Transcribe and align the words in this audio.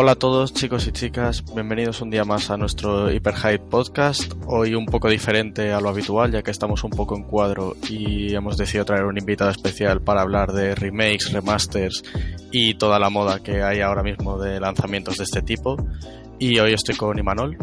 Hola 0.00 0.12
a 0.12 0.14
todos 0.14 0.54
chicos 0.54 0.86
y 0.86 0.92
chicas, 0.92 1.44
bienvenidos 1.52 2.00
un 2.00 2.10
día 2.10 2.24
más 2.24 2.52
a 2.52 2.56
nuestro 2.56 3.10
Hyper 3.10 3.34
Hype 3.34 3.58
Podcast. 3.58 4.32
Hoy 4.46 4.76
un 4.76 4.86
poco 4.86 5.08
diferente 5.08 5.72
a 5.72 5.80
lo 5.80 5.88
habitual 5.88 6.30
ya 6.30 6.42
que 6.44 6.52
estamos 6.52 6.84
un 6.84 6.90
poco 6.90 7.16
en 7.16 7.24
cuadro 7.24 7.74
y 7.88 8.32
hemos 8.32 8.56
decidido 8.56 8.84
traer 8.84 9.06
un 9.06 9.18
invitado 9.18 9.50
especial 9.50 10.00
para 10.00 10.20
hablar 10.20 10.52
de 10.52 10.76
remakes, 10.76 11.32
remasters 11.32 12.04
y 12.52 12.74
toda 12.74 13.00
la 13.00 13.10
moda 13.10 13.42
que 13.42 13.64
hay 13.64 13.80
ahora 13.80 14.04
mismo 14.04 14.38
de 14.38 14.60
lanzamientos 14.60 15.16
de 15.16 15.24
este 15.24 15.42
tipo. 15.42 15.76
Y 16.38 16.58
hoy 16.60 16.72
estoy 16.72 16.94
con 16.94 17.18
Imanol. 17.18 17.56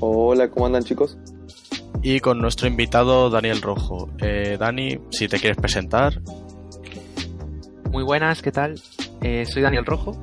Hola, 0.00 0.50
¿cómo 0.50 0.66
andan 0.66 0.82
chicos? 0.82 1.16
Y 2.02 2.18
con 2.18 2.38
nuestro 2.40 2.66
invitado 2.66 3.30
Daniel 3.30 3.62
Rojo. 3.62 4.10
Eh, 4.18 4.56
Dani, 4.58 4.98
si 5.10 5.28
te 5.28 5.38
quieres 5.38 5.56
presentar. 5.56 6.20
Muy 7.92 8.02
buenas, 8.02 8.42
¿qué 8.42 8.50
tal? 8.50 8.74
Eh, 9.22 9.46
soy 9.46 9.62
Daniel 9.62 9.86
Rojo, 9.86 10.16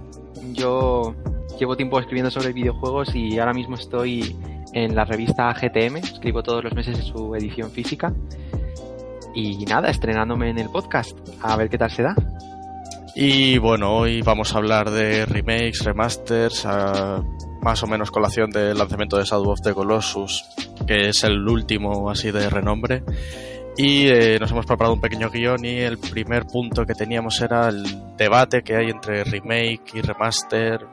yo 0.52 1.16
llevo 1.58 1.78
tiempo 1.78 2.00
escribiendo 2.00 2.30
sobre 2.30 2.52
videojuegos 2.52 3.16
y 3.16 3.40
ahora 3.40 3.54
mismo 3.54 3.76
estoy 3.76 4.36
en 4.74 4.94
la 4.94 5.06
revista 5.06 5.54
GTM, 5.54 5.98
escribo 5.98 6.44
todos 6.44 6.64
los 6.66 6.74
meses 6.74 7.00
en 7.00 7.06
su 7.06 7.34
edición 7.34 7.72
física. 7.72 8.14
Y 9.34 9.64
nada, 9.66 9.90
estrenándome 9.90 10.50
en 10.50 10.60
el 10.60 10.70
podcast, 10.70 11.18
a 11.42 11.56
ver 11.56 11.70
qué 11.70 11.78
tal 11.78 11.92
se 11.92 12.04
da. 12.04 12.16
Y 13.14 13.58
bueno, 13.58 13.98
hoy 13.98 14.22
vamos 14.22 14.56
a 14.56 14.58
hablar 14.58 14.90
de 14.90 15.26
remakes, 15.26 15.84
remasters, 15.84 16.66
más 17.62 17.84
o 17.84 17.88
menos 17.88 18.10
colación 18.10 18.52
del 18.52 18.78
lanzamiento 18.78 19.18
de 19.18 19.26
Shadow 19.26 19.52
of 19.52 19.62
the 19.62 19.74
Colossus, 19.74 20.46
que 20.88 21.10
es 21.10 21.24
el 21.24 21.46
último 21.48 22.10
así 22.10 22.32
de 22.32 22.50
renombre. 22.50 23.04
Y 23.76 24.08
eh, 24.08 24.38
nos 24.40 24.52
hemos 24.52 24.66
preparado 24.66 24.94
un 24.94 25.02
pequeño 25.02 25.30
guion 25.30 25.66
y 25.66 25.80
el 25.80 25.98
primer 25.98 26.46
punto 26.46 26.86
que 26.86 26.94
teníamos 26.94 27.42
era 27.42 27.68
el 27.68 27.84
debate 28.18 28.62
que 28.64 28.76
hay 28.76 28.90
entre 28.90 29.24
remake 29.24 29.96
y 29.96 30.02
remaster, 30.02 30.86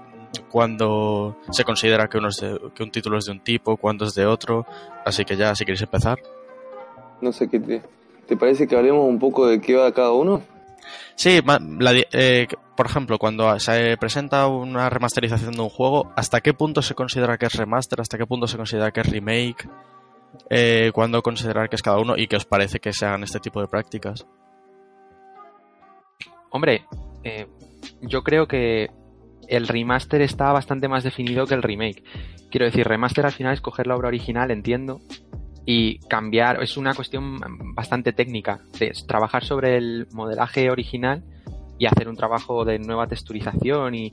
cuando 0.50 1.36
se 1.50 1.64
considera 1.64 2.08
que, 2.08 2.18
uno 2.18 2.28
es 2.28 2.44
que 2.74 2.82
un 2.82 2.90
título 2.90 3.18
es 3.18 3.26
de 3.26 3.32
un 3.32 3.40
tipo, 3.40 3.76
cuándo 3.76 4.04
es 4.04 4.14
de 4.14 4.26
otro. 4.26 4.66
Así 5.04 5.24
que 5.24 5.36
ya, 5.36 5.54
si 5.54 5.64
queréis 5.64 5.82
empezar. 5.82 6.18
No 7.20 7.32
sé, 7.32 7.48
¿qué 7.48 7.82
¿te 8.26 8.36
parece 8.36 8.66
que 8.66 8.76
hablemos 8.76 9.06
un 9.08 9.18
poco 9.18 9.46
de 9.46 9.60
qué 9.60 9.76
va 9.76 9.92
cada 9.92 10.12
uno? 10.12 10.42
Sí, 11.14 11.40
eh, 12.12 12.46
por 12.76 12.86
ejemplo, 12.86 13.18
cuando 13.18 13.58
se 13.58 13.96
presenta 13.96 14.46
una 14.46 14.88
remasterización 14.88 15.52
de 15.52 15.62
un 15.62 15.68
juego, 15.68 16.12
¿hasta 16.16 16.40
qué 16.40 16.54
punto 16.54 16.82
se 16.82 16.94
considera 16.94 17.36
que 17.36 17.46
es 17.46 17.54
remaster? 17.54 18.00
¿Hasta 18.00 18.18
qué 18.18 18.26
punto 18.26 18.46
se 18.46 18.56
considera 18.56 18.90
que 18.90 19.00
es 19.00 19.10
remake? 19.10 19.68
eh, 20.50 20.90
cuándo 20.92 21.22
considerar 21.22 21.68
que 21.68 21.76
es 21.76 21.82
cada 21.82 21.98
uno 21.98 22.14
y 22.16 22.26
qué 22.26 22.36
os 22.36 22.44
parece 22.44 22.80
que 22.80 22.92
se 22.92 23.06
hagan 23.06 23.22
este 23.22 23.40
tipo 23.40 23.60
de 23.60 23.68
prácticas. 23.68 24.26
Hombre, 26.50 26.86
eh, 27.24 27.46
yo 28.00 28.22
creo 28.22 28.46
que 28.46 28.88
el 29.48 29.68
remaster 29.68 30.22
está 30.22 30.52
bastante 30.52 30.88
más 30.88 31.04
definido 31.04 31.46
que 31.46 31.54
el 31.54 31.62
remake. 31.62 32.02
Quiero 32.50 32.66
decir, 32.66 32.86
remaster 32.86 33.26
al 33.26 33.32
final 33.32 33.54
es 33.54 33.60
coger 33.60 33.86
la 33.86 33.96
obra 33.96 34.08
original, 34.08 34.50
entiendo, 34.50 35.00
y 35.70 35.98
cambiar, 35.98 36.62
es 36.62 36.78
una 36.78 36.94
cuestión 36.94 37.38
bastante 37.74 38.14
técnica, 38.14 38.60
de 38.78 38.90
trabajar 39.06 39.44
sobre 39.44 39.76
el 39.76 40.08
modelaje 40.12 40.70
original 40.70 41.22
y 41.76 41.84
hacer 41.84 42.08
un 42.08 42.16
trabajo 42.16 42.64
de 42.64 42.78
nueva 42.78 43.06
texturización 43.06 43.94
y 43.94 44.12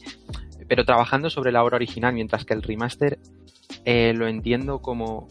pero 0.67 0.83
trabajando 0.83 1.29
sobre 1.29 1.53
la 1.53 1.63
obra 1.63 1.77
original, 1.77 2.13
mientras 2.13 2.43
que 2.43 2.53
el 2.53 2.61
remaster 2.61 3.19
eh, 3.85 4.11
lo 4.13 4.27
entiendo 4.27 4.79
como 4.79 5.29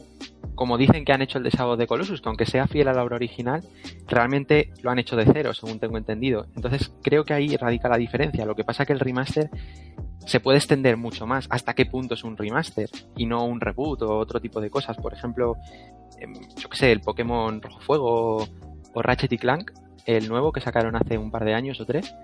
como 0.55 0.79
dicen 0.79 1.05
que 1.05 1.13
han 1.13 1.21
hecho 1.21 1.37
el 1.37 1.45
de 1.45 1.77
de 1.77 1.87
Colossus, 1.87 2.23
que 2.23 2.29
aunque 2.31 2.47
sea 2.47 2.69
fiel 2.69 2.89
a 2.89 2.95
la 2.95 3.05
obra 3.05 3.17
original, 3.17 3.63
realmente 4.07 4.73
lo 4.83 4.91
han 4.91 4.99
hecho 4.99 5.17
de 5.17 5.27
cero, 5.31 5.53
según 5.53 5.79
tengo 5.79 5.99
entendido. 5.99 6.47
Entonces 6.57 6.91
creo 7.03 7.25
que 7.25 7.35
ahí 7.35 7.55
radica 7.57 7.91
la 7.91 7.99
diferencia. 7.99 8.47
Lo 8.47 8.55
que 8.55 8.65
pasa 8.65 8.85
es 8.85 8.87
que 8.87 8.93
el 8.95 9.01
remaster 9.01 9.51
se 10.27 10.41
puede 10.41 10.59
extender 10.59 10.97
mucho 10.97 11.27
más. 11.27 11.47
¿Hasta 11.51 11.75
qué 11.75 11.87
punto 11.87 12.15
es 12.15 12.25
un 12.25 12.37
remaster 12.37 12.89
y 13.17 13.27
no 13.27 13.45
un 13.45 13.61
reboot 13.61 14.03
o 14.03 14.17
otro 14.17 14.41
tipo 14.41 14.61
de 14.61 14.71
cosas? 14.71 14.97
Por 14.97 15.13
ejemplo, 15.13 15.57
em, 15.57 15.94
yo 16.57 16.69
qué 16.69 16.77
sé, 16.77 16.93
el 16.93 17.01
Pokémon 17.01 17.61
Rojo 17.61 17.81
Fuego 17.81 18.49
o 18.93 19.03
Ratchet 19.03 19.33
y 19.33 19.39
Clank, 19.39 19.73
el 20.07 20.29
nuevo 20.29 20.53
que 20.53 20.61
sacaron 20.61 20.97
hace 20.97 21.19
un 21.19 21.31
par 21.31 21.45
de 21.45 21.55
años 21.55 21.81
o 21.81 21.87
tres 21.87 22.15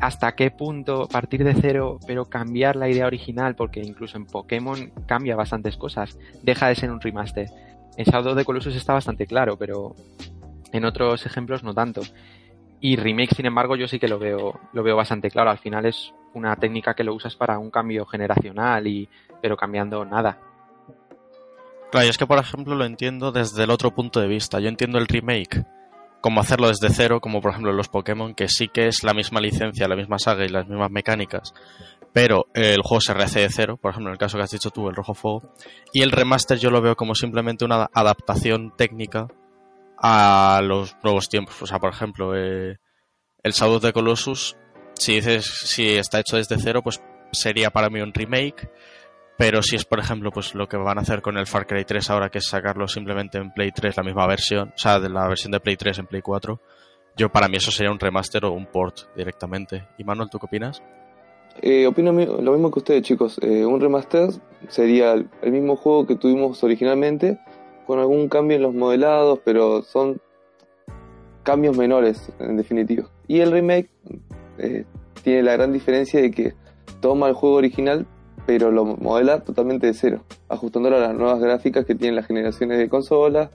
hasta 0.00 0.32
qué 0.32 0.50
punto 0.50 1.06
partir 1.08 1.44
de 1.44 1.54
cero, 1.54 1.98
pero 2.06 2.24
cambiar 2.24 2.76
la 2.76 2.88
idea 2.88 3.06
original, 3.06 3.54
porque 3.54 3.80
incluso 3.80 4.16
en 4.16 4.26
Pokémon 4.26 4.92
cambia 5.06 5.36
bastantes 5.36 5.76
cosas, 5.76 6.18
deja 6.42 6.68
de 6.68 6.74
ser 6.74 6.90
un 6.90 7.00
remaster. 7.00 7.48
En 7.96 8.04
Shadow 8.04 8.34
the 8.34 8.44
Colossus 8.44 8.76
está 8.76 8.94
bastante 8.94 9.26
claro, 9.26 9.58
pero 9.58 9.94
en 10.72 10.84
otros 10.84 11.26
ejemplos 11.26 11.62
no 11.62 11.74
tanto. 11.74 12.02
Y 12.80 12.96
remake, 12.96 13.34
sin 13.34 13.44
embargo, 13.44 13.76
yo 13.76 13.88
sí 13.88 13.98
que 13.98 14.08
lo 14.08 14.18
veo, 14.18 14.58
lo 14.72 14.82
veo 14.82 14.96
bastante 14.96 15.30
claro. 15.30 15.50
Al 15.50 15.58
final 15.58 15.84
es 15.84 16.14
una 16.32 16.56
técnica 16.56 16.94
que 16.94 17.04
lo 17.04 17.14
usas 17.14 17.36
para 17.36 17.58
un 17.58 17.70
cambio 17.70 18.06
generacional 18.06 18.86
y, 18.86 19.06
pero 19.42 19.56
cambiando 19.56 20.04
nada. 20.06 20.38
Claro, 21.90 22.06
y 22.06 22.10
es 22.10 22.18
que 22.18 22.26
por 22.26 22.38
ejemplo 22.38 22.74
lo 22.74 22.84
entiendo 22.84 23.32
desde 23.32 23.64
el 23.64 23.70
otro 23.70 23.92
punto 23.92 24.20
de 24.20 24.28
vista. 24.28 24.60
Yo 24.60 24.68
entiendo 24.68 24.98
el 24.98 25.08
remake 25.08 25.64
como 26.20 26.40
hacerlo 26.40 26.68
desde 26.68 26.90
cero, 26.90 27.20
como 27.20 27.40
por 27.40 27.52
ejemplo 27.52 27.72
los 27.72 27.88
Pokémon, 27.88 28.34
que 28.34 28.48
sí 28.48 28.68
que 28.68 28.86
es 28.86 29.02
la 29.02 29.14
misma 29.14 29.40
licencia, 29.40 29.88
la 29.88 29.96
misma 29.96 30.18
saga 30.18 30.44
y 30.44 30.48
las 30.48 30.68
mismas 30.68 30.90
mecánicas, 30.90 31.54
pero 32.12 32.46
el 32.54 32.82
juego 32.82 33.00
se 33.00 33.14
rehace 33.14 33.40
de 33.40 33.48
cero, 33.48 33.78
por 33.80 33.92
ejemplo 33.92 34.10
en 34.10 34.14
el 34.14 34.18
caso 34.18 34.36
que 34.36 34.44
has 34.44 34.50
dicho 34.50 34.70
tú, 34.70 34.88
el 34.88 34.94
Rojo 34.94 35.14
Fuego, 35.14 35.54
y 35.92 36.02
el 36.02 36.10
remaster 36.10 36.58
yo 36.58 36.70
lo 36.70 36.82
veo 36.82 36.94
como 36.94 37.14
simplemente 37.14 37.64
una 37.64 37.88
adaptación 37.92 38.74
técnica 38.76 39.28
a 39.96 40.60
los 40.62 40.96
nuevos 41.02 41.28
tiempos. 41.28 41.60
O 41.62 41.66
sea, 41.66 41.78
por 41.78 41.92
ejemplo, 41.92 42.36
eh, 42.36 42.78
el 43.42 43.52
Shadow 43.52 43.80
de 43.80 43.92
Colossus, 43.92 44.56
si 44.94 45.14
dices 45.14 45.46
si 45.64 45.96
está 45.96 46.20
hecho 46.20 46.36
desde 46.36 46.58
cero, 46.58 46.82
pues 46.82 47.00
sería 47.32 47.70
para 47.70 47.90
mí 47.90 48.00
un 48.00 48.12
remake 48.12 48.70
pero 49.40 49.62
si 49.62 49.74
es, 49.74 49.86
por 49.86 49.98
ejemplo, 49.98 50.30
pues 50.30 50.54
lo 50.54 50.68
que 50.68 50.76
van 50.76 50.98
a 50.98 51.00
hacer 51.00 51.22
con 51.22 51.38
el 51.38 51.46
Far 51.46 51.66
Cry 51.66 51.86
3 51.86 52.10
ahora, 52.10 52.28
que 52.28 52.40
es 52.40 52.46
sacarlo 52.46 52.86
simplemente 52.86 53.38
en 53.38 53.50
Play 53.52 53.70
3, 53.72 53.96
la 53.96 54.02
misma 54.02 54.26
versión, 54.26 54.68
o 54.68 54.78
sea, 54.78 55.00
de 55.00 55.08
la 55.08 55.26
versión 55.28 55.50
de 55.50 55.60
Play 55.60 55.78
3 55.78 56.00
en 56.00 56.06
Play 56.06 56.20
4, 56.20 56.60
yo 57.16 57.30
para 57.30 57.48
mí 57.48 57.56
eso 57.56 57.70
sería 57.70 57.90
un 57.90 57.98
remaster 57.98 58.44
o 58.44 58.52
un 58.52 58.66
port 58.66 58.98
directamente. 59.16 59.88
¿Y 59.96 60.04
Manuel, 60.04 60.28
tú 60.28 60.38
qué 60.38 60.44
opinas? 60.44 60.82
Eh, 61.62 61.86
opino 61.86 62.12
lo 62.12 62.52
mismo 62.52 62.70
que 62.70 62.80
ustedes, 62.80 63.00
chicos. 63.00 63.40
Eh, 63.42 63.64
un 63.64 63.80
remaster 63.80 64.28
sería 64.68 65.14
el 65.14 65.52
mismo 65.52 65.74
juego 65.76 66.06
que 66.06 66.16
tuvimos 66.16 66.62
originalmente, 66.62 67.38
con 67.86 67.98
algún 67.98 68.28
cambio 68.28 68.58
en 68.58 68.62
los 68.62 68.74
modelados, 68.74 69.38
pero 69.42 69.80
son 69.80 70.20
cambios 71.44 71.78
menores, 71.78 72.30
en 72.40 72.58
definitiva. 72.58 73.08
Y 73.26 73.40
el 73.40 73.52
remake 73.52 73.88
eh, 74.58 74.84
tiene 75.22 75.44
la 75.44 75.54
gran 75.54 75.72
diferencia 75.72 76.20
de 76.20 76.30
que 76.30 76.52
toma 77.00 77.28
el 77.28 77.32
juego 77.32 77.56
original, 77.56 78.06
pero 78.50 78.72
lo 78.72 78.84
modela 78.84 79.44
totalmente 79.44 79.86
de 79.86 79.94
cero, 79.94 80.24
ajustándolo 80.48 80.96
a 80.96 80.98
las 80.98 81.14
nuevas 81.14 81.38
gráficas 81.38 81.84
que 81.84 81.94
tienen 81.94 82.16
las 82.16 82.26
generaciones 82.26 82.78
de 82.78 82.88
consolas 82.88 83.50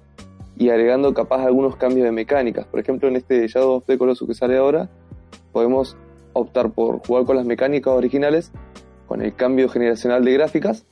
y 0.55 0.69
agregando 0.69 1.13
capaz 1.13 1.43
algunos 1.43 1.75
cambios 1.75 2.05
de 2.05 2.13
mecánicas. 2.13 2.65
Por 2.65 2.79
ejemplo, 2.79 3.09
en 3.09 3.17
este 3.17 3.45
Shadow 3.45 3.73
of 3.73 3.85
the 3.87 3.97
Colossus 3.97 4.25
que 4.25 4.33
sale 4.33 4.55
ahora, 4.55 4.87
podemos 5.51 5.97
optar 6.31 6.71
por 6.71 7.05
jugar 7.05 7.25
con 7.25 7.35
las 7.35 7.45
mecánicas 7.45 7.93
originales, 7.93 8.53
con 9.05 9.21
el 9.21 9.35
cambio 9.35 9.67
generacional 9.67 10.23
de 10.23 10.31
gráficas, 10.31 10.85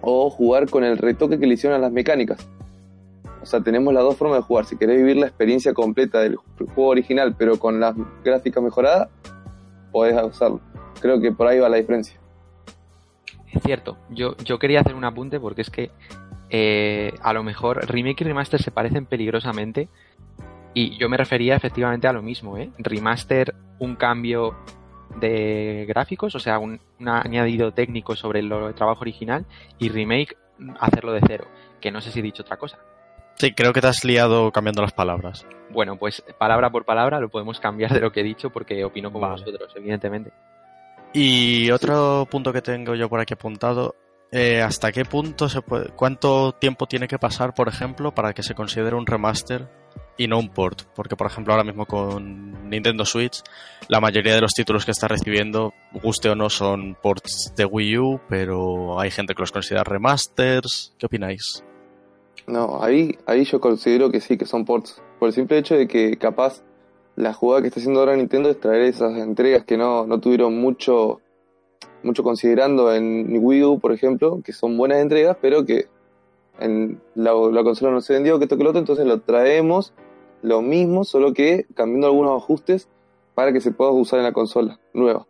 o 0.00 0.30
jugar 0.30 0.70
con 0.70 0.82
el 0.82 0.96
retoque 0.96 1.38
que 1.38 1.46
le 1.46 1.52
hicieron 1.52 1.78
a 1.78 1.82
las 1.82 1.92
mecánicas. 1.92 2.48
O 3.42 3.44
sea, 3.44 3.60
tenemos 3.60 3.92
las 3.92 4.04
dos 4.04 4.16
formas 4.16 4.38
de 4.38 4.42
jugar. 4.44 4.64
Si 4.64 4.78
querés 4.78 4.96
vivir 4.96 5.18
la 5.18 5.26
experiencia 5.26 5.74
completa 5.74 6.20
del 6.20 6.36
juego 6.36 6.88
original, 6.88 7.34
pero 7.36 7.58
con 7.58 7.78
las 7.78 7.94
gráficas 8.24 8.64
mejoradas, 8.64 9.10
podés 9.92 10.16
usarlo. 10.24 10.62
Creo 11.02 11.20
que 11.20 11.30
por 11.30 11.46
ahí 11.46 11.58
va 11.58 11.68
la 11.68 11.76
diferencia. 11.76 12.23
Es 13.54 13.62
cierto, 13.62 13.96
yo, 14.10 14.36
yo 14.38 14.58
quería 14.58 14.80
hacer 14.80 14.94
un 14.94 15.04
apunte 15.04 15.38
porque 15.38 15.62
es 15.62 15.70
que 15.70 15.90
eh, 16.50 17.14
a 17.22 17.32
lo 17.32 17.44
mejor 17.44 17.88
remake 17.88 18.22
y 18.22 18.24
remaster 18.24 18.60
se 18.60 18.72
parecen 18.72 19.06
peligrosamente 19.06 19.88
y 20.74 20.98
yo 20.98 21.08
me 21.08 21.16
refería 21.16 21.54
efectivamente 21.54 22.08
a 22.08 22.12
lo 22.12 22.20
mismo, 22.20 22.58
¿eh? 22.58 22.70
Remaster, 22.78 23.54
un 23.78 23.94
cambio 23.94 24.56
de 25.20 25.84
gráficos, 25.86 26.34
o 26.34 26.40
sea, 26.40 26.58
un, 26.58 26.80
añadido 27.06 27.72
técnico 27.72 28.16
sobre 28.16 28.40
el 28.40 28.48
trabajo 28.74 29.02
original 29.02 29.46
y 29.78 29.88
remake, 29.88 30.36
hacerlo 30.80 31.12
de 31.12 31.20
cero, 31.24 31.46
que 31.80 31.92
no 31.92 32.00
sé 32.00 32.10
si 32.10 32.18
he 32.18 32.22
dicho 32.22 32.42
otra 32.42 32.56
cosa. 32.56 32.78
Sí, 33.36 33.52
creo 33.52 33.72
que 33.72 33.80
te 33.80 33.86
has 33.86 34.04
liado 34.04 34.50
cambiando 34.50 34.82
las 34.82 34.92
palabras. 34.92 35.46
Bueno, 35.70 35.96
pues 35.96 36.24
palabra 36.38 36.70
por 36.70 36.84
palabra 36.84 37.20
lo 37.20 37.28
podemos 37.28 37.60
cambiar 37.60 37.92
de 37.92 38.00
lo 38.00 38.10
que 38.10 38.20
he 38.20 38.24
dicho 38.24 38.50
porque 38.50 38.84
opino 38.84 39.12
como 39.12 39.28
vosotros, 39.28 39.72
evidentemente. 39.76 40.32
Y 41.14 41.70
otro 41.70 42.26
punto 42.28 42.52
que 42.52 42.60
tengo 42.60 42.96
yo 42.96 43.08
por 43.08 43.20
aquí 43.20 43.34
apuntado, 43.34 43.94
eh, 44.32 44.60
¿hasta 44.60 44.90
qué 44.90 45.04
punto 45.04 45.48
se 45.48 45.62
puede, 45.62 45.90
cuánto 45.90 46.52
tiempo 46.52 46.86
tiene 46.86 47.06
que 47.06 47.20
pasar, 47.20 47.54
por 47.54 47.68
ejemplo, 47.68 48.12
para 48.12 48.32
que 48.32 48.42
se 48.42 48.56
considere 48.56 48.96
un 48.96 49.06
remaster 49.06 49.68
y 50.16 50.26
no 50.26 50.40
un 50.40 50.48
port, 50.48 50.82
porque 50.94 51.14
por 51.14 51.28
ejemplo 51.28 51.52
ahora 51.52 51.64
mismo 51.64 51.86
con 51.86 52.68
Nintendo 52.68 53.04
Switch 53.04 53.42
la 53.88 54.00
mayoría 54.00 54.34
de 54.34 54.40
los 54.40 54.52
títulos 54.52 54.84
que 54.84 54.90
está 54.90 55.06
recibiendo, 55.06 55.72
guste 55.92 56.30
o 56.30 56.34
no, 56.34 56.50
son 56.50 56.96
ports 57.00 57.52
de 57.56 57.64
Wii 57.64 57.98
U, 57.98 58.20
pero 58.28 58.98
hay 58.98 59.12
gente 59.12 59.34
que 59.34 59.42
los 59.42 59.52
considera 59.52 59.84
remasters. 59.84 60.94
¿Qué 60.98 61.06
opináis? 61.06 61.62
No, 62.46 62.82
ahí, 62.82 63.16
ahí 63.26 63.44
yo 63.44 63.60
considero 63.60 64.10
que 64.10 64.20
sí, 64.20 64.36
que 64.36 64.46
son 64.46 64.64
ports, 64.64 65.00
por 65.18 65.28
el 65.28 65.34
simple 65.34 65.58
hecho 65.58 65.76
de 65.76 65.86
que 65.86 66.16
capaz 66.16 66.62
la 67.16 67.32
jugada 67.32 67.62
que 67.62 67.68
está 67.68 67.80
haciendo 67.80 68.00
ahora 68.00 68.16
Nintendo 68.16 68.50
es 68.50 68.58
traer 68.58 68.82
esas 68.82 69.16
entregas 69.18 69.64
que 69.64 69.76
no, 69.76 70.06
no 70.06 70.20
tuvieron 70.20 70.58
mucho, 70.58 71.20
mucho 72.02 72.22
considerando 72.22 72.92
en 72.92 73.38
Wii 73.40 73.64
U, 73.64 73.78
por 73.78 73.92
ejemplo, 73.92 74.40
que 74.44 74.52
son 74.52 74.76
buenas 74.76 74.98
entregas, 74.98 75.36
pero 75.40 75.64
que 75.64 75.86
en 76.58 77.00
la, 77.14 77.32
consola 77.62 77.92
no 77.92 78.00
se 78.00 78.14
vendió, 78.14 78.38
que 78.38 78.44
esto 78.44 78.56
que 78.56 78.64
lo 78.64 78.70
otro, 78.70 78.80
entonces 78.80 79.06
lo 79.06 79.20
traemos 79.20 79.92
lo 80.42 80.60
mismo, 80.60 81.04
solo 81.04 81.32
que 81.32 81.66
cambiando 81.74 82.08
algunos 82.08 82.42
ajustes 82.42 82.88
para 83.34 83.52
que 83.52 83.60
se 83.60 83.72
pueda 83.72 83.90
usar 83.90 84.18
en 84.18 84.24
la 84.24 84.32
consola 84.32 84.78
nueva. 84.92 85.26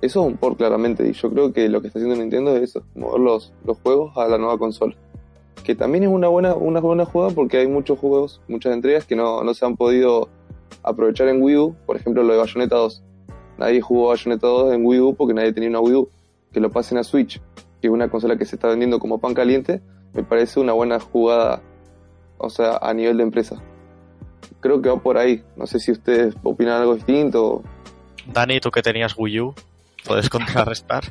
Eso 0.00 0.20
es 0.20 0.26
un 0.32 0.36
port 0.36 0.56
claramente, 0.56 1.06
y 1.08 1.12
yo 1.12 1.30
creo 1.30 1.52
que 1.52 1.68
lo 1.68 1.80
que 1.80 1.88
está 1.88 1.98
haciendo 1.98 2.16
Nintendo 2.16 2.56
es 2.56 2.62
eso, 2.62 2.84
mover 2.94 3.20
los, 3.20 3.52
los 3.64 3.78
juegos 3.80 4.16
a 4.16 4.28
la 4.28 4.38
nueva 4.38 4.56
consola. 4.56 4.96
Que 5.64 5.74
también 5.74 6.04
es 6.04 6.10
una 6.10 6.28
buena, 6.28 6.54
una 6.54 6.80
buena 6.80 7.04
jugada 7.04 7.32
porque 7.34 7.58
hay 7.58 7.66
muchos 7.66 7.98
juegos, 7.98 8.40
muchas 8.48 8.72
entregas 8.72 9.04
que 9.04 9.16
no, 9.16 9.42
no 9.42 9.54
se 9.54 9.66
han 9.66 9.76
podido 9.76 10.28
aprovechar 10.82 11.28
en 11.28 11.42
Wii 11.42 11.56
U, 11.56 11.76
por 11.86 11.96
ejemplo 11.96 12.22
lo 12.22 12.32
de 12.32 12.38
Bayonetta 12.38 12.76
2. 12.76 13.02
Nadie 13.58 13.80
jugó 13.80 14.08
Bayonetta 14.08 14.46
2 14.46 14.74
en 14.74 14.86
Wii 14.86 15.00
U 15.00 15.14
porque 15.14 15.34
nadie 15.34 15.52
tenía 15.52 15.68
una 15.68 15.80
Wii 15.80 15.94
U. 15.94 16.08
Que 16.52 16.60
lo 16.60 16.70
pasen 16.70 16.98
a 16.98 17.04
Switch, 17.04 17.40
que 17.80 17.88
es 17.88 17.90
una 17.92 18.08
consola 18.08 18.36
que 18.36 18.46
se 18.46 18.56
está 18.56 18.68
vendiendo 18.68 18.98
como 18.98 19.18
pan 19.18 19.34
caliente, 19.34 19.82
me 20.14 20.22
parece 20.22 20.60
una 20.60 20.72
buena 20.72 20.98
jugada, 20.98 21.60
o 22.38 22.48
sea, 22.48 22.78
a 22.80 22.94
nivel 22.94 23.18
de 23.18 23.24
empresa. 23.24 23.62
Creo 24.60 24.80
que 24.80 24.88
va 24.88 25.00
por 25.00 25.18
ahí. 25.18 25.42
No 25.56 25.66
sé 25.66 25.78
si 25.78 25.92
ustedes 25.92 26.34
opinan 26.42 26.80
algo 26.80 26.94
distinto. 26.94 27.62
Dani, 28.32 28.60
tú 28.60 28.70
que 28.70 28.82
tenías 28.82 29.14
Wii 29.16 29.40
U, 29.40 29.54
¿puedes 30.06 30.28
contrarrestar? 30.30 31.04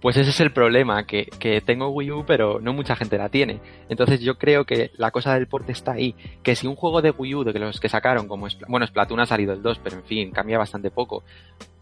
Pues 0.00 0.16
ese 0.16 0.30
es 0.30 0.40
el 0.40 0.50
problema, 0.50 1.04
que, 1.04 1.26
que, 1.38 1.60
tengo 1.60 1.88
Wii 1.88 2.10
U 2.10 2.24
pero 2.26 2.58
no 2.58 2.72
mucha 2.72 2.96
gente 2.96 3.18
la 3.18 3.28
tiene. 3.28 3.60
Entonces 3.88 4.20
yo 4.20 4.38
creo 4.38 4.64
que 4.64 4.90
la 4.96 5.10
cosa 5.10 5.34
del 5.34 5.46
port 5.46 5.68
está 5.68 5.92
ahí. 5.92 6.14
Que 6.42 6.56
si 6.56 6.66
un 6.66 6.74
juego 6.74 7.02
de 7.02 7.10
Wii 7.10 7.34
U, 7.34 7.44
de 7.44 7.58
los 7.58 7.80
que 7.80 7.90
sacaron, 7.90 8.26
como 8.26 8.46
es, 8.46 8.56
bueno, 8.66 8.86
Splatoon 8.86 9.20
ha 9.20 9.26
salido 9.26 9.52
el 9.52 9.62
2, 9.62 9.80
pero 9.84 9.96
en 9.96 10.04
fin, 10.04 10.30
cambia 10.30 10.56
bastante 10.56 10.90
poco. 10.90 11.22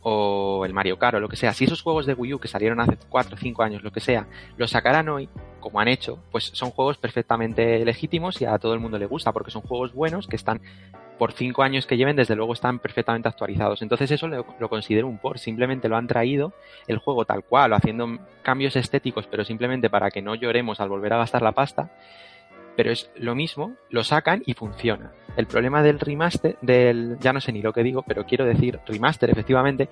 O 0.02 0.64
el 0.64 0.72
Mario 0.72 0.98
Kart 0.98 1.16
o 1.16 1.20
lo 1.20 1.28
que 1.28 1.36
sea. 1.36 1.52
Si 1.52 1.64
esos 1.64 1.82
juegos 1.82 2.06
de 2.06 2.14
Wii 2.14 2.34
U 2.34 2.38
que 2.40 2.48
salieron 2.48 2.80
hace 2.80 2.98
4 3.08 3.36
o 3.36 3.38
5 3.38 3.62
años, 3.62 3.82
lo 3.84 3.92
que 3.92 4.00
sea, 4.00 4.26
los 4.56 4.70
sacaran 4.70 5.08
hoy, 5.08 5.28
como 5.60 5.78
han 5.78 5.88
hecho, 5.88 6.18
pues 6.32 6.50
son 6.54 6.70
juegos 6.70 6.98
perfectamente 6.98 7.84
legítimos 7.84 8.40
y 8.40 8.46
a 8.46 8.58
todo 8.58 8.74
el 8.74 8.80
mundo 8.80 8.98
le 8.98 9.06
gusta, 9.06 9.32
porque 9.32 9.52
son 9.52 9.62
juegos 9.62 9.92
buenos 9.92 10.26
que 10.26 10.36
están 10.36 10.60
por 11.18 11.32
cinco 11.32 11.62
años 11.62 11.86
que 11.86 11.96
lleven, 11.96 12.16
desde 12.16 12.36
luego 12.36 12.52
están 12.52 12.78
perfectamente 12.78 13.28
actualizados. 13.28 13.82
Entonces 13.82 14.10
eso 14.10 14.28
lo, 14.28 14.68
considero 14.68 15.08
un 15.08 15.18
port. 15.18 15.38
Simplemente 15.38 15.88
lo 15.88 15.96
han 15.96 16.06
traído 16.06 16.52
el 16.86 16.98
juego 16.98 17.24
tal 17.24 17.44
cual, 17.44 17.72
haciendo 17.72 18.18
cambios 18.42 18.76
estéticos, 18.76 19.26
pero 19.26 19.44
simplemente 19.44 19.90
para 19.90 20.10
que 20.10 20.22
no 20.22 20.34
lloremos 20.34 20.80
al 20.80 20.88
volver 20.88 21.12
a 21.12 21.18
gastar 21.18 21.42
la 21.42 21.52
pasta. 21.52 21.90
Pero 22.76 22.92
es 22.92 23.10
lo 23.16 23.34
mismo, 23.34 23.74
lo 23.90 24.04
sacan 24.04 24.42
y 24.46 24.54
funciona. 24.54 25.12
El 25.36 25.46
problema 25.46 25.82
del 25.82 25.98
remaster, 25.98 26.56
del, 26.62 27.18
ya 27.18 27.32
no 27.32 27.40
sé 27.40 27.52
ni 27.52 27.60
lo 27.60 27.72
que 27.72 27.82
digo, 27.82 28.02
pero 28.02 28.24
quiero 28.24 28.44
decir 28.44 28.78
remaster, 28.86 29.30
efectivamente, 29.30 29.88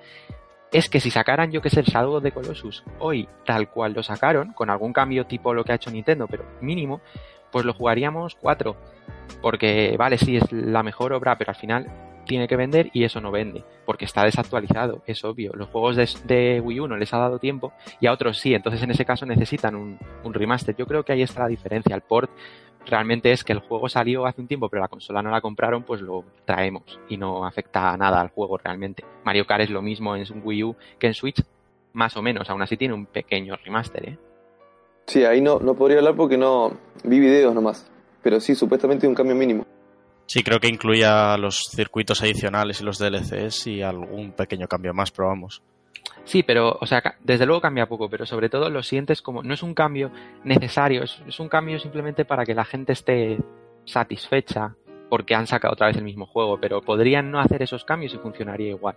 es 0.73 0.89
que 0.89 1.01
si 1.01 1.11
sacaran, 1.11 1.51
yo 1.51 1.63
que 1.63 1.71
sé, 1.71 1.81
el 1.81 1.87
Shadow 1.87 2.21
de 2.21 2.33
Colossus 2.33 2.85
hoy, 2.99 3.29
tal 3.45 3.71
cual 3.71 3.93
lo 3.93 4.03
sacaron, 4.03 4.53
con 4.53 4.71
algún 4.71 4.93
cambio 4.93 5.27
tipo 5.27 5.55
lo 5.55 5.65
que 5.65 5.73
ha 5.73 5.77
hecho 5.77 5.91
Nintendo, 5.91 6.27
pero 6.27 6.45
mínimo, 6.61 7.01
pues 7.57 7.65
lo 7.65 7.73
jugaríamos 7.73 8.35
cuatro 8.35 8.77
porque, 9.41 9.97
vale, 9.99 10.19
sí, 10.19 10.37
es 10.37 10.53
la 10.53 10.83
mejor 10.83 11.15
obra, 11.15 11.39
pero 11.39 11.53
al 11.53 11.57
final 11.57 11.91
tiene 12.27 12.47
que 12.47 12.55
vender 12.55 12.91
y 12.93 13.05
eso 13.05 13.19
no 13.19 13.31
vende, 13.31 13.65
porque 13.87 14.05
está 14.05 14.25
desactualizado, 14.25 15.03
es 15.07 15.25
obvio. 15.25 15.53
Los 15.55 15.71
juegos 15.71 15.97
de, 15.97 16.61
Wii 16.63 16.81
U 16.81 16.87
no 16.87 16.99
les 16.99 17.15
ha 17.15 17.19
dado 17.19 17.39
tiempo 17.39 17.73
y 17.99 18.09
a 18.09 18.13
otros 18.13 18.37
sí, 18.37 18.53
entonces 18.53 18.83
en 18.83 18.91
ese 18.91 19.07
caso 19.07 19.25
necesitan 19.25 19.75
un, 19.75 19.99
remaster. 20.35 20.77
Yo 20.77 20.87
creo 20.87 21.03
que 21.03 21.13
ahí 21.13 21.23
está 21.23 21.45
la 21.45 21.49
diferencia. 21.49 21.95
El 21.95 22.03
port 22.03 22.31
realmente 22.85 23.33
es 23.33 23.43
que 23.43 23.55
el 23.55 23.61
juego 23.61 23.89
salió 23.89 24.27
hace 24.27 24.43
un 24.43 24.49
tiempo, 24.49 24.69
pero 24.69 24.83
la 24.83 24.89
consola 24.89 25.23
no 25.23 25.31
la 25.31 25.41
compraron, 25.41 25.83
pues 25.83 26.03
lo 26.03 26.27
traemos 26.45 27.01
y 27.09 27.17
no 27.17 27.47
afecta 27.47 27.97
nada 27.97 28.21
al 28.21 28.29
juego 28.29 28.59
realmente. 28.59 29.03
Mario 29.25 29.47
Kart 29.47 29.63
es 29.63 29.71
lo 29.71 29.81
mismo 29.81 30.15
en 30.15 30.27
Wii 30.45 30.63
U 30.63 30.77
que 30.99 31.07
en 31.07 31.15
Switch, 31.15 31.43
más 31.95 32.19
o 32.19 32.23
menos, 32.23 32.51
aún 32.51 32.61
así 32.61 32.77
tiene 32.77 32.93
un 32.93 33.07
pequeño 33.07 33.57
remaster, 33.57 34.11
¿eh? 34.11 34.19
Sí, 35.07 35.25
ahí 35.25 35.41
no, 35.41 35.59
no 35.61 35.75
podría 35.75 35.99
hablar 35.99 36.17
porque 36.17 36.37
no 36.37 36.77
vi 37.05 37.21
videos 37.21 37.55
nomás 37.55 37.87
pero 38.27 38.41
sí, 38.41 38.57
supuestamente 38.57 39.07
un 39.07 39.15
cambio 39.15 39.37
mínimo. 39.37 39.65
Sí, 40.27 40.43
creo 40.43 40.59
que 40.59 40.67
incluía 40.67 41.37
los 41.37 41.61
circuitos 41.71 42.21
adicionales 42.21 42.81
y 42.81 42.85
los 42.85 42.99
DLCs 42.99 43.69
y 43.69 43.83
algún 43.83 44.33
pequeño 44.33 44.67
cambio 44.67 44.93
más, 44.93 45.13
pero 45.13 45.29
vamos. 45.29 45.63
Sí, 46.25 46.43
pero, 46.43 46.77
o 46.81 46.87
sea, 46.87 47.01
desde 47.21 47.47
luego 47.47 47.61
cambia 47.61 47.87
poco, 47.87 48.11
pero 48.11 48.27
sobre 48.27 48.49
todo 48.49 48.69
lo 48.69 48.83
sientes 48.83 49.23
como, 49.23 49.45
no 49.45 49.55
es 49.55 49.63
un 49.63 49.75
cambio 49.75 50.11
necesario, 50.43 51.05
es, 51.05 51.39
un 51.39 51.49
cambio 51.49 51.79
simplemente 51.79 52.25
para 52.25 52.45
que 52.45 52.53
la 52.53 52.65
gente 52.65 52.95
esté 52.95 53.39
satisfecha 53.85 54.75
porque 55.09 55.37
han 55.37 55.47
sacado 55.47 55.75
otra 55.75 55.87
vez 55.87 55.97
el 55.97 56.03
mismo 56.03 56.27
juego, 56.27 56.59
pero 56.61 56.83
podrían 56.83 57.31
no 57.31 57.39
hacer 57.39 57.63
esos 57.63 57.85
cambios 57.85 58.13
y 58.13 58.19
funcionaría 58.19 58.71
igual. 58.71 58.97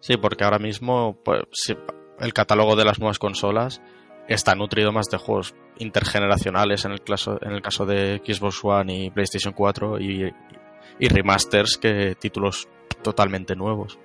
Sí, 0.00 0.16
porque 0.16 0.42
ahora 0.42 0.58
mismo 0.58 1.16
pues, 1.24 1.76
el 2.18 2.32
catálogo 2.32 2.74
de 2.74 2.84
las 2.84 2.98
nuevas 2.98 3.20
consolas 3.20 3.80
está 4.28 4.54
nutrido 4.54 4.92
más 4.92 5.06
de 5.06 5.18
juegos 5.18 5.54
intergeneracionales 5.78 6.84
en 6.84 6.92
el, 6.92 7.00
caso, 7.02 7.38
en 7.42 7.52
el 7.52 7.62
caso 7.62 7.86
de 7.86 8.20
Xbox 8.24 8.64
One 8.64 9.04
y 9.04 9.10
PlayStation 9.10 9.54
4 9.54 10.00
y, 10.00 10.32
remasters 11.00 11.76
que 11.76 12.14
títulos 12.18 12.68
totalmente 13.02 13.54
nuevos. 13.54 13.98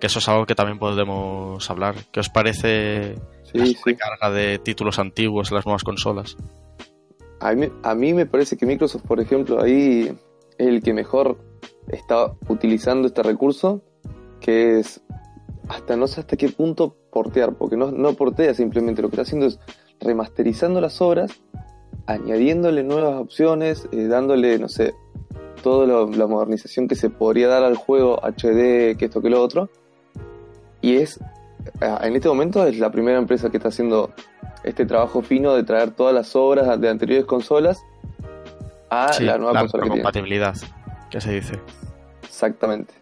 Que 0.00 0.08
eso 0.08 0.18
es 0.18 0.28
algo 0.28 0.44
que 0.44 0.54
también 0.54 0.78
podemos 0.78 1.70
hablar. 1.70 1.94
¿Qué 2.10 2.20
os 2.20 2.28
parece 2.28 3.14
la 3.52 3.96
carga 3.96 4.34
de 4.34 4.58
títulos 4.58 4.98
antiguos 4.98 5.50
en 5.50 5.56
las 5.56 5.66
nuevas 5.66 5.84
consolas? 5.84 6.36
A 7.40 7.52
mí, 7.52 7.68
a 7.82 7.94
mí 7.94 8.12
me 8.12 8.26
parece 8.26 8.56
que 8.56 8.66
Microsoft, 8.66 9.02
por 9.06 9.20
ejemplo, 9.20 9.60
ahí 9.62 10.12
es 10.58 10.66
el 10.66 10.82
que 10.82 10.92
mejor 10.92 11.38
está 11.88 12.32
utilizando 12.48 13.06
este 13.06 13.22
recurso, 13.22 13.82
que 14.40 14.80
es 14.80 15.02
hasta 15.68 15.96
no 15.96 16.06
sé 16.06 16.20
hasta 16.20 16.36
qué 16.36 16.48
punto 16.48 16.96
portear, 17.10 17.54
porque 17.54 17.76
no, 17.76 17.90
no 17.90 18.12
portea 18.14 18.54
simplemente, 18.54 19.02
lo 19.02 19.08
que 19.08 19.16
está 19.16 19.22
haciendo 19.22 19.46
es 19.46 19.58
remasterizando 20.00 20.80
las 20.80 21.00
obras, 21.00 21.32
añadiéndole 22.06 22.82
nuevas 22.82 23.20
opciones, 23.20 23.88
eh, 23.92 24.06
dándole, 24.06 24.58
no 24.58 24.68
sé, 24.68 24.94
toda 25.62 26.06
la 26.06 26.26
modernización 26.26 26.88
que 26.88 26.94
se 26.94 27.08
podría 27.08 27.48
dar 27.48 27.64
al 27.64 27.76
juego 27.76 28.20
HD, 28.22 28.96
que 28.96 29.06
esto, 29.06 29.22
que 29.22 29.30
lo 29.30 29.42
otro. 29.42 29.70
Y 30.82 30.96
es, 30.96 31.18
en 31.80 32.14
este 32.14 32.28
momento 32.28 32.66
es 32.66 32.78
la 32.78 32.90
primera 32.90 33.18
empresa 33.18 33.48
que 33.48 33.56
está 33.56 33.70
haciendo 33.70 34.12
este 34.62 34.84
trabajo 34.84 35.22
fino 35.22 35.54
de 35.54 35.64
traer 35.64 35.92
todas 35.92 36.14
las 36.14 36.36
obras 36.36 36.78
de 36.78 36.88
anteriores 36.90 37.24
consolas 37.24 37.82
a 38.90 39.10
la 39.20 39.38
nueva 39.38 39.60
consola. 39.60 39.86
La 39.86 39.90
compatibilidad, 39.90 40.54
que 41.10 41.20
se 41.20 41.32
dice. 41.32 41.58
Exactamente. 42.22 42.92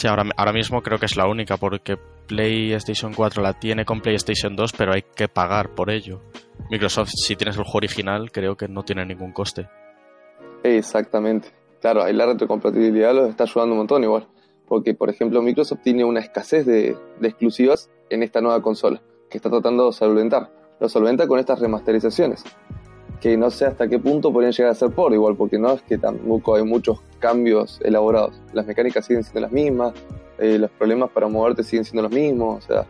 Sí, 0.00 0.08
ahora, 0.08 0.24
ahora 0.34 0.54
mismo 0.54 0.80
creo 0.80 0.98
que 0.98 1.04
es 1.04 1.18
la 1.18 1.28
única, 1.28 1.58
porque 1.58 1.98
PlayStation 2.26 3.12
4 3.12 3.42
la 3.42 3.52
tiene 3.52 3.84
con 3.84 4.00
PlayStation 4.00 4.56
2, 4.56 4.72
pero 4.72 4.94
hay 4.94 5.02
que 5.02 5.28
pagar 5.28 5.74
por 5.74 5.90
ello. 5.90 6.22
Microsoft, 6.70 7.10
si 7.14 7.36
tienes 7.36 7.58
el 7.58 7.64
juego 7.64 7.76
original, 7.76 8.32
creo 8.32 8.56
que 8.56 8.66
no 8.66 8.82
tiene 8.82 9.04
ningún 9.04 9.32
coste. 9.32 9.68
Exactamente. 10.62 11.48
Claro, 11.82 12.02
ahí 12.02 12.14
la 12.14 12.24
retrocompatibilidad 12.24 13.14
los 13.14 13.28
está 13.28 13.44
ayudando 13.44 13.74
un 13.74 13.80
montón 13.80 14.02
igual. 14.02 14.26
Porque, 14.66 14.94
por 14.94 15.10
ejemplo, 15.10 15.42
Microsoft 15.42 15.82
tiene 15.82 16.02
una 16.02 16.20
escasez 16.20 16.64
de, 16.64 16.96
exclusivas 17.20 17.90
en 18.08 18.22
esta 18.22 18.40
nueva 18.40 18.62
consola, 18.62 19.02
que 19.28 19.36
está 19.36 19.50
tratando 19.50 19.88
de 19.88 19.92
solventar. 19.92 20.50
Lo 20.80 20.88
solventa 20.88 21.26
con 21.26 21.38
estas 21.38 21.60
remasterizaciones. 21.60 22.42
Que 23.20 23.36
no 23.36 23.50
sé 23.50 23.66
hasta 23.66 23.88
qué 23.88 23.98
punto 23.98 24.32
podrían 24.32 24.52
llegar 24.52 24.72
a 24.72 24.74
ser 24.74 24.90
por 24.90 25.12
igual, 25.12 25.36
porque 25.36 25.58
no 25.58 25.72
es 25.72 25.82
que 25.82 25.98
tampoco 25.98 26.54
hay 26.54 26.64
muchos 26.64 27.00
cambios 27.18 27.80
elaborados. 27.82 28.40
Las 28.52 28.66
mecánicas 28.66 29.04
siguen 29.06 29.22
siendo 29.22 29.40
las 29.40 29.52
mismas, 29.52 29.92
eh, 30.38 30.58
los 30.58 30.70
problemas 30.70 31.10
para 31.10 31.28
moverte 31.28 31.62
siguen 31.62 31.84
siendo 31.84 32.02
los 32.02 32.12
mismos, 32.12 32.64
o 32.64 32.66
sea, 32.66 32.86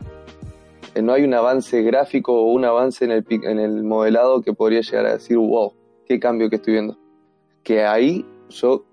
eh, 0.95 1.03
no 1.03 1.13
hay 1.13 1.25
un 1.25 1.35
avance 1.35 1.83
gráfico 1.83 2.33
o 2.33 2.53
un 2.53 2.65
avance 2.65 3.05
en 3.05 3.11
el, 3.11 3.25
en 3.29 3.59
el 3.59 3.83
modelado 3.83 4.43
que 4.43 4.53
podría 4.53 4.81
llegar 4.81 5.07
a 5.07 5.13
decir, 5.15 5.37
wow, 5.37 5.73
qué 6.07 6.19
cambio 6.19 6.49
que 6.51 6.57
estoy 6.57 6.75
viendo. 6.75 6.97
Que 7.63 7.85
ahí 7.85 8.25
yo 8.49 8.85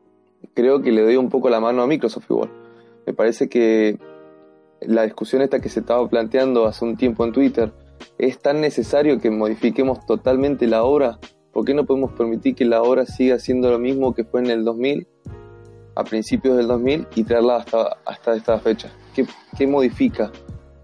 creo 0.54 0.82
que 0.82 0.92
le 0.92 1.02
doy 1.02 1.18
un 1.18 1.30
poco 1.30 1.50
la 1.50 1.60
mano 1.60 1.82
a 1.82 1.88
Microsoft 1.88 2.30
igual. 2.30 2.50
Me 3.06 3.14
parece 3.14 3.50
que 3.50 3.98
la 4.82 5.04
discusión 5.04 5.42
esta 5.42 5.60
que 5.60 5.70
se 5.70 5.80
estaba 5.80 6.08
planteando 6.08 6.66
hace 6.66 6.86
un 6.86 6.98
tiempo 6.98 7.26
en 7.26 7.32
Twitter, 7.32 7.72
es 8.18 8.40
tan 8.40 8.62
necesario 8.62 9.20
que 9.20 9.30
modifiquemos 9.30 10.06
totalmente 10.06 10.68
la 10.68 10.84
obra. 10.84 11.20
¿Por 11.52 11.66
qué 11.66 11.74
no 11.74 11.86
podemos 11.86 12.12
permitir 12.14 12.56
que 12.56 12.66
la 12.66 12.82
obra 12.82 13.06
siga 13.06 13.40
siendo 13.40 13.70
lo 13.70 13.80
mismo 13.80 14.14
que 14.14 14.24
fue 14.24 14.42
en 14.42 14.48
el 14.48 14.64
2000 14.64 15.08
a 15.96 16.04
principios 16.04 16.58
del 16.58 16.68
2000 16.68 17.08
y 17.16 17.24
traerla 17.24 17.58
hasta, 17.58 17.98
hasta 18.06 18.36
esta 18.36 18.60
fecha? 18.60 18.92
¿Qué, 19.16 19.26
¿Qué, 19.58 19.68
modifica? 19.68 20.32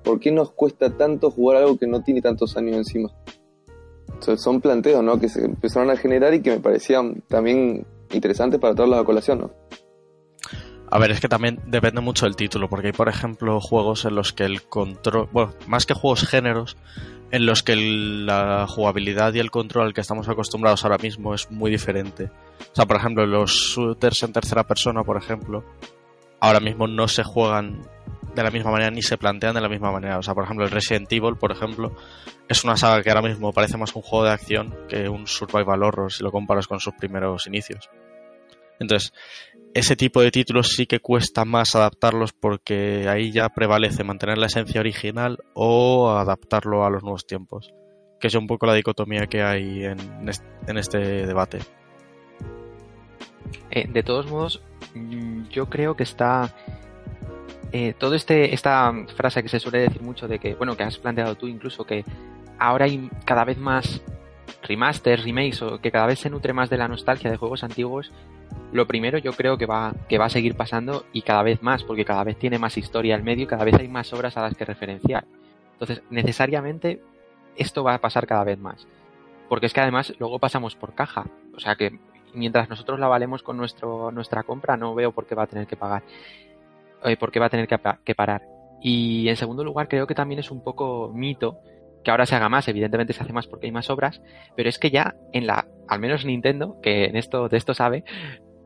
¿Por 0.04 0.20
qué 0.20 0.32
nos 0.32 0.52
cuesta 0.52 0.96
tanto 0.98 1.32
jugar 1.32 1.58
algo 1.58 1.78
que 1.78 1.88
no 1.88 2.02
tiene 2.02 2.22
tantos 2.22 2.58
años 2.58 2.78
encima? 2.78 3.12
son 4.38 4.62
planteos 4.62 5.04
¿no? 5.04 5.20
que 5.20 5.28
se 5.28 5.44
empezaron 5.44 5.90
a 5.90 5.98
generar 5.98 6.34
y 6.34 6.42
que 6.42 6.52
me 6.52 6.60
parecían 6.60 7.24
también 7.28 7.86
interesantes 8.12 8.60
para 8.60 8.74
traerlos 8.74 9.00
a 9.00 9.04
colación, 9.04 9.40
¿no? 9.40 9.52
A 10.94 11.00
ver, 11.00 11.10
es 11.10 11.20
que 11.20 11.28
también 11.28 11.60
depende 11.66 12.02
mucho 12.02 12.28
del 12.28 12.36
título, 12.36 12.70
porque 12.70 12.90
hay, 12.90 12.94
por 12.94 13.10
ejemplo, 13.10 13.60
juegos 13.60 14.06
en 14.06 14.14
los 14.14 14.32
que 14.32 14.44
el 14.44 14.62
control, 14.62 15.28
bueno, 15.32 15.56
más 15.66 15.88
que 15.88 15.96
juegos 15.96 16.28
géneros, 16.28 16.78
en 17.32 17.48
los 17.48 17.64
que 17.64 17.76
la 17.76 18.68
jugabilidad 18.68 19.34
y 19.34 19.40
el 19.40 19.50
control 19.50 19.88
al 19.88 19.94
que 19.96 20.02
estamos 20.02 20.30
acostumbrados 20.30 20.84
ahora 20.84 21.00
mismo 21.00 21.34
es 21.34 21.50
muy 21.50 21.72
diferente. 21.72 22.30
O 22.60 22.76
sea, 22.76 22.86
por 22.86 22.98
ejemplo, 22.98 23.26
los 23.26 23.50
shooters 23.50 24.22
en 24.22 24.34
tercera 24.34 24.68
persona, 24.68 25.02
por 25.04 25.18
ejemplo, 25.18 25.64
ahora 26.40 26.60
mismo 26.60 26.86
no 26.86 27.08
se 27.08 27.24
juegan 27.24 27.82
de 28.36 28.44
la 28.44 28.52
misma 28.52 28.70
manera 28.70 28.92
ni 28.92 29.02
se 29.02 29.18
plantean 29.18 29.56
de 29.56 29.62
la 29.62 29.70
misma 29.70 29.92
manera. 29.92 30.20
O 30.20 30.22
sea, 30.22 30.36
por 30.36 30.44
ejemplo, 30.44 30.64
el 30.64 30.70
Resident 30.70 31.12
Evil, 31.12 31.38
por 31.38 31.52
ejemplo, 31.52 31.96
es 32.48 32.64
una 32.64 32.78
saga 32.78 33.02
que 33.02 33.10
ahora 33.10 33.28
mismo 33.28 33.52
parece 33.52 33.78
más 33.78 33.96
un 33.96 34.04
juego 34.04 34.26
de 34.26 34.32
acción 34.32 34.76
que 34.88 35.10
un 35.10 35.26
survival 35.26 35.82
horror 35.82 36.14
si 36.14 36.24
lo 36.24 36.32
comparas 36.32 36.68
con 36.68 36.80
sus 36.80 36.94
primeros 36.94 37.48
inicios. 37.48 37.90
Entonces, 38.80 39.14
ese 39.74 39.96
tipo 39.96 40.22
de 40.22 40.30
títulos 40.30 40.70
sí 40.76 40.86
que 40.86 41.00
cuesta 41.00 41.46
más 41.46 41.76
adaptarlos 41.76 42.32
porque 42.32 43.08
ahí 43.10 43.32
ya 43.32 43.50
prevalece 43.50 44.04
mantener 44.04 44.38
la 44.38 44.46
esencia 44.46 44.80
original 44.80 45.40
o 45.54 46.12
adaptarlo 46.12 46.86
a 46.86 46.92
los 46.92 47.02
nuevos 47.02 47.26
tiempos, 47.26 47.74
que 48.20 48.28
es 48.28 48.36
un 48.36 48.46
poco 48.46 48.68
la 48.68 48.76
dicotomía 48.76 49.26
que 49.26 49.42
hay 49.42 49.84
en, 49.86 50.30
este 50.78 51.26
debate. 51.26 51.60
Eh, 53.72 53.88
de 53.92 54.04
todos 54.04 54.30
modos, 54.30 54.62
mm, 54.94 55.50
yo 55.50 55.68
creo 55.68 55.96
que 55.96 56.04
está 56.04 56.54
eh, 57.72 57.96
todo 57.98 58.14
este 58.14 58.54
esta 58.54 58.94
frase 59.16 59.42
que 59.42 59.50
se 59.50 59.60
suele 59.60 59.80
decir 59.80 60.04
mucho 60.04 60.28
de 60.28 60.38
que 60.38 60.54
bueno 60.54 60.78
que 60.78 60.84
has 60.84 61.00
planteado 61.00 61.34
tú 61.34 61.48
incluso 61.48 61.84
que 61.84 62.06
ahora 62.60 62.86
hay 62.86 63.10
cada 63.26 63.44
vez 63.44 63.58
más 63.58 64.04
remasters, 64.62 65.24
remakes 65.24 65.62
o 65.62 65.80
que 65.80 65.92
cada 65.92 66.08
vez 66.08 66.20
se 66.20 66.30
nutre 66.30 66.54
más 66.54 66.70
de 66.70 66.78
la 66.78 66.88
nostalgia 66.88 67.32
de 67.32 67.38
juegos 67.38 67.64
antiguos 67.64 68.12
lo 68.74 68.88
primero 68.88 69.20
yo 69.20 69.34
creo 69.34 69.58
que 69.58 69.68
va, 69.68 69.94
que 70.10 70.18
va 70.18 70.26
a 70.26 70.30
seguir 70.30 70.56
pasando 70.56 71.06
y 71.14 71.22
cada 71.22 71.44
vez 71.44 71.62
más, 71.62 71.84
porque 71.84 72.06
cada 72.06 72.24
vez 72.24 72.38
tiene 72.38 72.58
más 72.58 72.78
historia 72.78 73.16
al 73.16 73.24
medio 73.24 73.44
y 73.44 73.48
cada 73.48 73.64
vez 73.64 73.76
hay 73.76 73.88
más 73.88 74.12
obras 74.14 74.36
a 74.36 74.42
las 74.42 74.56
que 74.56 74.66
referenciar. 74.66 75.26
Entonces, 75.74 76.02
necesariamente 76.10 77.00
esto 77.56 77.84
va 77.84 77.94
a 77.94 78.02
pasar 78.02 78.26
cada 78.26 78.44
vez 78.44 78.58
más. 78.58 78.88
Porque 79.48 79.68
es 79.68 79.74
que 79.74 79.82
además 79.82 80.14
luego 80.20 80.40
pasamos 80.40 80.76
por 80.76 80.96
caja. 80.96 81.26
O 81.56 81.60
sea 81.60 81.76
que 81.76 82.00
mientras 82.34 82.68
nosotros 82.68 83.00
la 83.00 83.08
valemos 83.08 83.44
con 83.44 83.58
nuestro, 83.58 84.12
nuestra 84.12 84.42
compra, 84.42 84.76
no 84.76 84.96
veo 84.96 85.12
por 85.12 85.28
qué 85.28 85.36
va 85.36 85.44
a 85.44 85.48
tener 85.48 85.68
que 85.68 85.78
pagar. 85.78 86.02
Eh, 87.06 87.18
va 87.40 87.46
a 87.46 87.50
tener 87.50 87.68
que, 87.68 87.78
que 88.04 88.16
parar. 88.16 88.42
Y 88.82 89.30
en 89.30 89.36
segundo 89.36 89.64
lugar, 89.64 89.88
creo 89.88 90.08
que 90.08 90.16
también 90.16 90.40
es 90.40 90.50
un 90.50 90.64
poco 90.64 91.12
mito 91.14 91.60
que 92.04 92.12
ahora 92.12 92.26
se 92.26 92.36
haga 92.36 92.50
más, 92.50 92.68
evidentemente 92.68 93.14
se 93.14 93.24
hace 93.24 93.34
más 93.34 93.48
porque 93.48 93.68
hay 93.68 93.72
más 93.72 93.90
obras, 93.90 94.22
pero 94.56 94.70
es 94.70 94.78
que 94.78 94.92
ya 94.92 95.16
en 95.32 95.48
la, 95.48 95.68
al 95.88 96.00
menos 96.00 96.26
Nintendo, 96.26 96.78
que 96.82 97.06
en 97.06 97.16
esto, 97.16 97.50
de 97.50 97.58
esto 97.58 97.74
sabe, 97.74 98.04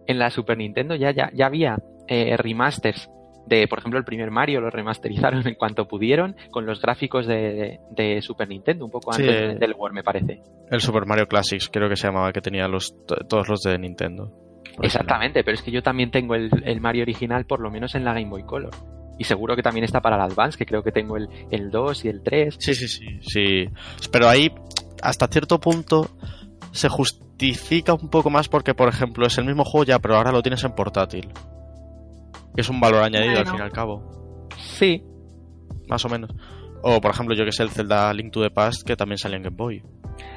en 0.08 0.20
la 0.20 0.29
Super 0.29 0.58
Nintendo 0.58 0.96
ya, 0.96 1.12
ya, 1.12 1.29
ya 1.34 1.46
había 1.46 1.77
eh, 2.08 2.38
remasters 2.38 3.10
de, 3.48 3.67
por 3.67 3.79
ejemplo, 3.79 3.98
el 3.98 4.06
primer 4.06 4.29
Mario 4.29 4.60
lo 4.60 4.70
remasterizaron 4.70 5.48
en 5.48 5.56
cuanto 5.56 5.88
pudieron 5.88 6.36
con 6.51 6.65
los 6.65 6.82
gráficos 6.82 7.25
de, 7.25 7.79
de, 7.91 8.22
Super 8.22 8.50
Nintendo, 8.50 8.86
un 8.86 8.91
poco 8.91 9.13
antes 9.13 9.58
del 9.58 9.74
War, 9.74 9.94
me 9.94 10.03
parece. 10.03 10.41
El 10.70 10.82
Super 10.82 11.06
Mario 11.06 11.27
Classics, 11.27 11.70
creo 11.70 11.88
que 11.88 11.96
se 11.96 12.08
llamaba, 12.08 12.34
que 12.34 12.41
tenía 12.41 12.67
los, 12.67 12.94
todos 13.06 13.48
los 13.48 13.62
de 13.62 13.79
Nintendo. 13.79 14.34
Exactamente, 14.82 15.44
pero 15.44 15.56
es 15.56 15.62
que 15.62 15.72
yo 15.72 15.82
también 15.82 16.12
tengo 16.12 16.36
el, 16.36 16.50
el, 16.65 16.82
Mario 16.82 17.03
original, 17.03 17.46
por 17.46 17.62
lo 17.62 17.72
menos 17.72 17.96
en 17.96 18.03
la 18.03 18.13
Game 18.13 18.29
Boy 18.29 18.44
Color. 18.44 18.72
Y 19.18 19.24
seguro 19.24 19.56
que 19.56 19.64
también 19.64 19.84
está 19.84 20.02
para 20.02 20.16
el 20.16 20.22
Advance, 20.22 20.58
que 20.58 20.66
creo 20.66 20.84
que 20.84 20.92
tengo 20.92 21.18
el, 21.18 21.28
el 21.52 21.72
2 21.72 22.06
y 22.06 22.08
el 22.10 22.22
3. 22.22 22.56
Sí, 22.60 22.76
sí, 22.76 22.88
sí, 22.88 23.20
sí. 23.22 23.70
Pero 24.12 24.30
ahí, 24.30 24.52
hasta 25.02 25.28
cierto 25.28 25.60
punto, 25.60 26.10
se 26.72 26.90
justifica 26.90 27.94
un 27.94 28.10
poco 28.10 28.30
más 28.30 28.48
porque, 28.48 28.74
por 28.74 28.90
ejemplo, 28.90 29.26
es 29.26 29.38
el 29.38 29.46
mismo 29.46 29.64
juego 29.64 29.86
ya, 29.86 30.00
pero 30.00 30.16
ahora 30.16 30.32
lo 30.32 30.42
tienes 30.42 30.64
en 30.64 30.74
portátil. 30.74 31.30
Es 32.56 32.70
un 32.70 32.80
valor 32.80 33.04
añadido 33.04 33.40
al 33.40 33.46
fin 33.46 33.60
y 33.60 33.62
al 33.62 33.72
cabo. 33.72 34.48
Sí. 34.58 35.04
Más 35.88 36.04
o 36.06 36.10
menos. 36.10 36.32
O, 36.82 37.02
por 37.02 37.12
ejemplo, 37.12 37.36
yo 37.36 37.46
que 37.46 37.52
sé, 37.52 37.64
el 37.64 37.70
Zelda 37.70 38.14
Link 38.14 38.32
to 38.32 38.42
the 38.42 38.50
Past, 38.50 38.86
que 38.86 38.96
también 38.96 39.18
sale 39.18 39.38
en 39.38 39.44
Game 39.44 39.56
Boy. 39.56 39.84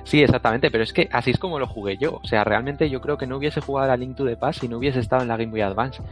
Sí, 0.04 0.20
exactamente, 0.20 0.70
pero 0.70 0.84
es 0.84 0.92
que 0.92 1.08
así 1.12 1.30
es 1.30 1.38
como 1.38 1.58
lo 1.58 1.66
jugué 1.66 1.96
yo. 1.98 2.20
O 2.22 2.26
sea, 2.26 2.44
realmente 2.44 2.88
yo 2.90 3.00
creo 3.00 3.16
que 3.16 3.26
no 3.26 3.36
hubiese 3.36 3.60
jugado 3.60 3.92
a 3.92 3.96
Link 3.96 4.16
to 4.16 4.24
the 4.24 4.36
Past 4.36 4.60
si 4.60 4.68
no 4.68 4.78
hubiese 4.78 5.00
estado 5.00 5.22
en 5.22 5.28
la 5.28 5.36
Game 5.36 5.50
Boy 5.50 5.60
Advance. 5.60 6.02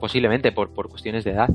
Posiblemente 0.00 0.52
por, 0.52 0.72
por 0.72 0.88
cuestiones 0.88 1.24
de 1.24 1.32
edad. 1.32 1.48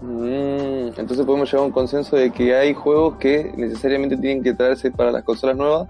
Mm, 0.00 0.88
entonces 0.98 1.24
podemos 1.24 1.50
llegar 1.50 1.64
a 1.64 1.66
un 1.66 1.72
consenso 1.72 2.16
de 2.16 2.30
que 2.30 2.54
hay 2.54 2.74
juegos 2.74 3.16
que 3.16 3.52
necesariamente 3.56 4.16
tienen 4.16 4.42
que 4.42 4.52
traerse 4.52 4.90
para 4.90 5.10
las 5.10 5.24
consolas 5.24 5.56
nuevas 5.56 5.88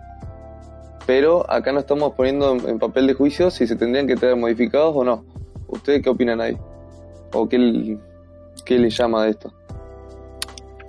pero 1.07 1.49
acá 1.51 1.73
no 1.73 1.81
estamos 1.81 2.13
poniendo 2.15 2.57
en, 2.69 2.79
papel 2.81 3.07
de 3.07 3.15
juicio 3.15 3.51
si 3.51 3.67
se 3.67 3.77
tendrían 3.77 4.09
que 4.09 4.17
traer 4.17 4.37
modificados 4.37 4.95
o 4.95 5.05
no. 5.05 5.25
¿Ustedes 5.69 6.03
qué 6.03 6.11
opinan 6.11 6.41
ahí? 6.41 6.57
¿O 7.33 7.49
qué, 7.49 7.97
qué 8.65 8.79
le 8.79 8.91
llama 8.91 9.25
de 9.25 9.31
esto? 9.31 9.53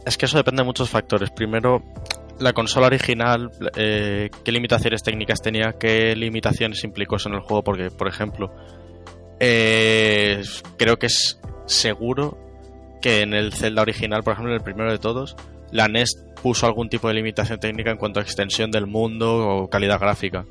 Es 0.05 0.17
que 0.17 0.25
eso 0.25 0.37
depende 0.37 0.63
de 0.63 0.65
muchos 0.65 0.89
factores. 0.89 1.29
Primero, 1.29 1.83
la 2.39 2.53
consola 2.53 2.87
original, 2.87 3.51
eh, 3.75 4.31
qué 4.43 4.51
limitaciones 4.51 5.03
técnicas 5.03 5.39
tenía, 5.41 5.73
qué 5.79 6.15
limitaciones 6.15 6.83
implicó 6.83 7.17
eso 7.17 7.29
en 7.29 7.35
el 7.35 7.41
juego, 7.41 7.63
porque, 7.63 7.91
por 7.91 8.07
ejemplo, 8.07 8.51
eh, 9.39 10.41
creo 10.77 10.97
que 10.97 11.07
es 11.07 11.39
seguro 11.67 12.37
que 13.01 13.21
en 13.21 13.33
el 13.33 13.53
Zelda 13.53 13.81
original, 13.81 14.23
por 14.23 14.33
ejemplo, 14.33 14.53
en 14.53 14.59
el 14.59 14.63
primero 14.63 14.91
de 14.91 14.97
todos, 14.97 15.35
la 15.71 15.87
NES 15.87 16.23
puso 16.41 16.65
algún 16.65 16.89
tipo 16.89 17.07
de 17.07 17.15
limitación 17.15 17.59
técnica 17.59 17.91
en 17.91 17.97
cuanto 17.97 18.19
a 18.19 18.23
extensión 18.23 18.71
del 18.71 18.87
mundo 18.87 19.47
o 19.47 19.69
calidad 19.69 19.99
gráfica. 19.99 20.45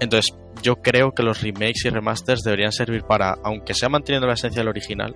Entonces, 0.00 0.34
yo 0.62 0.76
creo 0.76 1.12
que 1.12 1.22
los 1.22 1.42
remakes 1.42 1.84
y 1.84 1.90
remasters 1.90 2.42
deberían 2.42 2.72
servir 2.72 3.02
para, 3.02 3.36
aunque 3.42 3.74
sea 3.74 3.88
manteniendo 3.88 4.26
la 4.26 4.34
esencia 4.34 4.60
del 4.60 4.68
original, 4.68 5.14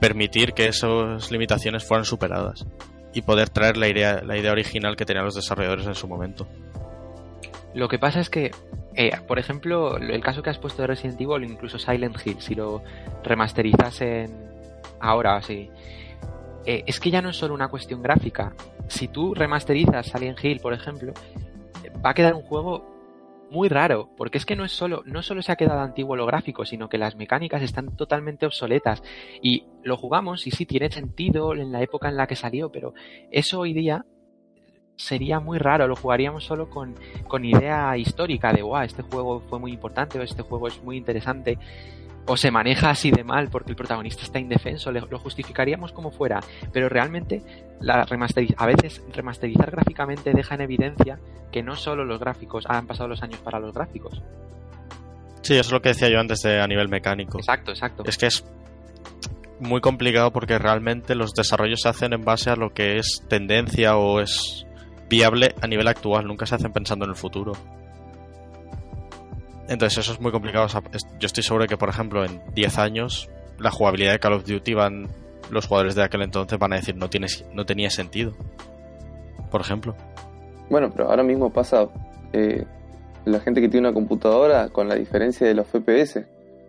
permitir 0.00 0.52
que 0.52 0.66
esas 0.66 1.30
limitaciones 1.30 1.84
fueran 1.84 2.04
superadas 2.04 2.66
y 3.12 3.22
poder 3.22 3.48
traer 3.48 3.76
la 3.76 3.88
idea, 3.88 4.22
la 4.22 4.36
idea 4.36 4.52
original 4.52 4.96
que 4.96 5.04
tenían 5.04 5.24
los 5.24 5.34
desarrolladores 5.34 5.86
en 5.86 5.94
su 5.94 6.08
momento. 6.08 6.46
Lo 7.74 7.88
que 7.88 7.98
pasa 7.98 8.20
es 8.20 8.30
que, 8.30 8.50
eh, 8.94 9.10
por 9.26 9.38
ejemplo, 9.38 9.98
el 9.98 10.22
caso 10.22 10.42
que 10.42 10.50
has 10.50 10.58
puesto 10.58 10.82
de 10.82 10.88
Resident 10.88 11.20
Evil, 11.20 11.44
incluso 11.44 11.78
Silent 11.78 12.16
Hill, 12.24 12.40
si 12.40 12.54
lo 12.54 12.82
remasterizasen 13.22 14.48
ahora 15.00 15.36
así, 15.36 15.70
eh, 16.68 16.84
es 16.86 17.00
que 17.00 17.10
ya 17.10 17.22
no 17.22 17.30
es 17.30 17.36
solo 17.36 17.54
una 17.54 17.68
cuestión 17.68 18.02
gráfica. 18.02 18.52
Si 18.88 19.08
tú 19.08 19.32
remasterizas 19.32 20.08
Silent 20.08 20.44
Hill, 20.44 20.60
por 20.60 20.74
ejemplo, 20.74 21.14
va 22.04 22.10
a 22.10 22.14
quedar 22.14 22.34
un 22.34 22.42
juego 22.42 22.84
muy 23.50 23.70
raro, 23.70 24.10
porque 24.18 24.36
es 24.36 24.44
que 24.44 24.54
no 24.54 24.66
es 24.66 24.72
solo, 24.72 25.02
no 25.06 25.22
solo 25.22 25.40
se 25.40 25.50
ha 25.50 25.56
quedado 25.56 25.80
antiguo 25.80 26.14
lo 26.14 26.26
gráfico, 26.26 26.66
sino 26.66 26.90
que 26.90 26.98
las 26.98 27.16
mecánicas 27.16 27.62
están 27.62 27.96
totalmente 27.96 28.44
obsoletas. 28.44 29.02
Y 29.40 29.64
lo 29.82 29.96
jugamos 29.96 30.46
y 30.46 30.50
sí 30.50 30.66
tiene 30.66 30.90
sentido 30.90 31.54
en 31.54 31.72
la 31.72 31.80
época 31.80 32.10
en 32.10 32.18
la 32.18 32.26
que 32.26 32.36
salió, 32.36 32.70
pero 32.70 32.92
eso 33.30 33.60
hoy 33.60 33.72
día 33.72 34.04
sería 34.94 35.40
muy 35.40 35.56
raro, 35.56 35.88
lo 35.88 35.96
jugaríamos 35.96 36.44
solo 36.44 36.68
con, 36.68 36.96
con 37.28 37.46
idea 37.46 37.96
histórica 37.96 38.52
de, 38.52 38.60
wow, 38.60 38.82
este 38.82 39.02
juego 39.04 39.40
fue 39.48 39.58
muy 39.58 39.72
importante 39.72 40.18
o 40.18 40.22
este 40.22 40.42
juego 40.42 40.68
es 40.68 40.82
muy 40.82 40.98
interesante 40.98 41.56
o 42.28 42.36
se 42.36 42.50
maneja 42.50 42.90
así 42.90 43.10
de 43.10 43.24
mal 43.24 43.48
porque 43.50 43.70
el 43.70 43.76
protagonista 43.76 44.22
está 44.22 44.38
indefenso, 44.38 44.92
lo 44.92 45.18
justificaríamos 45.18 45.92
como 45.92 46.10
fuera, 46.10 46.40
pero 46.72 46.88
realmente 46.88 47.42
la 47.80 48.06
a 48.56 48.66
veces 48.66 49.02
remasterizar 49.12 49.70
gráficamente 49.70 50.32
deja 50.32 50.54
en 50.54 50.60
evidencia 50.60 51.18
que 51.50 51.62
no 51.62 51.74
solo 51.74 52.04
los 52.04 52.20
gráficos 52.20 52.64
han 52.68 52.86
pasado 52.86 53.08
los 53.08 53.22
años 53.22 53.40
para 53.40 53.58
los 53.58 53.72
gráficos. 53.72 54.22
Sí, 55.42 55.54
eso 55.54 55.68
es 55.68 55.72
lo 55.72 55.80
que 55.80 55.90
decía 55.90 56.10
yo 56.10 56.20
antes 56.20 56.42
de 56.42 56.60
a 56.60 56.66
nivel 56.66 56.88
mecánico. 56.88 57.38
Exacto, 57.38 57.70
exacto. 57.70 58.02
Es 58.06 58.18
que 58.18 58.26
es 58.26 58.44
muy 59.60 59.80
complicado 59.80 60.30
porque 60.30 60.58
realmente 60.58 61.14
los 61.14 61.32
desarrollos 61.32 61.80
se 61.82 61.88
hacen 61.88 62.12
en 62.12 62.24
base 62.24 62.50
a 62.50 62.56
lo 62.56 62.70
que 62.70 62.98
es 62.98 63.24
tendencia 63.28 63.96
o 63.96 64.20
es 64.20 64.66
viable 65.08 65.54
a 65.62 65.66
nivel 65.66 65.88
actual, 65.88 66.26
nunca 66.26 66.44
se 66.44 66.56
hacen 66.56 66.72
pensando 66.72 67.04
en 67.06 67.12
el 67.12 67.16
futuro. 67.16 67.52
Entonces 69.68 69.98
eso 69.98 70.12
es 70.12 70.20
muy 70.20 70.32
complicado. 70.32 70.66
yo 71.18 71.26
estoy 71.26 71.42
seguro 71.42 71.64
de 71.64 71.68
que, 71.68 71.76
por 71.76 71.88
ejemplo, 71.88 72.24
en 72.24 72.40
10 72.54 72.78
años 72.78 73.28
la 73.58 73.70
jugabilidad 73.70 74.12
de 74.12 74.18
Call 74.18 74.34
of 74.34 74.46
Duty 74.46 74.74
van 74.74 75.08
los 75.50 75.66
jugadores 75.66 75.94
de 75.94 76.02
aquel 76.02 76.22
entonces 76.22 76.58
van 76.58 76.72
a 76.72 76.76
decir 76.76 76.96
no 76.96 77.08
tiene, 77.08 77.26
no 77.52 77.64
tenía 77.64 77.90
sentido. 77.90 78.32
Por 79.50 79.60
ejemplo. 79.60 79.94
Bueno, 80.70 80.90
pero 80.90 81.08
ahora 81.08 81.22
mismo 81.22 81.50
pasa 81.50 81.88
eh, 82.32 82.64
la 83.24 83.40
gente 83.40 83.60
que 83.60 83.68
tiene 83.68 83.88
una 83.88 83.94
computadora 83.94 84.68
con 84.68 84.88
la 84.88 84.94
diferencia 84.94 85.46
de 85.46 85.54
los 85.54 85.66
FPS. 85.66 86.18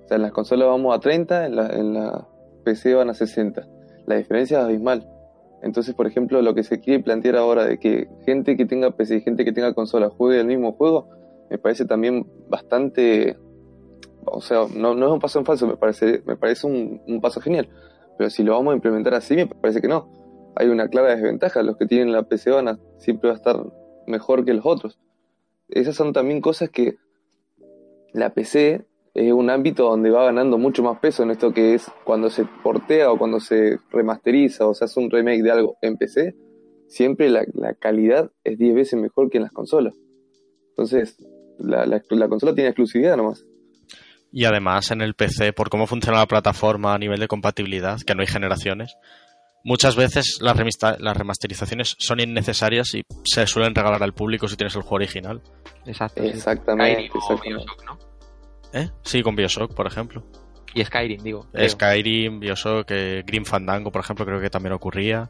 O 0.05 0.07
sea, 0.07 0.15
en 0.15 0.21
las 0.21 0.31
consolas 0.31 0.67
vamos 0.67 0.95
a 0.95 0.99
30, 0.99 1.45
en 1.45 1.55
la, 1.55 1.67
en 1.67 1.93
la 1.93 2.27
PC 2.63 2.95
van 2.95 3.09
a 3.09 3.13
60. 3.13 3.67
La 4.05 4.15
diferencia 4.15 4.59
es 4.59 4.65
abismal. 4.65 5.07
Entonces, 5.61 5.93
por 5.93 6.07
ejemplo, 6.07 6.41
lo 6.41 6.55
que 6.55 6.63
se 6.63 6.79
quiere 6.79 7.03
plantear 7.03 7.35
ahora 7.35 7.65
de 7.65 7.77
que 7.79 8.07
gente 8.25 8.55
que 8.55 8.65
tenga 8.65 8.91
PC 8.91 9.17
y 9.17 9.21
gente 9.21 9.43
que 9.43 9.51
tenga 9.51 9.73
consola 9.73 10.09
juegue 10.09 10.39
el 10.39 10.47
mismo 10.47 10.71
juego, 10.71 11.09
me 11.49 11.57
parece 11.57 11.85
también 11.85 12.25
bastante, 12.49 13.37
o 14.25 14.41
sea, 14.41 14.65
no, 14.73 14.93
es 14.93 15.11
un 15.11 15.19
paso 15.19 15.39
en 15.39 15.45
falso, 15.45 15.67
me 15.67 15.77
parece, 15.77 16.21
me 16.25 16.35
parece 16.35 16.67
un, 16.67 17.19
paso 17.21 17.41
genial, 17.41 17.69
pero 18.17 18.29
si 18.29 18.43
lo 18.43 18.53
vamos 18.53 18.71
a 18.71 18.75
implementar 18.75 19.13
así, 19.13 19.35
me 19.35 19.47
parece 19.47 19.81
que 19.81 19.87
no. 19.87 20.11
Hay 20.55 20.67
una 20.67 20.89
clara 20.89 21.15
desventaja, 21.15 21.63
los 21.63 21.77
que 21.77 21.85
tienen 21.85 22.11
la 22.11 22.23
PC 22.23 22.51
van 22.51 22.67
a, 22.67 22.79
siempre 22.97 23.29
va 23.29 23.35
a 23.35 23.37
estar 23.37 23.63
mejor 24.07 24.43
que 24.45 24.53
los 24.53 24.65
otros. 24.65 24.99
Esas 25.69 25.95
son 25.95 26.13
también 26.13 26.41
cosas 26.41 26.69
que 26.69 26.97
la 28.13 28.33
PC 28.33 28.85
es 29.13 29.33
un 29.33 29.49
ámbito 29.49 29.83
donde 29.83 30.09
va 30.09 30.25
ganando 30.25 30.57
mucho 30.57 30.83
más 30.83 30.99
peso 30.99 31.23
en 31.23 31.31
esto 31.31 31.53
que 31.53 31.73
es 31.73 31.91
cuando 32.03 32.29
se 32.29 32.45
portea 32.63 33.11
o 33.11 33.17
cuando 33.17 33.39
se 33.39 33.77
remasteriza 33.91 34.67
o 34.67 34.73
se 34.73 34.85
hace 34.85 34.99
un 34.99 35.09
remake 35.09 35.43
de 35.43 35.51
algo 35.51 35.77
en 35.81 35.97
PC, 35.97 36.35
siempre 36.87 37.29
la, 37.29 37.45
calidad 37.79 38.31
es 38.43 38.57
10 38.57 38.75
veces 38.75 38.99
mejor 38.99 39.29
que 39.29 39.37
en 39.37 39.43
las 39.43 39.51
consolas. 39.51 39.95
Entonces, 40.69 41.17
la, 41.59 41.85
la, 41.85 42.27
consola 42.27 42.53
tiene 42.53 42.69
exclusividad 42.69 43.17
nomás. 43.17 43.45
Y 44.31 44.45
además 44.45 44.91
en 44.91 45.01
el 45.01 45.15
PC, 45.15 45.53
por 45.53 45.69
cómo 45.69 45.87
funciona 45.87 46.19
la 46.19 46.27
plataforma 46.27 46.93
a 46.93 46.97
nivel 46.97 47.19
de 47.19 47.27
compatibilidad, 47.27 47.99
que 48.01 48.13
no 48.13 48.21
hay 48.21 48.27
generaciones, 48.27 48.95
muchas 49.63 49.95
veces 49.95 50.39
las, 50.41 50.57
las 50.99 51.17
remasterizaciones 51.17 51.95
son 51.99 52.19
innecesarias 52.19 52.93
y 52.93 53.03
se 53.23 53.47
suelen 53.47 53.75
regalar 53.75 54.03
al 54.03 54.13
público 54.13 54.47
si 54.47 54.55
tienes 54.55 54.75
el 54.75 54.81
juego 54.81 54.97
original. 54.97 55.41
Exacto. 55.85 56.23
Exactamente. 56.23 57.09
¿Eh? 58.73 58.89
Sí, 59.03 59.23
con 59.23 59.35
Bioshock, 59.35 59.73
por 59.73 59.87
ejemplo. 59.87 60.23
Y 60.73 60.83
Skyrim, 60.83 61.23
digo. 61.23 61.47
Skyrim, 61.67 62.39
Bioshock, 62.39 62.91
eh, 62.91 63.23
Green 63.25 63.45
Fandango, 63.45 63.91
por 63.91 64.01
ejemplo, 64.01 64.25
creo 64.25 64.39
que 64.39 64.49
también 64.49 64.73
ocurría. 64.73 65.29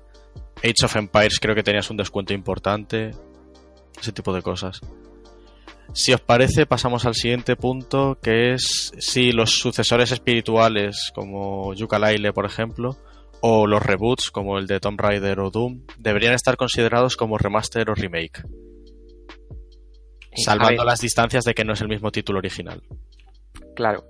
Age 0.57 0.85
of 0.85 0.95
Empires 0.97 1.39
creo 1.39 1.55
que 1.55 1.63
tenías 1.63 1.89
un 1.89 1.97
descuento 1.97 2.33
importante. 2.33 3.11
Ese 3.99 4.11
tipo 4.11 4.33
de 4.33 4.41
cosas. 4.41 4.81
Si 5.93 6.13
os 6.13 6.21
parece, 6.21 6.65
pasamos 6.65 7.05
al 7.05 7.15
siguiente 7.15 7.55
punto, 7.55 8.19
que 8.21 8.53
es 8.53 8.91
si 8.99 9.31
los 9.31 9.59
sucesores 9.59 10.11
espirituales, 10.11 11.11
como 11.13 11.73
Yooka-Laylee, 11.73 12.31
por 12.31 12.45
ejemplo, 12.45 12.97
o 13.41 13.67
los 13.67 13.81
reboots, 13.81 14.31
como 14.31 14.57
el 14.57 14.67
de 14.67 14.79
Tomb 14.79 14.99
Raider 14.99 15.39
o 15.39 15.49
Doom, 15.49 15.81
deberían 15.97 16.33
estar 16.33 16.57
considerados 16.57 17.17
como 17.17 17.37
remaster 17.37 17.89
o 17.89 17.95
remake. 17.95 18.43
Salvando 20.35 20.85
las 20.85 21.01
distancias 21.01 21.43
de 21.43 21.53
que 21.53 21.65
no 21.65 21.73
es 21.73 21.81
el 21.81 21.87
mismo 21.87 22.11
título 22.11 22.39
original. 22.39 22.81
Claro. 23.75 24.05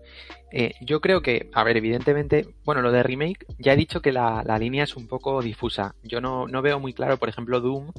Eh, 0.51 0.73
yo 0.81 0.99
creo 0.99 1.21
que, 1.21 1.49
a 1.53 1.63
ver, 1.63 1.77
evidentemente, 1.77 2.47
bueno, 2.65 2.81
lo 2.81 2.91
de 2.91 3.03
remake, 3.03 3.45
ya 3.59 3.73
he 3.73 3.77
dicho 3.77 4.01
que 4.01 4.11
la, 4.11 4.43
línea 4.59 4.83
es 4.83 4.95
un 4.95 5.07
poco 5.07 5.41
difusa. 5.41 5.95
Yo 6.03 6.21
no, 6.21 6.47
no, 6.47 6.61
veo 6.61 6.79
muy 6.79 6.93
claro, 6.93 7.17
por 7.17 7.29
ejemplo, 7.29 7.61
Doom. 7.61 7.91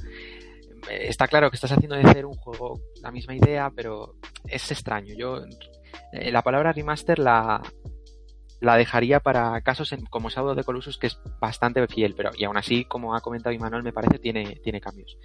Está 0.89 1.27
claro 1.27 1.49
que 1.49 1.55
estás 1.55 1.71
haciendo 1.71 1.95
de 1.95 2.03
hacer 2.03 2.25
un 2.25 2.35
juego 2.35 2.79
la 3.01 3.11
misma 3.11 3.35
idea, 3.35 3.71
pero 3.75 4.15
es 4.47 4.71
extraño. 4.71 5.13
Yo 5.17 5.41
eh, 6.11 6.31
la 6.31 6.41
palabra 6.41 6.73
remaster 6.73 7.19
la, 7.19 7.61
la 8.61 8.77
dejaría 8.77 9.19
para 9.19 9.61
casos 9.61 9.93
como 10.09 10.29
Shadow 10.29 10.55
de 10.55 10.63
Colossus, 10.63 10.97
que 10.97 11.07
es 11.07 11.19
bastante 11.39 11.85
fiel, 11.87 12.13
pero 12.15 12.31
y 12.37 12.43
aún 12.45 12.57
así, 12.57 12.85
como 12.85 13.15
ha 13.15 13.21
comentado 13.21 13.53
Imanol, 13.53 13.83
me 13.83 13.93
parece, 13.93 14.19
tiene, 14.19 14.59
tiene 14.63 14.79
cambios. 14.79 15.17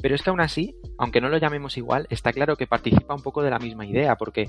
Pero 0.00 0.14
es 0.14 0.22
que 0.22 0.30
aún 0.30 0.40
así, 0.40 0.76
aunque 0.98 1.20
no 1.20 1.28
lo 1.28 1.38
llamemos 1.38 1.76
igual, 1.76 2.06
está 2.10 2.32
claro 2.32 2.56
que 2.56 2.66
participa 2.66 3.14
un 3.14 3.22
poco 3.22 3.42
de 3.42 3.50
la 3.50 3.58
misma 3.58 3.86
idea, 3.86 4.16
porque 4.16 4.48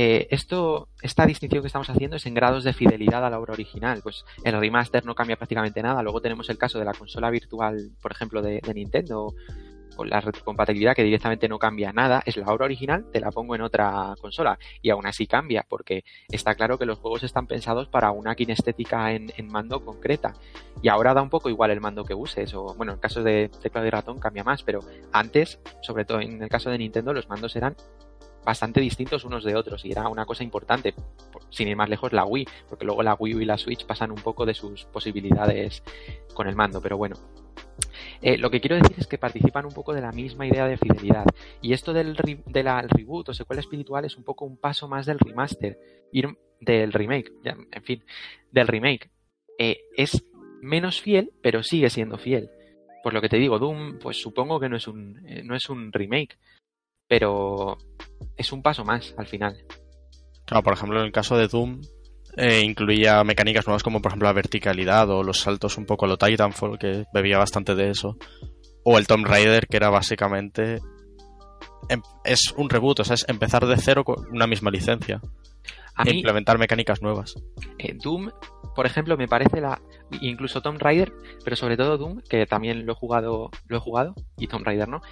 eh, 0.00 0.28
esto, 0.30 0.86
esta 1.02 1.26
distinción 1.26 1.60
que 1.60 1.66
estamos 1.66 1.90
haciendo 1.90 2.14
es 2.14 2.26
en 2.26 2.32
grados 2.32 2.62
de 2.62 2.72
fidelidad 2.72 3.26
a 3.26 3.30
la 3.30 3.40
obra 3.40 3.54
original. 3.54 3.98
Pues 4.00 4.24
el 4.44 4.58
remaster 4.58 5.04
no 5.04 5.16
cambia 5.16 5.34
prácticamente 5.34 5.82
nada. 5.82 6.04
Luego 6.04 6.20
tenemos 6.20 6.48
el 6.50 6.56
caso 6.56 6.78
de 6.78 6.84
la 6.84 6.94
consola 6.94 7.30
virtual, 7.30 7.90
por 8.00 8.12
ejemplo, 8.12 8.40
de, 8.40 8.62
Nintendo, 8.72 9.34
con 9.96 10.08
la 10.08 10.20
retrocompatibilidad 10.20 10.94
que 10.94 11.02
directamente 11.02 11.48
no 11.48 11.58
cambia 11.58 11.92
nada. 11.92 12.22
Es 12.24 12.36
la 12.36 12.46
obra 12.46 12.66
original, 12.66 13.06
te 13.12 13.18
la 13.18 13.32
pongo 13.32 13.56
en 13.56 13.62
otra 13.62 14.14
consola. 14.20 14.56
Y 14.82 14.90
aún 14.90 15.04
así 15.04 15.26
cambia, 15.26 15.66
porque 15.68 16.04
está 16.28 16.54
claro 16.54 16.78
que 16.78 16.86
los 16.86 17.00
juegos 17.00 17.24
están 17.24 17.48
pensados 17.48 17.88
para 17.88 18.12
una 18.12 18.36
kinestética 18.36 19.10
en, 19.10 19.32
en 19.36 19.48
mando 19.48 19.84
concreta. 19.84 20.34
Y 20.80 20.90
ahora 20.90 21.12
da 21.12 21.22
un 21.22 21.30
poco 21.30 21.50
igual 21.50 21.72
el 21.72 21.80
mando 21.80 22.04
que 22.04 22.14
uses. 22.14 22.54
O 22.54 22.72
bueno, 22.76 22.92
en 22.92 23.00
caso 23.00 23.24
de 23.24 23.50
teclado 23.60 23.88
y 23.88 23.90
ratón 23.90 24.20
cambia 24.20 24.44
más, 24.44 24.62
pero 24.62 24.78
antes, 25.10 25.58
sobre 25.82 26.04
todo 26.04 26.20
en 26.20 26.40
el 26.40 26.48
caso 26.48 26.70
de 26.70 26.78
Nintendo, 26.78 27.12
los 27.12 27.28
mandos 27.28 27.56
eran 27.56 27.74
bastante 28.48 28.80
distintos 28.80 29.26
unos 29.26 29.44
de 29.44 29.54
otros 29.54 29.84
y 29.84 29.92
era 29.92 30.08
una 30.08 30.24
cosa 30.24 30.42
importante, 30.42 30.94
sin 31.50 31.68
ir 31.68 31.76
más 31.76 31.90
lejos, 31.90 32.14
la 32.14 32.24
Wii, 32.24 32.48
porque 32.66 32.86
luego 32.86 33.02
la 33.02 33.12
Wii 33.12 33.42
y 33.42 33.44
la 33.44 33.58
Switch 33.58 33.84
pasan 33.84 34.10
un 34.10 34.22
poco 34.22 34.46
de 34.46 34.54
sus 34.54 34.86
posibilidades 34.86 35.82
con 36.32 36.48
el 36.48 36.56
mando, 36.56 36.80
pero 36.80 36.96
bueno. 36.96 37.16
Eh, 38.22 38.38
lo 38.38 38.50
que 38.50 38.62
quiero 38.62 38.76
decir 38.76 38.96
es 38.98 39.06
que 39.06 39.18
participan 39.18 39.66
un 39.66 39.74
poco 39.74 39.92
de 39.92 40.00
la 40.00 40.12
misma 40.12 40.46
idea 40.46 40.66
de 40.66 40.78
fidelidad. 40.78 41.26
Y 41.60 41.74
esto 41.74 41.92
del, 41.92 42.16
de 42.46 42.62
la, 42.62 42.80
reboot 42.80 43.28
o 43.28 43.34
secuela 43.34 43.60
espiritual 43.60 44.06
es 44.06 44.16
un 44.16 44.24
poco 44.24 44.46
un 44.46 44.56
paso 44.56 44.88
más 44.88 45.04
del 45.04 45.18
remaster, 45.18 45.78
ir, 46.10 46.28
del 46.58 46.94
remake, 46.94 47.30
en 47.44 47.82
fin, 47.82 48.02
del 48.50 48.66
remake. 48.66 49.10
Eh, 49.58 49.76
es 49.94 50.24
menos 50.62 51.02
fiel, 51.02 51.34
pero 51.42 51.62
sigue 51.62 51.90
siendo 51.90 52.16
fiel. 52.16 52.48
Pues 53.02 53.12
lo 53.12 53.20
que 53.20 53.28
te 53.28 53.36
digo, 53.36 53.58
Doom, 53.58 53.98
pues 53.98 54.16
supongo 54.16 54.58
que 54.58 54.70
no 54.70 54.76
es 54.78 54.88
un, 54.88 55.22
eh, 55.26 55.42
no 55.44 55.54
es 55.54 55.68
un 55.68 55.92
remake, 55.92 56.38
pero 57.08 57.76
es 58.38 58.52
un 58.52 58.62
paso 58.62 58.84
más 58.84 59.14
al 59.18 59.26
final. 59.26 59.56
Claro, 60.46 60.62
por 60.62 60.72
ejemplo, 60.72 61.00
en 61.00 61.06
el 61.06 61.12
caso 61.12 61.36
de 61.36 61.48
Doom 61.48 61.82
eh, 62.36 62.62
incluía 62.62 63.24
mecánicas 63.24 63.66
nuevas 63.66 63.82
como 63.82 64.00
por 64.00 64.10
ejemplo 64.10 64.28
la 64.28 64.32
verticalidad 64.32 65.10
o 65.10 65.24
los 65.24 65.40
saltos 65.40 65.76
un 65.76 65.86
poco 65.86 66.04
a 66.04 66.08
lo 66.08 66.16
Titanfall, 66.16 66.78
que 66.78 67.04
bebía 67.12 67.36
bastante 67.36 67.74
de 67.74 67.90
eso. 67.90 68.16
O 68.84 68.96
el 68.96 69.06
Tomb 69.06 69.26
Raider, 69.26 69.66
que 69.66 69.76
era 69.76 69.90
básicamente... 69.90 70.80
Em, 71.88 72.00
es 72.24 72.52
un 72.56 72.70
reboot, 72.70 73.00
o 73.00 73.04
sea, 73.04 73.14
es 73.14 73.28
empezar 73.28 73.66
de 73.66 73.76
cero 73.76 74.04
con 74.04 74.26
una 74.30 74.46
misma 74.46 74.70
licencia. 74.70 75.20
A 75.96 76.08
implementar 76.08 76.58
mecánicas 76.58 77.02
nuevas. 77.02 77.34
Eh, 77.78 77.94
Doom, 78.00 78.30
por 78.76 78.86
ejemplo, 78.86 79.16
me 79.16 79.26
parece 79.26 79.60
la... 79.60 79.82
Incluso 80.20 80.62
Tomb 80.62 80.80
Raider, 80.80 81.12
pero 81.44 81.56
sobre 81.56 81.76
todo 81.76 81.98
Doom, 81.98 82.20
que 82.28 82.46
también 82.46 82.86
lo 82.86 82.92
he 82.92 82.96
jugado, 82.96 83.50
lo 83.66 83.76
he 83.76 83.80
jugado, 83.80 84.14
y 84.36 84.46
Tomb 84.46 84.64
Raider 84.64 84.88
no, 84.88 85.02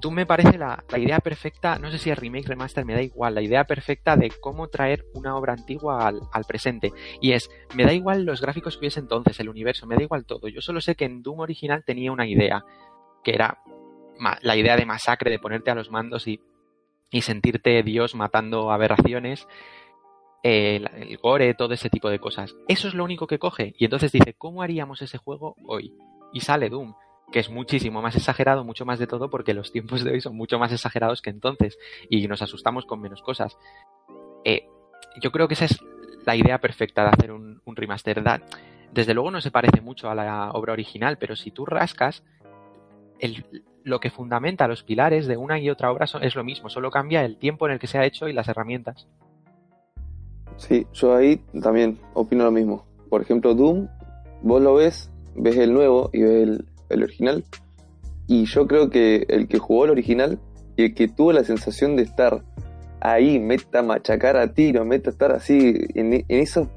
tú 0.00 0.10
me 0.10 0.26
parece 0.26 0.56
la, 0.56 0.84
idea 0.96 1.18
perfecta, 1.18 1.78
no 1.78 1.90
sé 1.90 1.98
si 1.98 2.10
es 2.10 2.18
remake, 2.18 2.46
remaster, 2.46 2.84
me 2.84 2.94
da 2.94 3.02
igual, 3.02 3.34
la 3.34 3.42
idea 3.42 3.64
perfecta 3.64 4.16
de 4.16 4.30
cómo 4.30 4.68
traer 4.68 5.04
una 5.14 5.36
obra 5.36 5.52
antigua 5.52 6.06
al, 6.06 6.44
presente. 6.46 6.92
Y 7.20 7.32
es, 7.32 7.50
me 7.74 7.84
da 7.84 7.92
igual 7.92 8.24
los 8.24 8.40
gráficos 8.40 8.74
que 8.74 8.80
hubiese 8.80 9.00
entonces, 9.00 9.38
el 9.40 9.48
universo, 9.48 9.86
me 9.86 9.96
da 9.96 10.02
igual 10.02 10.26
todo. 10.26 10.48
Yo 10.48 10.60
solo 10.60 10.80
sé 10.80 10.94
que 10.94 11.04
en 11.04 11.22
Doom 11.22 11.40
original 11.40 11.84
tenía 11.84 12.12
una 12.12 12.26
idea, 12.26 12.64
que 13.24 13.34
era 13.34 13.58
la 14.42 14.56
idea 14.56 14.76
de 14.76 14.86
masacre, 14.86 15.30
de 15.30 15.38
ponerte 15.38 15.70
a 15.70 15.74
los 15.74 15.90
mandos 15.90 16.28
y, 16.28 16.40
sentirte 17.20 17.82
Dios 17.82 18.14
matando 18.14 18.72
aberraciones. 18.72 19.46
el, 20.42 20.88
el, 20.94 21.16
gore, 21.18 21.54
todo 21.54 21.74
ese 21.74 21.90
tipo 21.90 22.10
de 22.10 22.18
cosas. 22.18 22.54
Eso 22.68 22.88
es 22.88 22.94
lo 22.94 23.04
único 23.04 23.26
que 23.26 23.38
coge. 23.38 23.74
Y 23.78 23.84
entonces 23.84 24.12
dice, 24.12 24.34
¿cómo 24.34 24.62
haríamos 24.62 25.00
ese 25.00 25.18
juego 25.18 25.56
hoy? 25.66 25.94
Y 26.32 26.40
sale 26.40 26.68
Doom 26.68 26.94
que 27.32 27.40
es 27.40 27.50
muchísimo 27.50 28.02
más 28.02 28.16
exagerado, 28.16 28.64
mucho 28.64 28.84
más 28.84 28.98
de 28.98 29.06
todo, 29.06 29.30
porque 29.30 29.54
los 29.54 29.72
tiempos 29.72 30.04
de 30.04 30.12
hoy 30.12 30.20
son 30.20 30.36
mucho 30.36 30.58
más 30.58 30.72
exagerados 30.72 31.22
que 31.22 31.30
entonces 31.30 31.78
y 32.08 32.26
nos 32.28 32.42
asustamos 32.42 32.86
con 32.86 33.00
menos 33.00 33.22
cosas. 33.22 33.56
Eh, 34.44 34.68
yo 35.20 35.32
creo 35.32 35.48
que 35.48 35.54
esa 35.54 35.64
es 35.64 35.78
la 36.24 36.36
idea 36.36 36.60
perfecta 36.60 37.02
de 37.02 37.10
hacer 37.10 37.32
un, 37.32 37.60
remaster. 37.66 38.22
Desde 38.92 39.14
luego 39.14 39.30
no 39.30 39.40
se 39.40 39.50
parece 39.50 39.80
mucho 39.80 40.10
a 40.10 40.14
la 40.14 40.50
obra 40.52 40.72
original, 40.72 41.18
pero 41.18 41.36
si 41.36 41.50
tú 41.50 41.66
rascas, 41.66 42.22
lo 43.84 44.00
que 44.00 44.10
fundamenta 44.10 44.68
los 44.68 44.82
pilares 44.82 45.26
de 45.26 45.36
una 45.36 45.58
y 45.58 45.70
otra 45.70 45.90
obra 45.90 46.06
es 46.20 46.34
lo 46.34 46.44
mismo, 46.44 46.68
solo 46.68 46.90
cambia 46.90 47.24
el 47.24 47.36
tiempo 47.36 47.66
en 47.66 47.72
el 47.72 47.78
que 47.78 47.86
se 47.86 47.98
ha 47.98 48.04
hecho 48.04 48.28
y 48.28 48.32
las 48.32 48.48
herramientas. 48.48 49.06
Sí, 50.56 50.86
yo 50.92 51.14
ahí 51.16 51.36
también 51.62 51.98
opino 52.14 52.44
lo 52.44 52.50
mismo. 52.50 52.86
Por 53.08 53.22
ejemplo, 53.22 53.54
Doom, 53.54 53.88
vos 54.42 54.62
lo 54.62 54.74
ves, 54.74 55.10
ves 55.34 55.56
el 55.56 55.72
nuevo 55.72 56.10
y 56.12 56.22
ves 56.22 56.42
el, 56.42 56.64
el 56.88 57.02
original. 57.02 57.44
Y 58.26 58.46
yo 58.46 58.66
creo 58.66 58.90
que 58.90 59.26
el 59.28 59.48
que 59.48 59.58
jugó 59.58 59.84
el 59.84 59.90
original 59.90 60.38
y 60.76 60.84
el 60.84 60.94
que 60.94 61.08
tuvo 61.08 61.32
la 61.32 61.44
sensación 61.44 61.96
de 61.96 62.02
estar 62.02 62.42
ahí, 63.00 63.38
meta 63.38 63.82
machacar 63.82 64.36
a 64.36 64.52
tiro, 64.54 64.84
meta 64.84 65.10
estar 65.10 65.30
así, 65.32 65.86
en, 65.94 66.24
esos, 66.28 66.68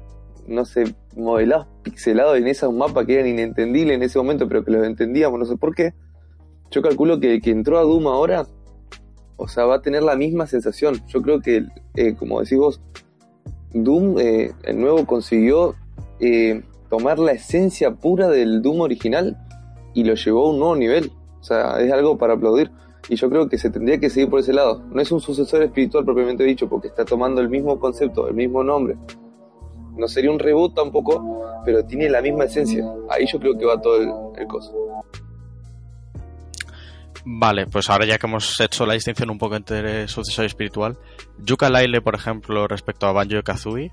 no 0.46 0.64
sé, 0.66 0.94
modelados 1.16 1.66
pixelados, 1.82 2.36
en 2.36 2.46
esos 2.46 2.72
mapas 2.72 3.06
que 3.06 3.14
eran 3.14 3.28
inentendibles 3.28 3.96
en 3.96 4.02
ese 4.02 4.18
momento, 4.18 4.46
pero 4.46 4.64
que 4.64 4.70
los 4.70 4.86
entendíamos, 4.86 5.38
no 5.38 5.46
sé 5.46 5.56
por 5.56 5.74
qué. 5.74 5.94
Yo 6.70 6.82
calculo 6.82 7.18
que 7.18 7.34
el 7.34 7.40
que 7.40 7.50
entró 7.50 7.78
a 7.78 7.82
Doom 7.82 8.08
ahora, 8.08 8.46
o 9.38 9.48
sea, 9.48 9.64
va 9.64 9.76
a 9.76 9.82
tener 9.82 10.02
la 10.02 10.16
misma 10.16 10.46
sensación. 10.46 11.00
Yo 11.06 11.22
creo 11.22 11.40
que, 11.40 11.64
eh, 11.94 12.14
como 12.14 12.40
decís 12.40 12.58
vos, 12.58 12.82
Doom, 13.72 14.18
eh, 14.18 14.52
el 14.64 14.80
nuevo, 14.80 15.06
consiguió 15.06 15.76
eh, 16.20 16.62
tomar 16.90 17.18
la 17.18 17.32
esencia 17.32 17.94
pura 17.94 18.28
del 18.28 18.60
Doom 18.60 18.80
original 18.80 19.38
y 19.94 20.04
lo 20.04 20.14
llevó 20.14 20.46
a 20.46 20.50
un 20.50 20.58
nuevo 20.58 20.76
nivel. 20.76 21.12
O 21.40 21.42
sea, 21.42 21.80
es 21.80 21.92
algo 21.92 22.18
para 22.18 22.34
aplaudir. 22.34 22.70
Y 23.08 23.16
yo 23.16 23.30
creo 23.30 23.48
que 23.48 23.58
se 23.58 23.70
tendría 23.70 23.98
que 23.98 24.10
seguir 24.10 24.28
por 24.28 24.40
ese 24.40 24.52
lado. 24.52 24.82
No 24.90 25.00
es 25.00 25.10
un 25.12 25.20
sucesor 25.20 25.62
espiritual 25.62 26.04
propiamente 26.04 26.44
dicho, 26.44 26.68
porque 26.68 26.88
está 26.88 27.04
tomando 27.04 27.40
el 27.40 27.48
mismo 27.48 27.78
concepto, 27.78 28.28
el 28.28 28.34
mismo 28.34 28.62
nombre. 28.62 28.96
No 29.96 30.06
sería 30.06 30.30
un 30.30 30.38
reboot 30.38 30.74
tampoco, 30.74 31.42
pero 31.64 31.84
tiene 31.84 32.08
la 32.08 32.20
misma 32.20 32.44
esencia. 32.44 32.84
Ahí 33.08 33.24
yo 33.26 33.38
creo 33.38 33.56
que 33.56 33.64
va 33.64 33.80
todo 33.80 33.96
el, 33.96 34.40
el 34.40 34.46
coso. 34.46 34.72
Vale, 37.24 37.66
pues 37.66 37.90
ahora 37.90 38.06
ya 38.06 38.18
que 38.18 38.26
hemos 38.26 38.58
hecho 38.60 38.86
la 38.86 38.94
distinción 38.94 39.30
un 39.30 39.38
poco 39.38 39.56
entre 39.56 40.08
sucesor 40.08 40.44
y 40.44 40.46
espiritual, 40.46 40.96
Yuka 41.38 41.68
Laile, 41.68 42.00
por 42.00 42.14
ejemplo, 42.14 42.66
respecto 42.66 43.06
a 43.06 43.12
Banjo 43.12 43.42
Kazooie, 43.42 43.92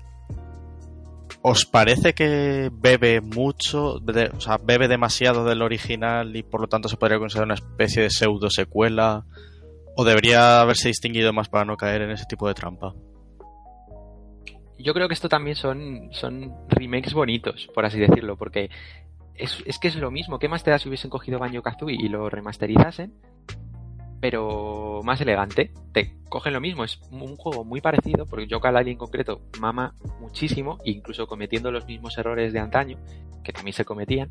¿Os 1.42 1.64
parece 1.64 2.12
que 2.14 2.70
bebe 2.72 3.20
mucho, 3.20 3.96
o 3.96 4.40
sea, 4.40 4.58
bebe 4.58 4.88
demasiado 4.88 5.44
del 5.44 5.62
original 5.62 6.34
y 6.34 6.42
por 6.42 6.60
lo 6.60 6.66
tanto 6.66 6.88
se 6.88 6.96
podría 6.96 7.18
considerar 7.18 7.46
una 7.46 7.54
especie 7.54 8.02
de 8.02 8.10
pseudo 8.10 8.50
secuela? 8.50 9.24
¿O 9.96 10.04
debería 10.04 10.60
haberse 10.60 10.88
distinguido 10.88 11.32
más 11.32 11.48
para 11.48 11.64
no 11.64 11.76
caer 11.76 12.02
en 12.02 12.10
ese 12.10 12.26
tipo 12.26 12.48
de 12.48 12.54
trampa? 12.54 12.94
yo 14.78 14.94
creo 14.94 15.08
que 15.08 15.14
esto 15.14 15.28
también 15.28 15.56
son, 15.56 16.08
son 16.12 16.54
remakes 16.68 17.14
bonitos, 17.14 17.68
por 17.74 17.84
así 17.84 17.98
decirlo, 17.98 18.36
porque 18.36 18.70
es, 19.34 19.62
es 19.66 19.78
que 19.78 19.88
es 19.88 19.96
lo 19.96 20.10
mismo. 20.10 20.38
¿Qué 20.38 20.48
más 20.48 20.64
te 20.64 20.70
da 20.70 20.78
si 20.78 20.88
hubiesen 20.88 21.10
cogido 21.10 21.38
Banjo 21.38 21.62
Kazooie 21.62 21.96
y 21.98 22.08
lo 22.08 22.28
remasterizasen? 22.28 23.14
Pero 24.20 25.00
más 25.04 25.20
elegante. 25.20 25.72
Te 25.92 26.14
cogen 26.28 26.52
lo 26.52 26.60
mismo. 26.60 26.84
Es 26.84 27.00
un 27.10 27.36
juego 27.36 27.64
muy 27.64 27.80
parecido, 27.80 28.26
porque 28.26 28.46
Yooka 28.46 28.80
en 28.80 28.96
concreto 28.96 29.42
mama 29.60 29.94
muchísimo, 30.20 30.78
incluso 30.84 31.26
cometiendo 31.26 31.70
los 31.70 31.86
mismos 31.86 32.16
errores 32.18 32.52
de 32.52 32.58
antaño, 32.58 32.98
que 33.44 33.52
también 33.52 33.74
se 33.74 33.84
cometían. 33.84 34.30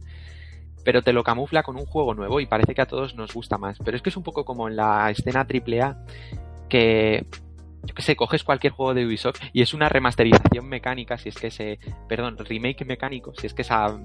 Pero 0.84 1.02
te 1.02 1.14
lo 1.14 1.24
camufla 1.24 1.64
con 1.64 1.78
un 1.78 1.86
juego 1.86 2.14
nuevo 2.14 2.40
y 2.40 2.46
parece 2.46 2.76
que 2.76 2.82
a 2.82 2.86
todos 2.86 3.16
nos 3.16 3.34
gusta 3.34 3.58
más. 3.58 3.78
Pero 3.84 3.98
es 3.98 4.04
que 4.04 4.10
es 4.10 4.18
un 4.18 4.24
poco 4.24 4.46
como 4.46 4.68
en 4.68 4.76
la 4.76 5.10
escena 5.10 5.48
AAA, 5.48 5.98
que 6.70 7.26
yo 7.86 7.94
que 7.94 8.02
sé, 8.02 8.16
coges 8.16 8.44
cualquier 8.44 8.74
juego 8.74 8.94
de 8.94 9.06
Ubisoft 9.06 9.40
y 9.54 9.62
es 9.62 9.74
una 9.74 9.90
remasterización 9.90 10.68
mecánica, 10.68 11.18
si 11.18 11.30
es 11.30 11.36
que 11.36 11.48
ese, 11.48 11.80
perdón, 12.08 12.38
remake 12.38 12.86
mecánico, 12.86 13.34
si 13.36 13.48
es 13.48 13.54
que 13.54 13.62
esa, 13.62 13.96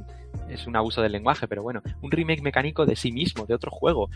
es 0.49 0.67
un 0.67 0.77
abuso 0.77 1.03
del 1.03 1.13
lenguaje, 1.13 1.49
pero 1.49 1.63
bueno, 1.63 1.83
un 2.03 2.11
remake 2.11 2.43
mecánico 2.43 2.85
de 2.87 2.97
sí 2.97 3.13
mismo, 3.13 3.47
de 3.47 3.55
otro 3.55 3.71
juego. 3.71 4.11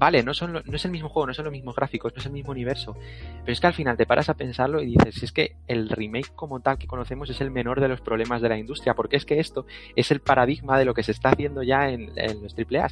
Vale, 0.00 0.22
no, 0.22 0.32
son 0.32 0.54
no 0.54 0.76
es 0.76 0.84
el 0.86 0.92
mismo 0.92 1.10
juego, 1.10 1.26
no 1.26 1.34
son 1.34 1.44
los 1.44 1.52
mismos 1.52 1.76
gráficos, 1.76 2.14
no 2.14 2.20
es 2.20 2.24
el 2.24 2.32
mismo 2.32 2.52
universo, 2.52 2.96
pero 3.40 3.52
es 3.52 3.60
que 3.60 3.66
al 3.66 3.74
final 3.74 3.98
te 3.98 4.06
paras 4.06 4.30
a 4.30 4.34
pensarlo 4.34 4.80
y 4.80 4.96
dices, 4.96 5.14
si 5.14 5.26
es 5.26 5.30
que 5.30 5.56
el 5.66 5.90
remake 5.90 6.34
como 6.34 6.60
tal 6.60 6.78
que 6.78 6.86
conocemos 6.86 7.28
es 7.28 7.38
el 7.42 7.50
menor 7.50 7.82
de 7.82 7.88
los 7.88 8.00
problemas 8.00 8.40
de 8.40 8.48
la 8.48 8.56
industria, 8.56 8.94
porque 8.94 9.16
es 9.16 9.26
que 9.26 9.40
esto 9.40 9.66
es 9.94 10.10
el 10.10 10.20
paradigma 10.20 10.78
de 10.78 10.86
lo 10.86 10.94
que 10.94 11.02
se 11.02 11.12
está 11.12 11.28
haciendo 11.28 11.62
ya 11.62 11.90
en, 11.90 12.06
los 12.42 12.56
AAA. 12.58 12.88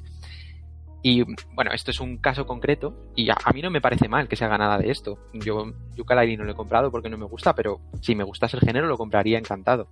Y 1.02 1.24
bueno, 1.54 1.72
esto 1.72 1.92
es 1.92 1.98
un 1.98 2.18
caso 2.18 2.46
concreto 2.46 2.94
y 3.16 3.30
a, 3.30 3.36
mí 3.54 3.62
no 3.62 3.70
me 3.70 3.80
parece 3.80 4.06
mal 4.06 4.28
que 4.28 4.36
se 4.36 4.44
haga 4.44 4.58
nada 4.58 4.76
de 4.76 4.90
esto. 4.90 5.18
Yo 5.32 5.72
yooka 5.96 6.14
no 6.14 6.44
lo 6.44 6.52
he 6.52 6.54
comprado 6.54 6.90
porque 6.90 7.08
no 7.08 7.16
me 7.16 7.24
gusta, 7.24 7.54
pero 7.54 7.80
si 8.02 8.14
me 8.16 8.24
gustase 8.24 8.58
el 8.58 8.66
género 8.66 8.86
lo 8.86 8.98
compraría 8.98 9.38
encantado. 9.38 9.88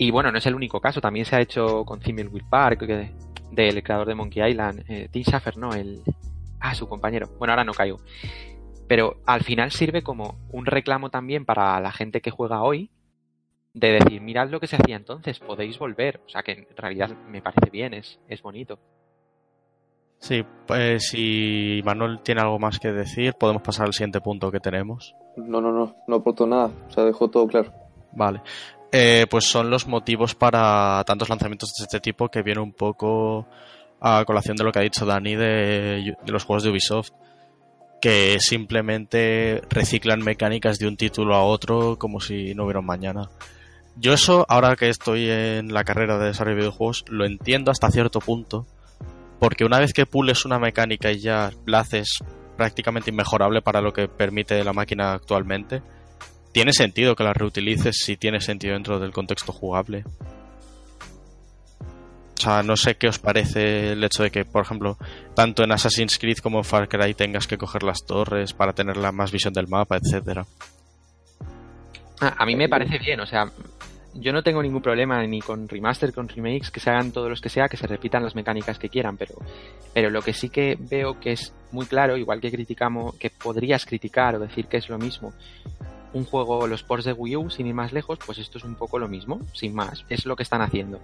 Y 0.00 0.12
bueno, 0.12 0.30
no 0.30 0.38
es 0.38 0.46
el 0.46 0.54
único 0.54 0.80
caso, 0.80 1.00
también 1.00 1.26
se 1.26 1.34
ha 1.34 1.40
hecho 1.40 1.84
con 1.84 1.98
Thimbleweed 1.98 2.44
Park, 2.48 2.86
del 3.50 3.82
creador 3.82 4.08
de 4.08 4.14
Monkey 4.14 4.50
Island, 4.50 4.84
eh, 4.88 5.08
Tim 5.10 5.22
Schafer, 5.22 5.56
¿no? 5.56 5.72
El, 5.72 6.02
ah, 6.60 6.74
su 6.74 6.88
compañero. 6.88 7.28
Bueno, 7.38 7.52
ahora 7.52 7.64
no 7.64 7.72
caigo. 7.72 7.98
Pero 8.86 9.20
al 9.26 9.42
final 9.42 9.70
sirve 9.70 10.02
como 10.02 10.38
un 10.50 10.66
reclamo 10.66 11.10
también 11.10 11.44
para 11.44 11.78
la 11.80 11.92
gente 11.92 12.20
que 12.20 12.30
juega 12.30 12.62
hoy, 12.62 12.90
de 13.74 13.92
decir, 13.92 14.20
mirad 14.20 14.48
lo 14.48 14.60
que 14.60 14.66
se 14.66 14.76
hacía 14.76 14.96
entonces, 14.96 15.38
podéis 15.40 15.78
volver. 15.78 16.20
O 16.26 16.28
sea 16.28 16.42
que 16.42 16.52
en 16.52 16.66
realidad 16.76 17.10
me 17.28 17.42
parece 17.42 17.70
bien, 17.70 17.94
es, 17.94 18.18
es 18.28 18.42
bonito. 18.42 18.78
Sí, 20.20 20.44
pues 20.66 21.08
si 21.08 21.80
Manuel 21.84 22.20
tiene 22.22 22.40
algo 22.40 22.58
más 22.58 22.80
que 22.80 22.90
decir, 22.90 23.34
podemos 23.34 23.62
pasar 23.62 23.86
al 23.86 23.92
siguiente 23.92 24.20
punto 24.20 24.50
que 24.50 24.58
tenemos. 24.58 25.14
No, 25.36 25.60
no, 25.60 25.70
no, 25.70 25.94
no 26.08 26.16
aporto 26.16 26.46
nada, 26.46 26.72
o 26.88 26.90
sea, 26.90 27.04
dejó 27.04 27.30
todo 27.30 27.46
claro. 27.46 27.72
Vale. 28.12 28.42
Eh, 28.90 29.26
pues 29.28 29.44
son 29.44 29.68
los 29.68 29.86
motivos 29.86 30.34
para 30.34 31.04
tantos 31.04 31.28
lanzamientos 31.28 31.72
de 31.78 31.84
este 31.84 32.00
tipo 32.00 32.30
que 32.30 32.42
viene 32.42 32.60
un 32.60 32.72
poco 32.72 33.46
a 34.00 34.24
colación 34.24 34.56
de 34.56 34.64
lo 34.64 34.72
que 34.72 34.78
ha 34.78 34.82
dicho 34.82 35.04
Dani 35.04 35.36
de, 35.36 36.16
los 36.26 36.44
juegos 36.44 36.62
de 36.62 36.70
Ubisoft, 36.70 37.10
que 38.00 38.38
simplemente 38.40 39.60
reciclan 39.68 40.20
mecánicas 40.20 40.78
de 40.78 40.86
un 40.86 40.96
título 40.96 41.34
a 41.34 41.42
otro 41.42 41.98
como 41.98 42.20
si 42.20 42.54
no 42.54 42.64
hubiera 42.64 42.80
mañana. 42.80 43.28
Yo 43.96 44.12
eso, 44.12 44.46
ahora 44.48 44.76
que 44.76 44.88
estoy 44.88 45.28
en 45.28 45.74
la 45.74 45.84
carrera 45.84 46.18
de 46.18 46.26
desarrollo 46.26 46.56
de 46.56 46.60
videojuegos, 46.62 47.04
lo 47.08 47.26
entiendo 47.26 47.70
hasta 47.70 47.90
cierto 47.90 48.20
punto, 48.20 48.66
porque 49.40 49.64
una 49.64 49.80
vez 49.80 49.92
que 49.92 50.06
pules 50.06 50.44
una 50.44 50.58
mecánica 50.58 51.10
y 51.10 51.18
ya 51.18 51.50
la 51.66 51.80
haces 51.80 52.20
prácticamente 52.56 53.10
inmejorable 53.10 53.60
para 53.60 53.80
lo 53.80 53.92
que 53.92 54.08
permite 54.08 54.62
la 54.64 54.72
máquina 54.72 55.12
actualmente, 55.12 55.82
tiene 56.58 56.72
sentido 56.72 57.14
que 57.14 57.22
la 57.22 57.32
reutilices 57.32 57.98
si 58.04 58.16
tiene 58.16 58.40
sentido 58.40 58.74
dentro 58.74 58.98
del 58.98 59.12
contexto 59.12 59.52
jugable. 59.52 60.02
O 62.36 62.40
sea, 62.40 62.64
no 62.64 62.76
sé 62.76 62.96
qué 62.96 63.06
os 63.06 63.20
parece 63.20 63.92
el 63.92 64.02
hecho 64.02 64.24
de 64.24 64.32
que, 64.32 64.44
por 64.44 64.64
ejemplo, 64.64 64.98
tanto 65.36 65.62
en 65.62 65.70
Assassin's 65.70 66.18
Creed 66.18 66.38
como 66.38 66.58
en 66.58 66.64
Far 66.64 66.88
Cry 66.88 67.14
tengas 67.14 67.46
que 67.46 67.56
coger 67.56 67.84
las 67.84 68.04
torres 68.04 68.54
para 68.54 68.72
tener 68.72 68.96
la 68.96 69.12
más 69.12 69.30
visión 69.30 69.54
del 69.54 69.68
mapa, 69.68 69.98
etcétera. 69.98 70.46
Ah, 72.20 72.34
a 72.38 72.44
mí 72.44 72.56
me 72.56 72.68
parece 72.68 72.98
bien, 72.98 73.20
o 73.20 73.26
sea, 73.26 73.52
yo 74.14 74.32
no 74.32 74.42
tengo 74.42 74.60
ningún 74.60 74.82
problema 74.82 75.24
ni 75.28 75.40
con 75.40 75.68
remaster, 75.68 76.12
con 76.12 76.28
remakes, 76.28 76.72
que 76.72 76.80
se 76.80 76.90
hagan 76.90 77.12
todos 77.12 77.30
los 77.30 77.40
que 77.40 77.50
sea, 77.50 77.68
que 77.68 77.76
se 77.76 77.86
repitan 77.86 78.24
las 78.24 78.34
mecánicas 78.34 78.80
que 78.80 78.88
quieran, 78.88 79.16
pero, 79.16 79.36
pero 79.94 80.10
lo 80.10 80.22
que 80.22 80.32
sí 80.32 80.48
que 80.48 80.76
veo 80.76 81.20
que 81.20 81.30
es 81.30 81.54
muy 81.70 81.86
claro, 81.86 82.16
igual 82.16 82.40
que 82.40 82.50
criticamos, 82.50 83.14
que 83.14 83.30
podrías 83.30 83.86
criticar 83.86 84.34
o 84.34 84.40
decir 84.40 84.66
que 84.66 84.78
es 84.78 84.88
lo 84.88 84.98
mismo, 84.98 85.32
un 86.12 86.24
juego, 86.24 86.66
los 86.66 86.82
ports 86.82 87.04
de 87.04 87.12
Wii 87.12 87.36
U, 87.36 87.50
sin 87.50 87.66
ir 87.66 87.74
más 87.74 87.92
lejos, 87.92 88.18
pues 88.24 88.38
esto 88.38 88.58
es 88.58 88.64
un 88.64 88.74
poco 88.74 88.98
lo 88.98 89.08
mismo, 89.08 89.40
sin 89.52 89.74
más, 89.74 90.04
es 90.08 90.26
lo 90.26 90.36
que 90.36 90.42
están 90.42 90.62
haciendo, 90.62 91.00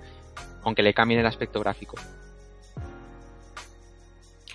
aunque 0.62 0.82
le 0.82 0.94
cambien 0.94 1.20
el 1.20 1.26
aspecto 1.26 1.60
gráfico. 1.60 1.96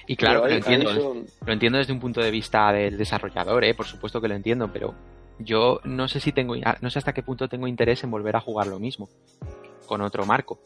Y 0.07 0.15
claro, 0.15 0.47
lo, 0.47 0.53
entiendo, 0.53 1.23
lo 1.45 1.53
entiendo 1.53 1.77
desde 1.77 1.93
un 1.93 1.99
punto 1.99 2.19
de 2.19 2.31
vista 2.31 2.71
del 2.71 2.97
desarrollador, 2.97 3.63
¿eh? 3.63 3.75
por 3.75 3.85
supuesto 3.85 4.19
que 4.19 4.27
lo 4.27 4.33
entiendo, 4.33 4.71
pero 4.73 4.95
yo 5.37 5.81
no 5.83 6.07
sé 6.07 6.19
si 6.19 6.31
tengo, 6.31 6.55
no 6.81 6.89
sé 6.89 6.99
hasta 6.99 7.13
qué 7.13 7.21
punto 7.21 7.47
tengo 7.47 7.67
interés 7.67 8.03
en 8.03 8.09
volver 8.09 8.35
a 8.35 8.41
jugar 8.41 8.67
lo 8.67 8.79
mismo, 8.79 9.07
con 9.85 10.01
otro 10.01 10.25
marco. 10.25 10.59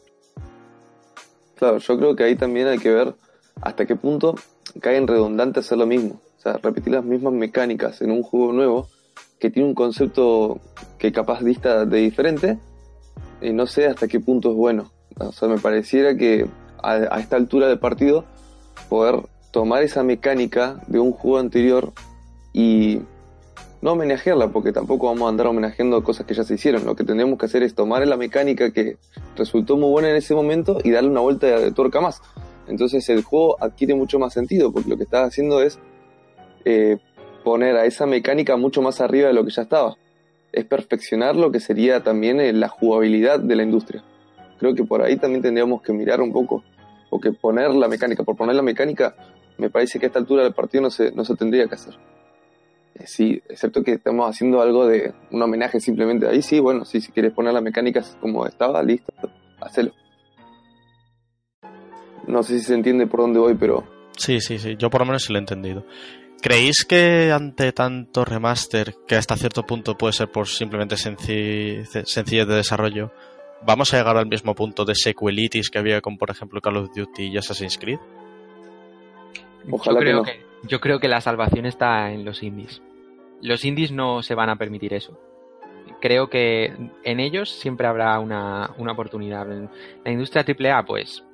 Claro, 1.56 1.78
yo 1.78 1.98
creo 1.98 2.16
que 2.16 2.24
ahí 2.24 2.36
también 2.36 2.68
hay 2.68 2.78
que 2.78 2.90
ver 2.90 3.14
hasta 3.60 3.86
qué 3.86 3.96
punto 3.96 4.34
cae 4.80 4.96
en 4.96 5.06
redundante 5.06 5.60
hacer 5.60 5.78
lo 5.78 5.86
mismo. 5.86 6.20
O 6.38 6.40
sea, 6.40 6.58
repetir 6.58 6.92
las 6.92 7.04
mismas 7.04 7.32
mecánicas 7.32 8.02
en 8.02 8.10
un 8.10 8.22
juego 8.22 8.52
nuevo 8.52 8.88
que 9.44 9.50
tiene 9.50 9.68
un 9.68 9.74
concepto 9.74 10.58
que 10.96 11.12
capaz 11.12 11.42
dista 11.42 11.84
de 11.84 11.98
diferente 11.98 12.58
y 13.42 13.52
no 13.52 13.66
sé 13.66 13.86
hasta 13.86 14.08
qué 14.08 14.18
punto 14.18 14.52
es 14.52 14.56
bueno. 14.56 14.90
O 15.18 15.32
sea, 15.32 15.48
me 15.48 15.58
pareciera 15.58 16.16
que 16.16 16.46
a, 16.82 17.20
esta 17.20 17.36
altura 17.36 17.68
del 17.68 17.78
partido 17.78 18.24
poder 18.88 19.16
tomar 19.50 19.82
esa 19.82 20.02
mecánica 20.02 20.80
de 20.86 20.98
un 20.98 21.12
juego 21.12 21.40
anterior 21.40 21.92
y 22.54 23.00
no 23.82 23.92
homenajearla, 23.92 24.48
porque 24.48 24.72
tampoco 24.72 25.08
vamos 25.08 25.26
a 25.26 25.28
andar 25.28 25.48
homenajeando 25.48 26.02
cosas 26.02 26.24
que 26.24 26.32
ya 26.32 26.44
se 26.44 26.54
hicieron. 26.54 26.86
Lo 26.86 26.96
que 26.96 27.04
tenemos 27.04 27.38
que 27.38 27.44
hacer 27.44 27.62
es 27.62 27.74
tomar 27.74 28.06
la 28.06 28.16
mecánica 28.16 28.70
que 28.70 28.96
resultó 29.36 29.76
muy 29.76 29.90
buena 29.90 30.08
en 30.08 30.16
ese 30.16 30.34
momento 30.34 30.78
y 30.82 30.90
darle 30.90 31.10
una 31.10 31.20
vuelta 31.20 31.48
de 31.48 31.70
tuerca 31.70 32.00
más. 32.00 32.22
Entonces 32.66 33.06
el 33.10 33.22
juego 33.22 33.62
adquiere 33.62 33.94
mucho 33.94 34.18
más 34.18 34.32
sentido, 34.32 34.72
porque 34.72 34.88
lo 34.88 34.96
que 34.96 35.02
está 35.02 35.22
haciendo 35.24 35.60
es 35.60 35.78
eh, 36.64 36.96
poner 37.44 37.76
a 37.76 37.84
esa 37.84 38.06
mecánica 38.06 38.56
mucho 38.56 38.82
más 38.82 39.00
arriba 39.00 39.28
de 39.28 39.34
lo 39.34 39.44
que 39.44 39.50
ya 39.50 39.62
estaba. 39.62 39.96
Es 40.52 40.64
perfeccionar 40.64 41.36
lo 41.36 41.52
que 41.52 41.60
sería 41.60 42.02
también 42.02 42.40
eh, 42.40 42.52
la 42.52 42.68
jugabilidad 42.68 43.38
de 43.38 43.54
la 43.54 43.62
industria. 43.62 44.02
Creo 44.58 44.74
que 44.74 44.84
por 44.84 45.02
ahí 45.02 45.16
también 45.16 45.42
tendríamos 45.42 45.82
que 45.82 45.92
mirar 45.92 46.20
un 46.20 46.32
poco, 46.32 46.64
porque 47.10 47.32
poner 47.32 47.74
la 47.74 47.86
mecánica, 47.86 48.24
por 48.24 48.36
poner 48.36 48.56
la 48.56 48.62
mecánica, 48.62 49.14
me 49.58 49.70
parece 49.70 49.98
que 50.00 50.06
a 50.06 50.08
esta 50.08 50.18
altura 50.18 50.42
del 50.42 50.54
partido 50.54 50.82
no 50.82 50.90
se, 50.90 51.12
no 51.12 51.24
se 51.24 51.36
tendría 51.36 51.68
que 51.68 51.74
hacer. 51.74 51.94
Eh, 52.94 53.06
sí, 53.06 53.42
excepto 53.48 53.82
que 53.82 53.92
estamos 53.92 54.28
haciendo 54.28 54.62
algo 54.62 54.86
de 54.86 55.12
un 55.30 55.42
homenaje 55.42 55.80
simplemente 55.80 56.26
ahí, 56.26 56.42
sí, 56.42 56.60
bueno, 56.60 56.84
sí, 56.84 57.00
si 57.00 57.12
quieres 57.12 57.32
poner 57.32 57.52
las 57.52 57.62
mecánicas 57.62 58.16
como 58.20 58.46
estaba, 58.46 58.82
listo, 58.82 59.12
hacelo. 59.60 59.92
No 62.26 62.42
sé 62.42 62.58
si 62.58 62.64
se 62.64 62.74
entiende 62.74 63.06
por 63.06 63.20
dónde 63.20 63.38
voy, 63.38 63.54
pero... 63.54 63.84
Sí, 64.16 64.40
sí, 64.40 64.58
sí, 64.58 64.76
yo 64.78 64.90
por 64.90 65.00
lo 65.00 65.06
menos 65.06 65.24
sí 65.24 65.32
lo 65.32 65.38
he 65.38 65.40
entendido. 65.40 65.84
¿Creéis 66.44 66.84
que 66.86 67.32
ante 67.32 67.72
tanto 67.72 68.22
remaster, 68.22 68.96
que 69.08 69.16
hasta 69.16 69.34
cierto 69.34 69.62
punto 69.62 69.96
puede 69.96 70.12
ser 70.12 70.28
por 70.28 70.46
simplemente 70.46 70.98
sencillez 70.98 71.90
de 71.90 72.54
desarrollo, 72.54 73.12
vamos 73.64 73.94
a 73.94 73.96
llegar 73.96 74.18
al 74.18 74.26
mismo 74.26 74.54
punto 74.54 74.84
de 74.84 74.94
sequelitis 74.94 75.70
que 75.70 75.78
había 75.78 76.02
con, 76.02 76.18
por 76.18 76.30
ejemplo, 76.30 76.60
Call 76.60 76.76
of 76.76 76.90
Duty 76.94 77.28
y 77.28 77.38
Assassin's 77.38 77.78
Creed? 77.78 77.98
Ojalá 79.70 80.00
yo 80.00 80.04
creo 80.04 80.22
que, 80.22 80.40
yo 80.64 80.80
creo 80.80 81.00
que 81.00 81.08
la 81.08 81.22
salvación 81.22 81.64
está 81.64 82.12
en 82.12 82.26
los 82.26 82.42
indies. 82.42 82.82
Los 83.40 83.64
indies 83.64 83.90
no 83.90 84.22
se 84.22 84.34
van 84.34 84.50
a 84.50 84.56
permitir 84.56 84.92
eso. 84.92 85.18
Creo 86.02 86.28
que 86.28 86.74
en 87.04 87.20
ellos 87.20 87.48
siempre 87.48 87.86
habrá 87.86 88.18
una, 88.18 88.70
oportunidad. 88.92 89.50
En 89.50 89.70
la 90.04 90.12
industria 90.12 90.44
AAA, 90.46 90.84
pues 90.84 91.24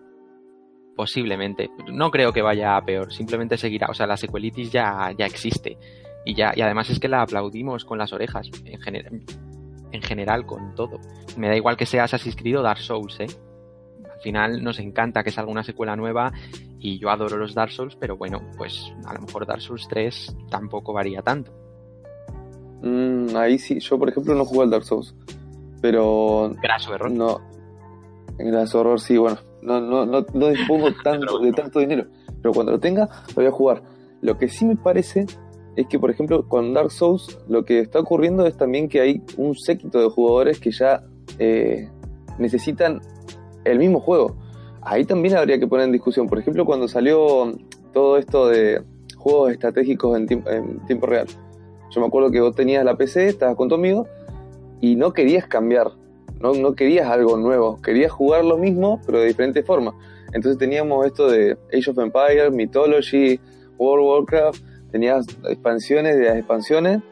posiblemente. 1.01 1.71
No 1.91 2.11
creo 2.11 2.31
que 2.31 2.43
vaya 2.43 2.77
a 2.77 2.85
peor, 2.85 3.11
simplemente 3.11 3.57
seguirá. 3.57 3.87
O 3.89 3.95
sea, 3.95 4.07
la 4.07 4.19
sequelitis 4.19 4.71
ya, 4.71 5.11
ya 5.17 5.25
existe. 5.25 5.79
Y, 6.27 6.35
ya, 6.35 6.53
y 6.55 6.61
además 6.61 6.91
es 6.91 7.01
que 7.01 7.09
la 7.09 7.23
aplaudimos 7.23 7.87
con 7.87 7.97
las 7.97 8.13
orejas, 8.13 8.51
en, 8.67 8.79
general 8.79 9.23
en 9.93 10.03
general, 10.03 10.45
con 10.45 10.75
todo. 10.75 11.01
Me 11.39 11.49
da 11.49 11.57
igual 11.57 11.79
que 11.79 11.87
seas 11.87 12.13
asistido 12.13 12.61
Dark 12.61 12.81
Souls, 12.81 13.19
¿eh? 13.19 13.29
Al 14.13 14.21
final 14.21 14.63
nos 14.63 14.79
encanta 14.79 15.23
que 15.23 15.31
salga 15.31 15.51
una 15.51 15.63
secuela 15.63 15.97
nueva 15.97 16.33
y 16.79 16.99
yo 16.99 17.09
adoro 17.09 17.39
los 17.39 17.55
Dark 17.55 17.73
Souls, 17.73 17.97
pero 17.99 18.19
bueno, 18.19 18.43
pues 18.59 18.93
a 19.07 19.15
lo 19.15 19.23
mejor 19.23 19.47
Dark 19.47 19.63
Souls 19.63 19.89
3 19.89 20.37
tampoco 20.51 20.93
varía 20.93 21.23
tanto. 21.23 21.51
Mm, 22.83 23.35
ahí 23.37 23.59
sí, 23.59 23.81
yo 23.81 23.99
por 23.99 24.11
ejemplo 24.11 24.35
no 24.35 24.45
jugué 24.45 24.65
al 24.65 24.71
Dark 24.71 24.85
Souls, 24.85 25.15
pero... 25.81 26.53
Graso 26.61 26.95
error. 26.95 27.11
No, 27.11 27.41
graso 28.37 28.83
error 28.83 29.01
sí, 29.01 29.17
bueno, 29.17 29.39
no, 29.63 29.81
no, 29.81 30.07
no, 30.07 30.27
no 30.33 30.49
dispongo 30.49 30.89
tanto, 31.05 31.39
de 31.39 31.53
tanto 31.53 31.81
dinero, 31.81 32.07
pero 32.43 32.53
cuando 32.55 32.73
lo 32.73 32.81
tenga 32.81 33.09
lo 33.29 33.35
voy 33.35 33.47
a 33.47 33.51
jugar. 33.51 33.83
Lo 34.21 34.37
que 34.37 34.49
sí 34.49 34.65
me 34.67 34.77
parece 34.77 35.27
es 35.77 35.87
que, 35.87 35.99
por 35.99 36.11
ejemplo, 36.11 36.47
con 36.49 36.75
Dark 36.75 36.91
Souls 36.91 37.39
lo 37.49 37.65
que 37.65 37.81
está 37.81 38.01
ocurriendo 38.01 38.47
es 38.47 38.57
también 38.57 38.89
que 38.89 39.01
hay 39.01 39.23
un 39.37 39.55
séquito 39.55 40.01
de 40.01 40.09
jugadores 40.11 40.61
que 40.61 40.71
ya 40.71 41.03
eh, 41.39 41.89
necesitan 42.39 43.01
el 43.65 43.79
mismo 43.79 44.01
juego. 44.01 44.37
Ahí 44.83 45.05
también 45.05 45.37
habría 45.37 45.59
que 45.59 45.67
poner 45.67 45.87
en 45.87 45.93
discusión. 45.93 46.27
Por 46.27 46.39
ejemplo, 46.39 46.65
cuando 46.65 46.89
salió 46.89 47.53
todo 47.93 48.19
esto 48.19 48.49
de 48.49 48.83
juegos 49.17 49.53
estratégicos 49.53 50.19
en, 50.19 50.27
tiempo 50.87 51.07
real. 51.07 51.27
Yo 51.91 52.01
me 52.01 52.07
acuerdo 52.07 52.31
que 52.31 52.41
vos 52.41 52.55
tenías 52.55 52.85
la 52.85 52.97
PC, 52.97 53.29
estabas 53.29 53.57
con 53.57 53.69
tu 53.69 53.75
amigo 53.75 54.07
y 54.81 54.97
no 54.97 55.13
querías 55.13 55.47
cambiar, 55.47 55.93
no, 56.41 56.55
no 56.55 56.75
querías 56.75 57.09
algo 57.09 57.37
nuevo, 57.37 57.81
querías 57.83 58.11
jugar 58.11 58.45
lo 58.45 58.57
mismo 58.57 59.01
pero 59.07 59.21
de 59.21 59.27
diferente 59.29 59.63
forma. 59.63 59.95
Entonces 60.33 60.59
teníamos 60.59 61.07
esto 61.07 61.29
de 61.29 61.57
Age 61.73 61.91
of 61.91 61.99
Empires, 61.99 62.53
Mythology, 62.53 63.41
World 63.79 64.05
of 64.05 64.11
Warcraft, 64.11 64.63
tenías 64.91 65.27
expansiones 65.49 66.17
de 66.17 66.25
las 66.25 66.37
expansiones 66.37 67.03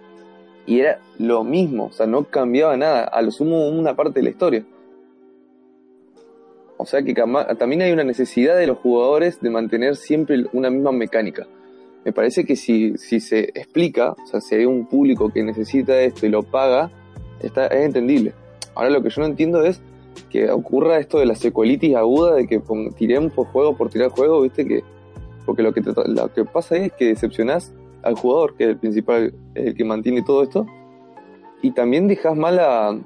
y 0.67 0.81
era 0.81 1.01
lo 1.19 1.45
mismo, 1.45 1.87
o 1.87 1.93
sea, 1.93 2.07
no 2.07 2.25
cambiaba 2.25 2.77
nada, 2.77 3.05
a 3.05 3.23
lo 3.23 3.31
sumo 3.31 3.69
una 3.69 3.97
parte 3.97 4.21
de 4.21 4.25
la 4.25 4.31
historia. 4.31 4.65
O 6.77 6.87
sea 6.87 7.03
que 7.03 7.13
también 7.59 7.83
hay 7.83 7.93
una 7.93 8.05
necesidad 8.05 8.57
de 8.57 8.69
los 8.69 8.79
jugadores 8.79 9.41
de 9.41 9.51
mantener 9.51 9.97
siempre 9.97 10.45
una 10.53 10.71
misma 10.71 10.93
mecánica. 10.93 11.47
Me 12.05 12.13
parece 12.13 12.45
que 12.45 12.55
si, 12.55 12.97
si 12.99 13.19
se 13.19 13.51
explica, 13.55 14.13
o 14.13 14.27
sea, 14.27 14.41
si 14.41 14.55
hay 14.55 14.65
un 14.65 14.87
público 14.87 15.31
que 15.31 15.43
necesita 15.43 16.01
esto 16.01 16.25
y 16.25 16.29
lo 16.29 16.45
paga, 16.45 16.91
está, 17.43 17.67
es 17.67 17.85
entendible. 17.85 18.33
Ahora 18.79 18.91
lo 18.91 19.03
que 19.03 19.11
yo 19.11 19.23
no 19.23 19.27
entiendo 19.27 19.65
es 19.65 19.83
que 20.31 20.53
ocurra 20.53 21.01
esto 21.01 21.19
de 21.19 21.27
la 21.27 21.35
secuelitis 21.35 21.97
aguda, 21.97 22.37
de 22.37 22.47
que 22.47 22.63
tiremos 22.97 23.33
por 23.33 23.49
juego 23.49 23.77
por 23.77 23.91
tirar 23.91 24.11
juego, 24.11 24.41
viste 24.43 24.65
que 24.65 24.85
porque 25.45 25.65
lo 25.65 25.75
que, 25.75 25.81
lo 25.81 26.33
que 26.33 26.45
pasa 26.45 26.77
es 26.77 26.93
que 26.93 27.07
decepcionás 27.07 27.75
al 28.03 28.15
jugador, 28.15 28.55
que 28.55 28.65
es 28.65 28.71
el 28.71 28.77
principal, 28.77 29.35
el 29.57 29.75
que 29.75 29.85
mantiene 29.85 30.23
todo 30.23 30.45
esto, 30.45 30.65
y 31.61 31.73
también 31.73 32.07
dejas 32.07 32.37
mal 32.37 32.61
a, 32.61 32.97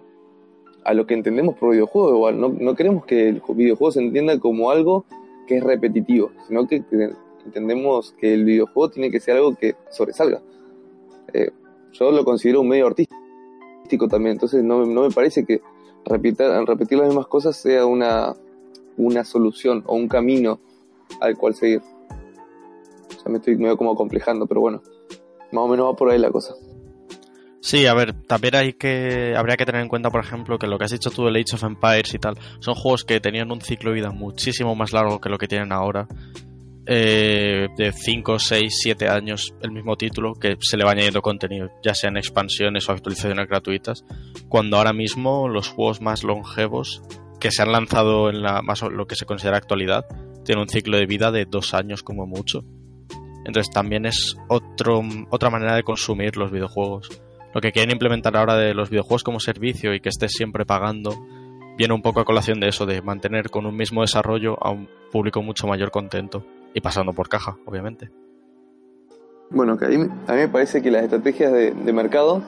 a 0.84 0.94
lo 0.94 1.06
que 1.06 1.14
entendemos 1.14 1.56
por 1.56 1.70
videojuego. 1.70 2.16
Igual, 2.16 2.38
no, 2.38 2.50
no 2.50 2.74
queremos 2.74 3.06
que 3.06 3.30
el 3.30 3.42
videojuego 3.54 3.92
se 3.92 4.00
entienda 4.00 4.38
como 4.38 4.70
algo 4.70 5.06
que 5.46 5.56
es 5.56 5.64
repetitivo, 5.64 6.32
sino 6.46 6.66
que 6.66 6.84
entendemos 7.46 8.12
que 8.20 8.34
el 8.34 8.44
videojuego 8.44 8.90
tiene 8.90 9.10
que 9.10 9.20
ser 9.20 9.36
algo 9.36 9.54
que 9.54 9.76
sobresalga. 9.90 10.42
Eh, 11.32 11.50
yo 11.92 12.10
lo 12.10 12.24
considero 12.26 12.60
un 12.60 12.68
medio 12.68 12.88
artístico 12.88 13.21
también, 14.08 14.32
entonces 14.32 14.62
no, 14.62 14.84
no 14.84 15.02
me 15.02 15.10
parece 15.10 15.44
que 15.44 15.60
repetir, 16.04 16.46
repetir 16.66 16.98
las 16.98 17.08
mismas 17.08 17.26
cosas 17.26 17.56
sea 17.56 17.86
una, 17.86 18.34
una 18.96 19.24
solución 19.24 19.82
o 19.86 19.96
un 19.96 20.08
camino 20.08 20.60
al 21.20 21.36
cual 21.36 21.54
seguir 21.54 21.82
me 23.28 23.38
estoy 23.38 23.56
medio 23.56 23.76
como 23.76 23.94
complejando, 23.94 24.46
pero 24.46 24.60
bueno, 24.60 24.82
más 25.52 25.64
o 25.64 25.68
menos 25.68 25.86
va 25.86 25.96
por 25.96 26.10
ahí 26.10 26.18
la 26.18 26.30
cosa. 26.30 26.54
Sí, 27.60 27.86
a 27.86 27.94
ver, 27.94 28.12
también 28.26 28.56
hay 28.56 28.72
que 28.72 29.34
habría 29.36 29.56
que 29.56 29.64
tener 29.64 29.82
en 29.82 29.88
cuenta, 29.88 30.10
por 30.10 30.20
ejemplo, 30.24 30.58
que 30.58 30.66
lo 30.66 30.78
que 30.78 30.84
has 30.84 30.90
dicho 30.90 31.10
tú 31.10 31.24
de 31.24 31.30
Age 31.30 31.54
of 31.54 31.62
Empires 31.62 32.12
y 32.14 32.18
tal, 32.18 32.36
son 32.58 32.74
juegos 32.74 33.04
que 33.04 33.20
tenían 33.20 33.52
un 33.52 33.60
ciclo 33.60 33.90
de 33.90 33.96
vida 33.96 34.10
muchísimo 34.10 34.74
más 34.74 34.92
largo 34.92 35.20
que 35.20 35.28
lo 35.28 35.38
que 35.38 35.46
tienen 35.46 35.72
ahora. 35.72 36.08
Eh, 36.84 37.68
de 37.76 37.92
5, 37.92 38.40
6, 38.40 38.78
7 38.82 39.08
años 39.08 39.54
el 39.62 39.70
mismo 39.70 39.96
título 39.96 40.34
que 40.34 40.56
se 40.58 40.76
le 40.76 40.84
va 40.84 40.90
añadiendo 40.90 41.22
contenido, 41.22 41.70
ya 41.80 41.94
sean 41.94 42.16
expansiones 42.16 42.88
o 42.88 42.92
actualizaciones 42.92 43.48
gratuitas, 43.48 44.04
cuando 44.48 44.78
ahora 44.78 44.92
mismo 44.92 45.48
los 45.48 45.68
juegos 45.68 46.00
más 46.00 46.24
longevos 46.24 47.02
que 47.38 47.52
se 47.52 47.62
han 47.62 47.70
lanzado 47.70 48.30
en 48.30 48.42
la 48.42 48.62
más 48.62 48.82
lo 48.82 49.06
que 49.06 49.14
se 49.14 49.26
considera 49.26 49.58
actualidad 49.58 50.06
tienen 50.44 50.62
un 50.62 50.68
ciclo 50.68 50.96
de 50.96 51.06
vida 51.06 51.30
de 51.30 51.44
dos 51.44 51.72
años 51.72 52.02
como 52.02 52.26
mucho. 52.26 52.64
Entonces 53.44 53.72
también 53.72 54.04
es 54.04 54.36
otro, 54.48 55.02
otra 55.30 55.50
manera 55.50 55.76
de 55.76 55.84
consumir 55.84 56.36
los 56.36 56.50
videojuegos. 56.50 57.08
Lo 57.54 57.60
que 57.60 57.70
quieren 57.70 57.92
implementar 57.92 58.36
ahora 58.36 58.56
de 58.56 58.74
los 58.74 58.90
videojuegos 58.90 59.22
como 59.22 59.38
servicio 59.38 59.94
y 59.94 60.00
que 60.00 60.08
estés 60.08 60.32
siempre 60.32 60.64
pagando, 60.64 61.14
viene 61.78 61.94
un 61.94 62.02
poco 62.02 62.20
a 62.20 62.24
colación 62.24 62.58
de 62.58 62.68
eso, 62.68 62.86
de 62.86 63.02
mantener 63.02 63.50
con 63.50 63.66
un 63.66 63.76
mismo 63.76 64.00
desarrollo 64.00 64.56
a 64.60 64.70
un 64.70 64.88
público 65.12 65.42
mucho 65.42 65.68
mayor 65.68 65.92
contento 65.92 66.44
y 66.74 66.80
pasando 66.80 67.12
por 67.12 67.28
caja, 67.28 67.56
obviamente. 67.64 68.10
Bueno, 69.50 69.76
a 69.80 69.86
mí, 69.86 69.98
me 70.28 70.48
parece 70.48 70.80
que 70.80 70.90
las 70.90 71.04
estrategias 71.04 71.52
de, 71.52 71.92
mercado 71.92 72.42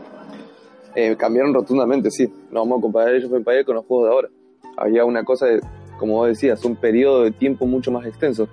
eh, 0.94 1.16
cambiaron 1.16 1.52
rotundamente, 1.52 2.10
sí. 2.10 2.32
No 2.50 2.60
vamos 2.60 2.78
a 2.78 2.82
comparar 2.82 3.14
ellos 3.14 3.30
con 3.30 3.74
los 3.74 3.84
juegos 3.84 4.08
de 4.08 4.12
ahora. 4.12 4.28
Había 4.76 5.04
una 5.04 5.22
cosa, 5.24 5.46
de, 5.46 5.60
como 5.98 6.14
vos 6.14 6.28
decías, 6.28 6.64
un 6.64 6.76
periodo 6.76 7.24
de 7.24 7.30
tiempo 7.30 7.66
mucho 7.66 7.90
más 7.90 8.06
extenso. 8.06 8.48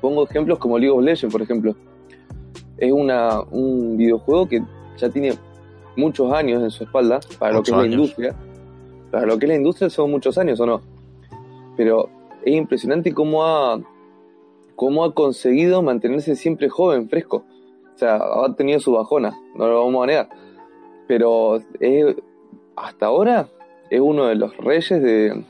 Pongo 0.00 0.24
ejemplos 0.24 0.58
como 0.58 0.78
League 0.78 0.94
of 0.94 1.02
Legends, 1.02 1.32
por 1.32 1.40
ejemplo. 1.40 1.74
Es 2.76 2.92
una, 2.92 3.40
un 3.40 3.96
videojuego 3.96 4.48
que 4.48 4.62
ya 4.98 5.08
tiene 5.08 5.34
muchos 5.96 6.32
años 6.32 6.62
en 6.62 6.70
su 6.70 6.84
espalda 6.84 7.20
para 7.38 7.54
lo 7.54 7.62
que 7.62 7.70
es 7.70 7.76
la 7.76 7.86
industria. 7.86 8.34
Para 9.10 9.26
lo 9.26 9.38
que 9.38 9.46
es 9.46 9.48
la 9.50 9.56
industria 9.56 9.88
son 9.88 10.10
muchos 10.10 10.36
años, 10.36 10.60
¿o 10.60 10.66
no? 10.66 10.80
Pero 11.76 12.10
es 12.44 12.54
impresionante 12.54 13.14
cómo 13.14 13.44
ha, 13.44 13.80
cómo 14.76 15.04
ha 15.04 15.14
conseguido 15.14 15.82
mantenerse 15.82 16.36
siempre 16.36 16.68
joven, 16.68 17.08
fresco. 17.08 17.44
O 17.94 17.98
sea, 17.98 18.16
ha 18.16 18.54
tenido 18.56 18.80
su 18.80 18.92
bajona, 18.92 19.38
no 19.54 19.68
lo 19.68 19.84
vamos 19.84 20.04
a 20.04 20.06
negar. 20.06 20.28
Pero 21.06 21.60
hasta 22.76 23.06
ahora 23.06 23.48
es 23.90 24.00
uno 24.00 24.26
de 24.26 24.34
los 24.34 24.56
reyes 24.56 25.02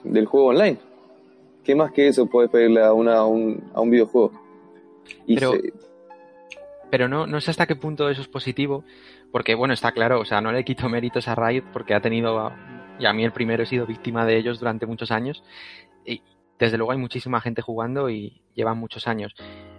del 0.03 0.27
juego 0.27 0.49
online. 0.49 0.79
¿Qué 1.65 1.75
más 1.75 1.93
que 1.93 2.09
eso 2.09 2.27
puede 2.27 2.49
pedirle 2.49 2.83
a, 2.83 2.93
una, 2.93 3.19
a, 3.19 3.27
un, 3.27 3.63
a 3.73 3.81
un 3.81 3.91
videojuego? 3.91 4.33
pero, 5.27 5.53
pero 6.91 7.09
no, 7.09 7.27
no 7.27 7.41
sé 7.41 7.51
hasta 7.51 7.67
qué 7.67 7.77
punto 7.77 8.11
eso 8.11 8.21
es 8.21 8.29
positivo, 8.29 8.85
porque 9.31 9.55
bueno, 9.55 9.73
está 9.73 9.93
claro, 9.93 10.21
o 10.21 10.25
sea, 10.25 10.41
no 10.41 10.53
le 10.53 10.65
quito 10.65 10.89
méritos 10.89 11.29
a 11.29 11.35
Riot 11.35 11.65
porque 11.73 11.95
ha 11.95 12.01
tenido, 12.01 12.53
y 12.99 13.07
a 13.07 13.13
mí 13.13 13.25
el 13.25 13.33
primero 13.33 13.63
he 13.63 13.67
sido 13.67 13.87
víctima 13.87 14.27
de 14.27 14.37
ellos 14.37 14.59
durante 14.59 14.87
muchos 14.87 15.11
años, 15.11 15.43
y 16.05 16.21
desde 16.65 16.79
luego 16.79 16.93
hay 16.93 16.99
muchísima 16.99 17.41
gente 17.41 17.63
jugando 17.63 18.11
y 18.11 18.43
llevan 18.55 18.79
muchos 18.79 19.07
años, 19.07 19.35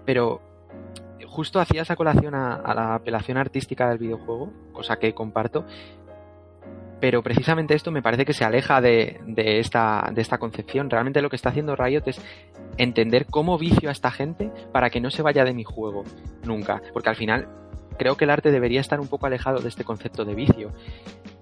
pero 0.05 0.41
justo 1.27 1.59
hacía 1.59 1.81
esa 1.81 1.95
colación 1.95 2.35
a 2.35 2.73
la 2.75 2.95
apelación 2.95 3.37
artística 3.37 3.89
del 3.89 3.97
videojuego, 3.97 4.51
cosa 4.71 4.97
que 4.97 5.13
comparto, 5.13 5.65
pero 7.03 7.21
precisamente 7.21 7.73
esto 7.73 7.91
me 7.91 8.01
parece 8.01 8.23
que 8.23 8.31
se 8.31 8.45
aleja 8.45 8.79
de, 8.79 9.19
esta, 9.35 10.09
de 10.13 10.21
esta 10.21 10.37
concepción. 10.37 10.89
Realmente 10.89 11.21
lo 11.21 11.29
que 11.29 11.35
está 11.35 11.49
haciendo 11.49 11.75
Riot 11.75 12.03
es 12.05 12.21
entender 12.77 13.25
cómo 13.25 13.57
vicio 13.57 13.89
a 13.89 13.91
esta 13.91 14.09
gente 14.09 14.49
para 14.71 14.89
que 14.89 15.01
no 15.01 15.11
se 15.11 15.21
vaya 15.21 15.43
de 15.43 15.53
mi 15.53 15.65
juego 15.65 16.05
nunca. 16.45 16.81
Porque 16.93 17.09
al 17.09 17.17
final 17.17 17.49
creo 17.97 18.15
que 18.15 18.23
el 18.23 18.29
arte 18.29 18.51
debería 18.51 18.79
estar 18.79 19.01
un 19.01 19.09
poco 19.09 19.25
alejado 19.25 19.59
de 19.59 19.67
este 19.67 19.83
concepto 19.83 20.23
de 20.23 20.33
vicio. 20.33 20.71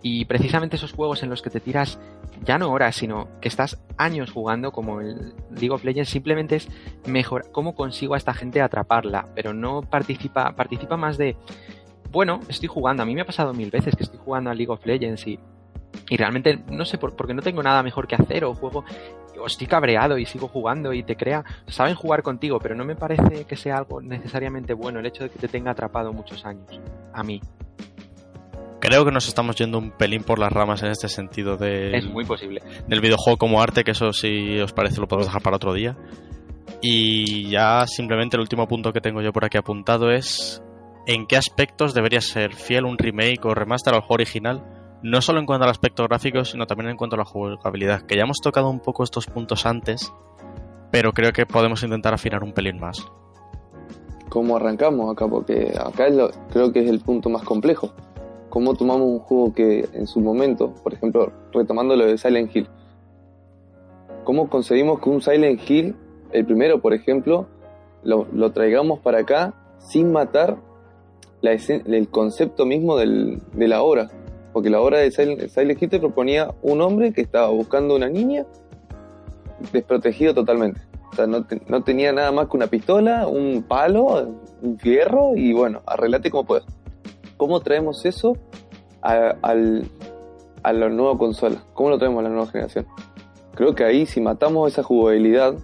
Y 0.02 0.26
precisamente 0.26 0.78
esos 0.78 0.94
juegos 0.94 1.24
en 1.24 1.30
los 1.30 1.42
que 1.42 1.50
te 1.50 1.60
tiras 1.60 2.00
ya 2.44 2.58
no 2.58 2.72
horas, 2.72 2.96
sino 2.96 3.28
que 3.40 3.48
estás 3.48 3.80
años 3.98 4.32
jugando, 4.32 4.72
como 4.72 5.02
el 5.02 5.34
League 5.52 5.72
of 5.72 5.84
Legends, 5.84 6.10
simplemente 6.10 6.56
es 6.56 6.68
mejor 7.06 7.52
cómo 7.52 7.76
consigo 7.76 8.16
a 8.16 8.18
esta 8.18 8.34
gente 8.34 8.62
atraparla, 8.62 9.28
pero 9.36 9.54
no 9.54 9.82
participa, 9.82 10.56
participa 10.56 10.98
más 10.98 11.18
de 11.18 11.36
bueno, 12.12 12.42
estoy 12.50 12.68
jugando. 12.68 13.04
A 13.04 13.06
mí 13.06 13.16
me 13.16 13.22
ha 13.22 13.26
pasado 13.26 13.54
mil 13.54 13.70
veces 13.70 13.96
que 13.96 14.04
estoy 14.04 14.20
jugando 14.20 14.50
a 14.50 14.54
League 14.54 14.72
of 14.72 14.86
Legends 14.86 15.26
y, 15.28 15.40
y 16.10 16.18
realmente 16.18 16.60
no 16.70 16.84
sé, 16.84 16.98
por, 16.98 17.16
porque 17.16 17.34
no 17.34 17.42
tengo 17.42 17.64
nada 17.64 17.84
mejor 17.84 18.08
que 18.08 18.16
hacer 18.16 18.44
o 18.44 18.54
juego 18.54 18.84
o 19.40 19.46
estoy 19.48 19.68
cabreado 19.68 20.18
y 20.18 20.26
sigo 20.26 20.48
jugando 20.48 20.94
y 20.94 21.04
te 21.04 21.16
crea, 21.16 21.44
saben 21.68 21.96
jugar 21.96 22.22
contigo, 22.22 22.60
pero 22.60 22.76
no 22.76 22.86
me 22.86 22.96
parece 22.96 23.46
que 23.46 23.56
sea 23.56 23.78
algo 23.78 24.02
necesariamente 24.02 24.74
bueno 24.74 25.00
el 25.00 25.06
hecho 25.06 25.24
de 25.24 25.30
que 25.30 25.40
te 25.40 25.48
tenga 25.48 25.72
atrapado 25.72 26.14
muchos 26.14 26.46
años. 26.46 26.80
A 27.14 27.24
mí. 27.24 27.42
Creo 28.82 29.06
que 29.06 29.12
nos 29.12 29.28
estamos 29.28 29.56
yendo 29.58 29.78
un 29.78 29.92
pelín 29.92 30.24
por 30.24 30.40
las 30.40 30.52
ramas 30.52 30.82
en 30.82 30.90
este 30.90 31.08
sentido 31.08 31.56
de 31.56 31.96
es 31.96 32.06
muy 32.06 32.26
posible 32.26 32.64
del 32.88 33.00
videojuego 33.00 33.38
como 33.38 33.62
arte, 33.62 33.84
que 33.84 33.92
eso 33.92 34.12
si 34.12 34.60
os 34.60 34.74
parece 34.74 35.00
lo 35.00 35.08
podemos 35.08 35.28
dejar 35.28 35.44
para 35.44 35.58
otro 35.58 35.72
día. 35.74 35.96
Y 36.82 37.48
ya 37.48 37.86
simplemente 37.86 38.38
el 38.38 38.42
último 38.42 38.68
punto 38.68 38.92
que 38.92 39.00
tengo 39.00 39.22
yo 39.22 39.32
por 39.32 39.46
aquí 39.46 39.60
apuntado 39.60 40.12
es 40.12 40.64
en 41.06 41.28
qué 41.28 41.38
aspectos 41.38 41.94
debería 41.94 42.22
ser 42.22 42.56
fiel 42.56 42.86
un 42.86 42.98
remake 42.98 43.46
o 43.46 43.54
remaster 43.54 43.94
al 43.94 44.02
juego 44.02 44.16
original, 44.16 44.64
no 45.04 45.22
solo 45.22 45.40
en 45.40 45.46
cuanto 45.46 45.66
al 45.66 45.72
aspecto 45.72 46.04
gráfico, 46.06 46.44
sino 46.44 46.66
también 46.66 46.90
en 46.90 46.98
cuanto 46.98 47.16
a 47.16 47.20
la 47.20 47.26
jugabilidad, 47.26 48.02
que 48.02 48.16
ya 48.16 48.24
hemos 48.24 48.38
tocado 48.42 48.68
un 48.70 48.80
poco 48.80 49.04
estos 49.04 49.28
puntos 49.28 49.68
antes, 49.68 50.12
pero 50.92 51.12
creo 51.12 51.32
que 51.34 51.46
podemos 51.46 51.84
intentar 51.84 52.16
afinar 52.16 52.44
un 52.44 52.54
pelín 52.54 52.80
más. 52.80 53.06
¿Cómo 54.30 54.56
arrancamos 54.56 55.12
acá? 55.12 55.28
Porque 55.28 55.72
acá 55.78 56.08
creo 56.52 56.74
que 56.74 56.80
es 56.80 56.90
el 56.90 57.02
punto 57.02 57.30
más 57.30 57.44
complejo. 57.44 57.94
¿Cómo 58.52 58.76
tomamos 58.76 59.08
un 59.08 59.20
juego 59.20 59.54
que 59.56 59.88
en 59.94 60.06
su 60.06 60.20
momento, 60.20 60.76
por 60.84 60.94
ejemplo, 60.94 61.32
retomando 61.52 61.96
lo 61.96 62.06
de 62.06 62.18
Silent 62.18 62.56
Hill, 62.56 62.68
cómo 64.24 64.48
conseguimos 64.50 65.00
que 65.00 65.10
un 65.10 65.22
Silent 65.22 65.60
Hill, 65.68 65.96
el 66.32 66.46
primero, 66.46 66.82
por 66.82 66.94
ejemplo, 66.94 67.48
lo, 68.04 68.28
lo 68.32 68.52
traigamos 68.52 69.00
para 69.00 69.22
acá 69.22 69.54
sin 69.80 70.12
matar 70.12 70.58
el 71.42 72.10
concepto 72.10 72.66
mismo 72.66 72.98
del, 72.98 73.42
de 73.54 73.68
la 73.68 73.82
obra. 73.82 74.10
Porque 74.54 74.70
la 74.70 74.82
obra 74.82 75.00
de 75.00 75.12
Silent, 75.12 75.82
Hill 75.82 75.90
te 75.90 76.00
proponía 76.00 76.54
un 76.62 76.82
hombre 76.82 77.14
que 77.14 77.22
estaba 77.22 77.48
buscando 77.48 77.96
una 77.96 78.10
niña 78.10 78.46
desprotegido 79.72 80.34
totalmente. 80.34 80.82
O 81.12 81.16
sea, 81.16 81.26
no, 81.26 81.46
no, 81.68 81.84
tenía 81.84 82.12
nada 82.12 82.32
más 82.34 82.50
que 82.50 82.58
una 82.58 82.68
pistola, 82.68 83.28
un 83.28 83.64
palo, 83.64 84.28
un 84.62 84.78
fierro 84.78 85.38
y 85.38 85.54
bueno, 85.54 85.82
arreglate 85.86 86.30
como 86.30 86.46
puedas. 86.46 86.66
¿Cómo 87.42 87.60
traemos 87.60 88.06
eso 88.06 88.38
a, 89.02 89.34
al, 89.42 89.90
a 90.62 90.74
la 90.74 90.90
nueva 90.90 91.18
consola? 91.18 91.64
¿Cómo 91.74 91.90
lo 91.90 91.98
traemos 91.98 92.20
a 92.20 92.22
la 92.22 92.30
nueva 92.30 92.46
generación? 92.46 92.86
Creo 93.56 93.74
que 93.74 93.84
ahí 93.84 94.06
si 94.06 94.22
matamos 94.22 94.72
esa 94.72 94.84
jugabilidad, 94.84 95.56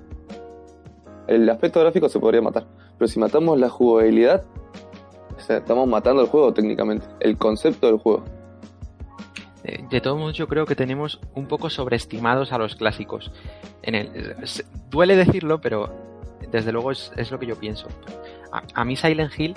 el 1.28 1.48
aspecto 1.48 1.80
gráfico 1.80 2.10
se 2.10 2.20
podría 2.20 2.42
matar, 2.42 2.66
pero 2.98 3.08
si 3.08 3.20
matamos 3.20 3.60
la 3.60 3.70
jugabilidad, 3.70 4.44
estamos 5.48 5.88
matando 5.88 6.24
el 6.24 6.30
juego 6.30 6.52
técnicamente, 6.52 7.06
el 7.20 7.38
concepto 7.38 7.86
del 7.86 8.00
juego. 8.00 8.24
De 9.92 10.02
todos 10.02 10.18
modos, 10.18 10.36
yo 10.36 10.48
creo 10.48 10.66
que 10.66 10.76
tenemos 10.76 11.20
un 11.36 11.46
poco 11.46 11.70
sobreestimados 11.70 12.54
a 12.54 12.58
los 12.58 12.76
clásicos. 12.76 13.32
En 13.84 13.94
el, 13.94 14.36
duele 14.90 15.16
decirlo, 15.16 15.62
pero 15.62 15.94
desde 16.52 16.72
luego 16.72 16.90
es, 16.90 17.30
lo 17.30 17.38
que 17.38 17.46
yo 17.46 17.56
pienso. 17.56 17.88
A, 18.74 18.84
mí 18.84 18.96
Silent 18.96 19.32
Hill, 19.38 19.54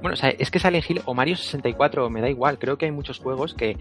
bueno, 0.00 0.16
es 0.38 0.50
que 0.50 0.58
Silent 0.58 0.88
Hill 0.88 1.02
o 1.04 1.14
Mario 1.14 1.36
64 1.36 2.08
me 2.10 2.20
da 2.20 2.28
igual, 2.28 2.58
creo 2.58 2.78
que 2.78 2.86
hay 2.86 2.92
muchos 2.92 3.18
juegos 3.18 3.54
que, 3.54 3.76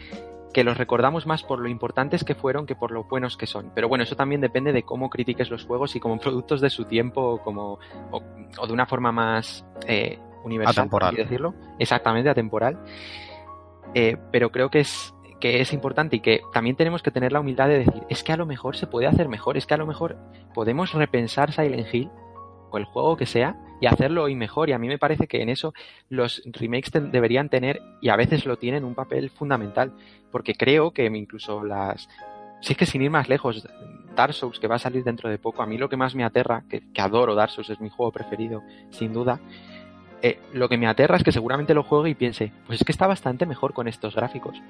que 0.54 0.64
los 0.64 0.78
recordamos 0.78 1.26
más 1.26 1.44
por 1.44 1.60
lo 1.60 1.70
importantes 1.70 2.24
que 2.24 2.36
fueron 2.36 2.66
que 2.66 2.76
por 2.76 2.92
lo 2.92 3.04
buenos 3.04 3.38
que 3.38 3.46
son. 3.46 3.72
Pero 3.76 3.88
bueno, 3.88 4.04
eso 4.04 4.16
también 4.16 4.42
depende 4.42 4.74
de 4.74 4.84
cómo 4.84 5.10
critiques 5.10 5.50
los 5.50 5.66
juegos 5.66 5.96
y 5.96 6.00
como 6.00 6.18
productos 6.20 6.62
de 6.62 6.70
su 6.70 6.86
tiempo 6.86 7.22
o, 7.22 7.38
como, 7.42 7.80
o, 8.12 8.68
de 8.68 8.74
una 8.74 8.86
forma 8.86 9.12
más 9.12 9.66
eh, 9.88 10.20
universal, 10.44 10.84
atemporal. 10.84 11.16
decirlo. 11.16 11.54
Exactamente, 11.78 12.30
atemporal. 12.30 12.80
Eh, 13.94 14.18
pero 14.32 14.52
creo 14.52 14.70
que 14.70 14.80
es, 14.80 15.14
que 15.40 15.62
es 15.62 15.74
importante 15.74 16.18
y 16.18 16.20
que 16.20 16.42
también 16.54 16.76
tenemos 16.76 17.02
que 17.02 17.12
tener 17.12 17.32
la 17.32 17.40
humildad 17.40 17.68
de 17.68 17.80
decir, 17.80 18.04
es 18.10 18.24
que 18.24 18.32
a 18.32 18.38
lo 18.38 18.46
mejor 18.46 18.76
se 18.76 18.88
puede 18.88 19.08
hacer 19.08 19.28
mejor, 19.28 19.58
es 19.58 19.66
que 19.66 19.74
a 19.74 19.78
lo 19.78 19.88
mejor 19.88 20.18
podemos 20.54 20.94
repensar 20.94 21.54
Silent 21.54 21.94
Hill 21.94 22.10
el 22.78 22.86
juego 22.86 23.18
que 23.18 23.26
sea 23.26 23.56
y 23.82 23.88
hacerlo 23.88 24.24
hoy 24.24 24.36
mejor. 24.36 24.70
Y 24.70 24.74
a 24.74 24.78
mí 24.78 24.88
me 24.88 24.98
parece 24.98 25.28
que 25.28 25.42
en 25.42 25.50
eso 25.50 25.74
los 26.10 26.42
remakes 26.46 26.92
deberían 27.12 27.50
tener, 27.50 27.82
y 28.02 28.10
a 28.10 28.16
veces 28.16 28.46
lo 28.46 28.58
tienen, 28.58 28.84
un 28.84 28.96
papel 28.96 29.30
fundamental. 29.30 29.94
Porque 30.32 30.54
creo 30.54 30.92
que 30.92 31.06
incluso 31.06 31.64
las... 31.64 32.08
Si 32.62 32.74
es 32.74 32.78
que 32.78 32.86
sin 32.86 33.02
ir 33.02 33.10
más 33.10 33.30
lejos, 33.30 33.68
Dark 34.16 34.34
Souls, 34.34 34.60
que 34.60 34.68
va 34.68 34.76
a 34.76 34.80
salir 34.80 35.04
dentro 35.04 35.30
de 35.30 35.38
poco, 35.38 35.64
a 35.64 35.66
mí 35.66 35.78
lo 35.78 35.88
que 35.88 35.96
más 35.96 36.14
me 36.14 36.26
aterra, 36.26 36.64
que, 36.70 36.84
adoro 37.02 37.36
Dark 37.36 37.52
Souls, 37.52 37.70
es 37.70 37.80
mi 37.80 37.90
juego 37.90 38.12
preferido, 38.12 38.64
sin 38.90 39.14
duda, 39.14 39.40
eh, 40.22 40.40
lo 40.52 40.68
que 40.68 40.78
me 40.78 40.88
aterra 40.88 41.16
es 41.16 41.24
que 41.24 41.32
seguramente 41.32 41.74
lo 41.74 41.84
juegue 41.84 42.10
y 42.10 42.16
piense, 42.16 42.52
pues 42.68 42.82
es 42.82 42.86
que 42.86 42.92
está 42.92 43.08
bastante 43.08 43.46
mejor 43.46 43.74
con 43.74 43.88
estos 43.88 44.16
gráficos. 44.16 44.62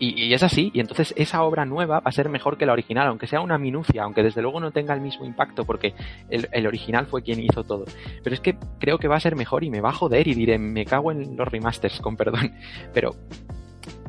Y, 0.00 0.32
es 0.32 0.42
así, 0.44 0.70
y 0.72 0.80
entonces 0.80 1.12
esa 1.16 1.42
obra 1.42 1.64
nueva 1.64 1.98
va 1.98 2.08
a 2.08 2.12
ser 2.12 2.28
mejor 2.28 2.56
que 2.56 2.66
la 2.66 2.72
original, 2.72 3.08
aunque 3.08 3.26
sea 3.26 3.40
una 3.40 3.58
minucia, 3.58 4.04
aunque 4.04 4.22
desde 4.22 4.42
luego 4.42 4.60
no 4.60 4.70
tenga 4.70 4.94
el 4.94 5.00
mismo 5.00 5.26
impacto, 5.26 5.64
porque 5.64 5.94
el, 6.30 6.66
original 6.66 7.06
fue 7.06 7.22
quien 7.22 7.40
hizo 7.40 7.64
todo. 7.64 7.84
Pero 8.22 8.34
es 8.34 8.40
que 8.40 8.56
creo 8.78 8.98
que 8.98 9.08
va 9.08 9.16
a 9.16 9.20
ser 9.20 9.34
mejor 9.34 9.64
y 9.64 9.70
me 9.70 9.80
va 9.80 9.90
a 9.90 9.94
joder 9.94 10.28
y 10.28 10.34
diré, 10.34 10.56
me 10.58 10.84
cago 10.84 11.10
en 11.10 11.36
los 11.36 11.48
remasters, 11.48 12.00
con 12.00 12.16
perdón. 12.16 12.52
Pero, 12.94 13.16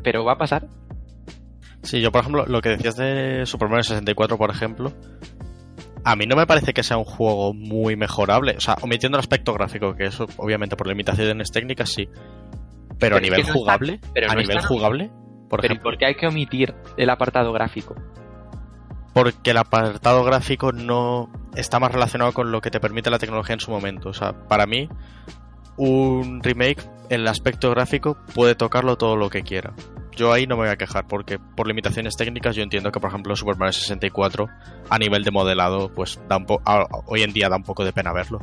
pero 0.04 0.24
va 0.24 0.34
a 0.34 0.38
pasar. 0.38 0.68
Sí, 1.82 2.02
yo 2.02 2.12
por 2.12 2.22
ejemplo, 2.22 2.46
lo 2.46 2.62
que 2.62 2.70
decías 2.70 2.96
de 2.96 3.46
Super 3.46 3.68
Mario 3.68 3.84
64, 3.84 4.38
por 4.38 4.52
ejemplo, 4.52 4.94
a 6.04 6.16
mí 6.16 6.26
no 6.26 6.36
me 6.36 6.46
parece 6.46 6.74
que 6.74 6.84
sea 6.84 6.98
un 6.98 7.06
juego 7.06 7.54
muy 7.54 7.96
mejorable. 7.96 8.56
O 8.58 8.62
sea, 8.62 8.76
omitiendo 8.82 9.18
el 9.18 9.22
aspecto 9.22 9.54
gráfico, 9.54 9.96
que 9.96 10.06
eso 10.06 10.28
obviamente 10.38 10.76
por 10.76 10.88
limitaciones 10.88 11.52
técnicas 11.52 11.90
sí. 11.90 12.08
Pero, 12.98 13.18
a 13.18 13.22
nivel 13.22 13.44
jugable, 13.44 14.02
a 14.28 14.36
nivel 14.36 14.60
jugable, 14.60 15.10
por 15.50 15.62
Pero 15.62 15.82
¿por 15.82 15.98
qué 15.98 16.06
hay 16.06 16.16
que 16.16 16.28
omitir 16.28 16.76
el 16.98 17.10
apartado 17.10 17.52
gráfico? 17.52 17.96
Porque 19.14 19.52
el 19.52 19.58
apartado 19.58 20.24
gráfico 20.24 20.72
no 20.72 21.30
está 21.56 21.80
más 21.80 21.92
relacionado 21.92 22.32
con 22.32 22.52
lo 22.52 22.62
que 22.62 22.70
te 22.70 22.80
permite 22.80 23.10
la 23.10 23.20
tecnología 23.20 23.56
en 23.56 23.60
su 23.60 23.72
momento. 23.72 24.10
O 24.10 24.14
sea, 24.14 24.48
para 24.48 24.66
mí, 24.66 24.88
un 25.78 26.42
remake, 26.44 26.84
el 27.10 27.28
aspecto 27.28 27.72
gráfico 27.72 28.18
puede 28.36 28.56
tocarlo 28.56 28.98
todo 28.98 29.18
lo 29.18 29.30
que 29.30 29.42
quiera. 29.42 29.74
Yo 30.16 30.32
ahí 30.32 30.46
no 30.46 30.56
me 30.56 30.64
voy 30.64 30.72
a 30.72 30.78
quejar 30.78 31.08
porque 31.08 31.40
por 31.40 31.68
limitaciones 31.68 32.18
técnicas 32.18 32.56
yo 32.56 32.62
entiendo 32.62 32.92
que 32.92 33.00
por 33.00 33.10
ejemplo 33.10 33.36
Super 33.38 33.56
Mario 33.56 33.72
64 33.72 34.48
a 34.90 35.00
nivel 35.00 35.24
de 35.24 35.32
modelado 35.32 35.94
pues 35.96 36.20
da 36.28 36.36
un 36.36 36.46
hoy 37.06 37.22
en 37.22 37.32
día 37.32 37.48
da 37.48 37.56
un 37.56 37.64
poco 37.64 37.86
de 37.86 37.94
pena 37.94 38.12
verlo. 38.12 38.40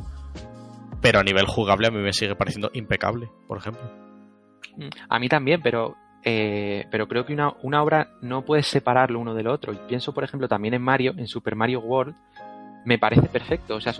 Pero 1.01 1.19
a 1.19 1.23
nivel 1.23 1.45
jugable 1.45 1.87
a 1.87 1.91
mí 1.91 1.99
me 1.99 2.13
sigue 2.13 2.35
pareciendo 2.35 2.71
impecable, 2.73 3.29
por 3.47 3.59
ejemplo. 3.59 3.83
A 5.07 5.19
mí 5.19 5.29
también, 5.29 5.61
pero 5.61 5.95
eh, 6.29 6.87
pero 6.91 7.07
creo 7.07 7.25
que 7.25 7.31
una, 7.31 7.53
una, 7.63 7.81
obra 7.81 8.09
no 8.21 8.43
puedes 8.43 8.67
separarlo 8.67 9.17
uno 9.17 9.33
del 9.33 9.47
otro. 9.47 9.71
Y 9.71 9.77
pienso, 9.87 10.13
por 10.13 10.25
ejemplo, 10.25 10.49
también 10.49 10.73
en 10.73 10.81
Mario, 10.81 11.13
en 11.15 11.25
Super 11.25 11.55
Mario 11.55 11.79
World, 11.79 12.15
me 12.87 12.97
parece 12.97 13.27
perfecto. 13.27 13.75
O 13.75 13.81
sea, 13.81 13.93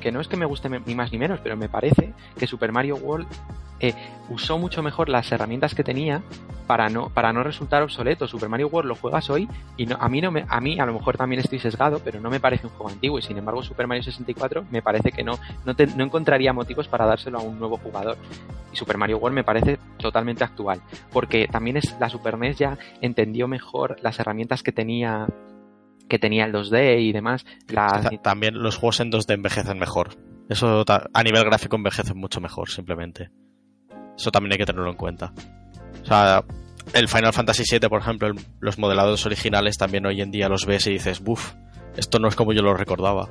que 0.00 0.12
no 0.12 0.20
es 0.20 0.28
que 0.28 0.36
me 0.36 0.46
guste 0.46 0.68
ni 0.68 0.94
más 0.94 1.10
ni 1.10 1.18
menos, 1.18 1.40
pero 1.40 1.56
me 1.56 1.68
parece 1.68 2.14
que 2.38 2.46
Super 2.46 2.70
Mario 2.70 2.94
World 2.94 3.26
eh, 3.80 3.94
usó 4.28 4.58
mucho 4.58 4.80
mejor 4.80 5.08
las 5.08 5.32
herramientas 5.32 5.74
que 5.74 5.82
tenía 5.82 6.22
para 6.68 6.88
no, 6.88 7.08
para 7.08 7.32
no 7.32 7.42
resultar 7.42 7.82
obsoleto. 7.82 8.28
Super 8.28 8.48
Mario 8.48 8.68
World 8.68 8.90
lo 8.90 8.94
juegas 8.94 9.28
hoy 9.28 9.48
y 9.76 9.86
no, 9.86 9.96
a 9.98 10.08
mí 10.08 10.20
no 10.20 10.30
me, 10.30 10.44
a 10.48 10.60
mí 10.60 10.78
a 10.78 10.86
lo 10.86 10.92
mejor 10.92 11.16
también 11.16 11.40
estoy 11.40 11.58
sesgado, 11.58 11.98
pero 11.98 12.20
no 12.20 12.30
me 12.30 12.38
parece 12.38 12.68
un 12.68 12.72
juego 12.74 12.92
antiguo 12.92 13.18
y 13.18 13.22
sin 13.22 13.38
embargo 13.38 13.60
Super 13.64 13.88
Mario 13.88 14.04
64 14.04 14.66
me 14.70 14.82
parece 14.82 15.10
que 15.10 15.24
no, 15.24 15.36
no, 15.64 15.74
no 15.96 16.04
encontraría 16.04 16.52
motivos 16.52 16.86
para 16.86 17.06
dárselo 17.06 17.40
a 17.40 17.42
un 17.42 17.58
nuevo 17.58 17.76
jugador. 17.78 18.16
Y 18.72 18.76
Super 18.76 18.98
Mario 18.98 19.18
World 19.18 19.34
me 19.34 19.42
parece 19.42 19.80
totalmente 19.96 20.44
actual, 20.44 20.80
porque 21.12 21.48
también 21.48 21.76
es 21.76 21.96
la 21.98 22.08
Super 22.08 22.38
NES 22.38 22.56
ya 22.58 22.78
entendió 23.00 23.48
mejor 23.48 23.96
las 24.00 24.20
herramientas 24.20 24.62
que 24.62 24.70
tenía 24.70 25.26
que 26.08 26.18
tenía 26.18 26.44
el 26.44 26.52
2D 26.52 27.00
y 27.00 27.12
demás. 27.12 27.44
También 28.22 28.62
los 28.62 28.76
juegos 28.76 29.00
en 29.00 29.12
2D 29.12 29.34
envejecen 29.34 29.78
mejor. 29.78 30.16
Eso 30.48 30.84
a 30.86 31.22
nivel 31.22 31.44
gráfico 31.44 31.76
envejece 31.76 32.14
mucho 32.14 32.40
mejor, 32.40 32.70
simplemente. 32.70 33.30
Eso 34.16 34.30
también 34.30 34.52
hay 34.52 34.58
que 34.58 34.66
tenerlo 34.66 34.90
en 34.90 34.96
cuenta. 34.96 35.32
O 36.02 36.06
sea, 36.06 36.42
el 36.94 37.08
Final 37.08 37.32
Fantasy 37.32 37.64
VII, 37.70 37.88
por 37.88 38.00
ejemplo, 38.00 38.32
los 38.60 38.78
modelados 38.78 39.26
originales 39.26 39.76
también 39.76 40.06
hoy 40.06 40.20
en 40.22 40.30
día 40.30 40.48
los 40.48 40.64
ves 40.64 40.86
y 40.86 40.92
dices, 40.92 41.20
buf, 41.20 41.52
esto 41.96 42.18
no 42.18 42.28
es 42.28 42.34
como 42.34 42.52
yo 42.52 42.62
lo 42.62 42.74
recordaba. 42.74 43.28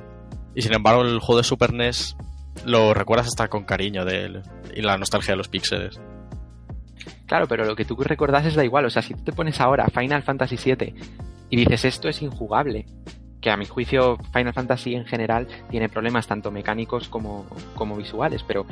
Y 0.54 0.62
sin 0.62 0.74
embargo, 0.74 1.02
el 1.02 1.18
juego 1.18 1.38
de 1.38 1.44
Super 1.44 1.72
NES 1.72 2.16
lo 2.64 2.94
recuerdas 2.94 3.26
hasta 3.26 3.48
con 3.48 3.64
cariño 3.64 4.04
de 4.04 4.24
él 4.24 4.42
y 4.74 4.82
la 4.82 4.96
nostalgia 4.96 5.32
de 5.32 5.38
los 5.38 5.48
píxeles. 5.48 6.00
Claro, 7.26 7.46
pero 7.46 7.64
lo 7.64 7.76
que 7.76 7.84
tú 7.84 7.96
recordas 7.96 8.54
da 8.54 8.64
igual. 8.64 8.86
O 8.86 8.90
sea, 8.90 9.02
si 9.02 9.14
tú 9.14 9.22
te 9.24 9.32
pones 9.32 9.60
ahora 9.60 9.86
Final 9.88 10.22
Fantasy 10.22 10.56
VII 10.56 10.94
y 11.50 11.56
dices 11.56 11.84
esto 11.84 12.08
es 12.08 12.22
injugable, 12.22 12.86
que 13.40 13.50
a 13.50 13.56
mi 13.56 13.66
juicio 13.66 14.18
Final 14.32 14.52
Fantasy 14.52 14.94
en 14.94 15.06
general 15.06 15.46
tiene 15.70 15.88
problemas 15.88 16.26
tanto 16.26 16.50
mecánicos 16.50 17.08
como, 17.08 17.46
como 17.74 17.96
visuales, 17.96 18.42
pero, 18.42 18.66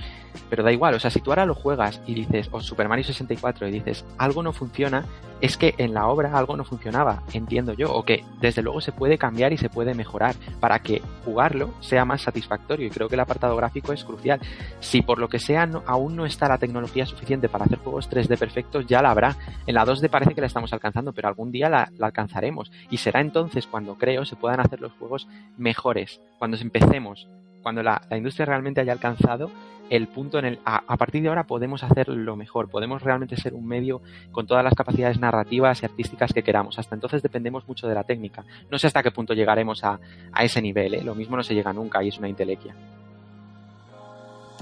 pero 0.51 0.63
da 0.63 0.73
igual, 0.73 0.95
o 0.95 1.01
sea, 1.01 1.11
si 1.11 1.21
tú 1.21 1.31
ahora 1.31 1.47
lo 1.47 1.55
juegas 1.55 2.01
y 2.07 2.15
dices, 2.15 2.49
o 2.51 2.61
Super 2.61 2.89
Mario 2.89 3.05
64 3.05 3.69
y 3.69 3.71
dices, 3.71 4.05
algo 4.19 4.43
no 4.43 4.53
funciona, 4.53 5.05
es 5.41 5.57
que 5.57 5.75
en 5.79 5.95
la 5.95 6.07
obra 6.09 6.37
algo 6.37 6.57
no 6.57 6.65
funcionaba, 6.65 7.23
entiendo 7.33 7.75
yo, 7.75 7.93
o 7.93 8.05
que 8.05 8.25
desde 8.41 8.63
luego 8.63 8.81
se 8.81 8.93
puede 8.93 9.19
cambiar 9.19 9.53
y 9.53 9.59
se 9.59 9.71
puede 9.71 9.95
mejorar 9.95 10.35
para 10.61 10.81
que 10.81 11.03
jugarlo 11.27 11.75
sea 11.81 12.05
más 12.05 12.23
satisfactorio 12.23 12.87
y 12.87 12.91
creo 12.91 13.09
que 13.09 13.17
el 13.17 13.21
apartado 13.21 13.57
gráfico 13.57 13.93
es 13.93 14.05
crucial. 14.05 14.41
Si 14.79 15.03
por 15.03 15.19
lo 15.19 15.29
que 15.29 15.41
sea 15.41 15.69
aún 15.87 16.15
no 16.15 16.25
está 16.25 16.49
la 16.49 16.59
tecnología 16.59 17.05
suficiente 17.05 17.49
para 17.49 17.65
hacer 17.65 17.79
juegos 17.79 18.09
3D 18.09 18.39
perfectos, 18.39 18.87
ya 18.87 19.03
la 19.03 19.11
habrá. 19.11 19.37
En 19.67 19.75
la 19.75 19.85
2D 19.85 20.09
parece 20.09 20.35
que 20.35 20.41
la 20.41 20.47
estamos 20.47 20.73
alcanzando, 20.73 21.13
pero 21.13 21.29
algún 21.29 21.51
día 21.51 21.69
la, 21.69 21.91
la 21.99 22.07
alcanzaremos 22.07 22.71
y 22.91 22.99
será 22.99 23.21
entonces 23.21 23.67
cuando 23.67 23.97
creo 23.97 24.25
se 24.25 24.37
pueda 24.37 24.55
hacer 24.55 24.81
los 24.81 24.93
juegos 24.93 25.27
mejores. 25.57 26.21
Cuando 26.39 26.57
empecemos, 26.57 27.27
cuando 27.67 27.83
la, 27.83 28.01
industria 28.13 28.47
realmente 28.47 28.81
haya 28.81 28.93
alcanzado 28.93 29.51
el 29.91 30.07
punto 30.07 30.39
en 30.39 30.45
el 30.45 30.61
a, 30.65 30.97
partir 30.97 31.21
de 31.21 31.31
ahora 31.31 31.49
podemos 31.49 31.83
hacer 31.83 32.07
lo 32.07 32.37
mejor, 32.37 32.71
podemos 32.71 33.03
realmente 33.03 33.37
ser 33.37 33.55
un 33.55 33.67
medio 33.67 34.03
con 34.31 34.47
todas 34.47 34.63
las 34.63 34.73
capacidades 34.75 35.19
narrativas 35.19 35.83
y 35.83 35.87
artísticas 35.87 36.33
que 36.33 36.45
queramos. 36.45 36.79
Hasta 36.79 36.95
entonces 36.95 37.25
dependemos 37.25 37.67
mucho 37.67 37.89
de 37.89 37.97
la 37.97 38.05
técnica. 38.05 38.45
No 38.71 38.79
sé 38.79 38.87
hasta 38.87 39.03
qué 39.03 39.11
punto 39.11 39.35
llegaremos 39.35 39.83
a, 39.83 39.99
ese 40.41 40.63
nivel, 40.63 40.95
¿eh? 40.95 41.03
lo 41.03 41.17
mismo 41.17 41.37
no 41.37 41.43
se 41.43 41.57
llega 41.57 41.73
nunca 41.73 42.05
y 42.05 42.09
es 42.11 42.19
una 42.19 42.29
intelequia. 42.29 42.73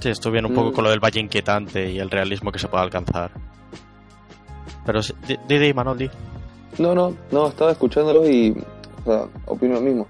Sí, 0.00 0.08
esto 0.08 0.30
viene 0.30 0.48
un 0.48 0.54
poco 0.54 0.70
mm. 0.70 0.72
con 0.72 0.84
lo 0.84 0.88
del 0.88 1.00
valle 1.00 1.20
inquietante 1.20 1.90
y 1.90 1.98
el 1.98 2.10
realismo 2.10 2.50
que 2.50 2.58
se 2.58 2.68
puede 2.68 2.84
alcanzar. 2.84 3.32
Pero, 4.86 5.00
di, 5.46 5.58
di, 5.58 5.74
Manol, 5.74 6.10
No, 6.78 6.94
no, 6.94 7.14
no, 7.30 7.48
estaba 7.48 7.72
escuchándolo 7.72 8.26
y 8.26 8.56
o 9.04 9.04
sea, 9.04 9.28
opino 9.44 9.74
lo 9.74 9.82
mismo. 9.82 10.06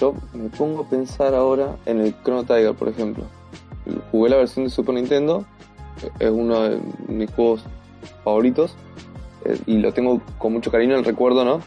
Yo 0.00 0.14
me 0.32 0.48
pongo 0.48 0.82
a 0.82 0.88
pensar 0.88 1.34
ahora 1.34 1.76
en 1.86 2.00
el 2.00 2.14
Chrono 2.22 2.44
Tiger, 2.44 2.74
por 2.74 2.88
ejemplo. 2.88 3.24
Jugué 4.10 4.30
la 4.30 4.36
versión 4.36 4.64
de 4.64 4.70
Super 4.70 4.94
Nintendo, 4.94 5.44
es 6.18 6.30
uno 6.30 6.62
de 6.62 6.80
mis 7.08 7.30
juegos 7.30 7.64
favoritos 8.24 8.76
eh, 9.44 9.58
y 9.66 9.78
lo 9.78 9.92
tengo 9.92 10.20
con 10.38 10.52
mucho 10.52 10.70
cariño 10.70 10.96
el 10.96 11.04
recuerdo, 11.04 11.44
¿no? 11.44 11.60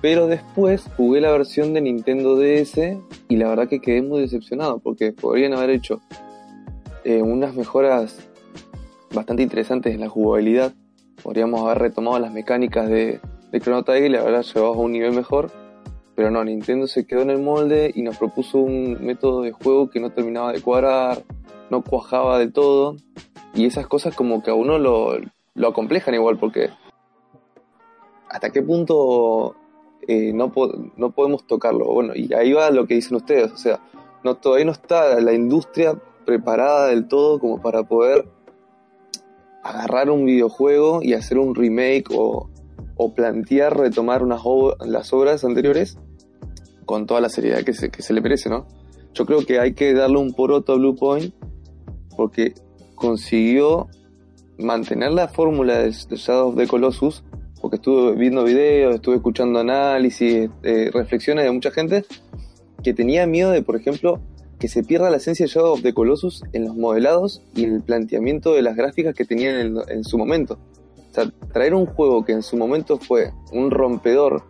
Pero 0.00 0.26
después 0.26 0.88
jugué 0.96 1.20
la 1.20 1.30
versión 1.30 1.74
de 1.74 1.80
Nintendo 1.80 2.36
DS 2.36 2.98
y 3.28 3.36
la 3.36 3.48
verdad 3.48 3.68
que 3.68 3.80
quedé 3.80 4.02
muy 4.02 4.20
decepcionado 4.20 4.78
porque 4.78 5.12
podrían 5.12 5.54
haber 5.54 5.70
hecho 5.70 6.00
eh, 7.04 7.22
unas 7.22 7.54
mejoras 7.54 8.16
bastante 9.14 9.42
interesantes 9.42 9.94
en 9.94 10.00
la 10.00 10.08
jugabilidad. 10.08 10.72
Podríamos 11.22 11.60
haber 11.60 11.78
retomado 11.78 12.18
las 12.18 12.32
mecánicas 12.32 12.88
de, 12.88 13.20
Chrono 13.60 13.84
Tiger 13.84 14.04
y 14.04 14.08
la 14.08 14.22
verdad 14.22 14.42
llevado 14.42 14.74
a 14.74 14.78
un 14.78 14.92
nivel 14.92 15.12
mejor 15.12 15.52
pero 16.14 16.30
no, 16.30 16.44
Nintendo 16.44 16.86
se 16.86 17.06
quedó 17.06 17.22
en 17.22 17.30
el 17.30 17.38
molde 17.38 17.90
y 17.94 18.02
nos 18.02 18.18
propuso 18.18 18.58
un 18.58 19.04
método 19.04 19.42
de 19.42 19.52
juego 19.52 19.90
que 19.90 20.00
no 20.00 20.10
terminaba 20.10 20.52
de 20.52 20.60
cuadrar, 20.60 21.22
no 21.70 21.82
cuajaba 21.82 22.38
del 22.38 22.52
todo. 22.52 22.96
Y 23.54 23.66
esas 23.66 23.86
cosas 23.86 24.14
como 24.14 24.42
que 24.42 24.50
a 24.50 24.54
uno 24.54 24.78
lo, 24.78 25.18
lo 25.54 25.68
acomplejan 25.68 26.14
igual, 26.14 26.38
porque 26.38 26.70
hasta 28.28 28.50
qué 28.50 28.62
punto 28.62 29.56
eh, 30.06 30.32
no, 30.32 30.52
no 30.96 31.10
podemos 31.12 31.46
tocarlo. 31.46 31.86
Bueno, 31.86 32.14
y 32.14 32.32
ahí 32.34 32.52
va 32.52 32.70
lo 32.70 32.86
que 32.86 32.94
dicen 32.94 33.16
ustedes, 33.16 33.52
o 33.52 33.56
sea, 33.56 33.80
no, 34.24 34.36
todavía 34.36 34.66
no 34.66 34.72
está 34.72 35.20
la 35.20 35.32
industria 35.32 35.98
preparada 36.24 36.88
del 36.88 37.08
todo 37.08 37.38
como 37.38 37.60
para 37.60 37.82
poder 37.82 38.26
agarrar 39.62 40.10
un 40.10 40.24
videojuego 40.24 41.00
y 41.02 41.14
hacer 41.14 41.38
un 41.38 41.54
remake 41.54 42.06
o, 42.14 42.48
plantear 43.10 43.76
retomar 43.76 44.22
unas 44.22 44.42
las 44.80 45.12
obras 45.12 45.44
anteriores 45.44 45.98
con 46.84 47.06
toda 47.06 47.20
la 47.20 47.28
seriedad 47.28 47.62
que 47.62 47.72
se, 47.72 48.12
le 48.12 48.20
merece, 48.20 48.48
¿no? 48.48 48.66
Yo 49.14 49.26
creo 49.26 49.44
que 49.44 49.58
hay 49.58 49.74
que 49.74 49.92
darle 49.92 50.18
un 50.18 50.32
poroto 50.32 50.72
a 50.72 50.76
Blue 50.76 50.96
Point 50.96 51.34
porque 52.16 52.54
consiguió 52.94 53.88
mantener 54.58 55.12
la 55.12 55.28
fórmula 55.28 55.78
de, 55.78 55.90
Shadow 55.90 56.48
of 56.48 56.56
the 56.56 56.66
Colossus, 56.66 57.24
porque 57.60 57.76
estuve 57.76 58.14
viendo 58.14 58.44
videos, 58.44 58.94
estuve 58.94 59.16
escuchando 59.16 59.60
análisis, 59.60 60.50
eh, 60.62 60.90
reflexiones 60.92 61.44
de 61.44 61.50
mucha 61.50 61.70
gente 61.70 62.04
que 62.82 62.94
tenía 62.94 63.26
miedo 63.26 63.50
de, 63.50 63.62
por 63.62 63.76
ejemplo, 63.76 64.20
que 64.58 64.68
se 64.68 64.84
pierda 64.84 65.10
la 65.10 65.16
esencia 65.16 65.46
de 65.46 65.50
Shadow 65.50 65.72
of 65.72 65.82
the 65.82 65.92
Colossus 65.92 66.44
en 66.52 66.64
los 66.64 66.76
modelados 66.76 67.42
y 67.54 67.64
en 67.64 67.74
el 67.74 67.82
planteamiento 67.82 68.54
de 68.54 68.62
las 68.62 68.76
gráficas 68.76 69.14
que 69.14 69.24
tenían 69.24 69.76
en, 69.88 70.04
su 70.04 70.16
momento. 70.18 70.58
O 71.12 71.14
sea, 71.14 71.30
traer 71.52 71.74
un 71.74 71.84
juego 71.84 72.24
que 72.24 72.32
en 72.32 72.42
su 72.42 72.56
momento 72.56 72.96
fue 72.96 73.34
un 73.52 73.70
rompedor 73.70 74.44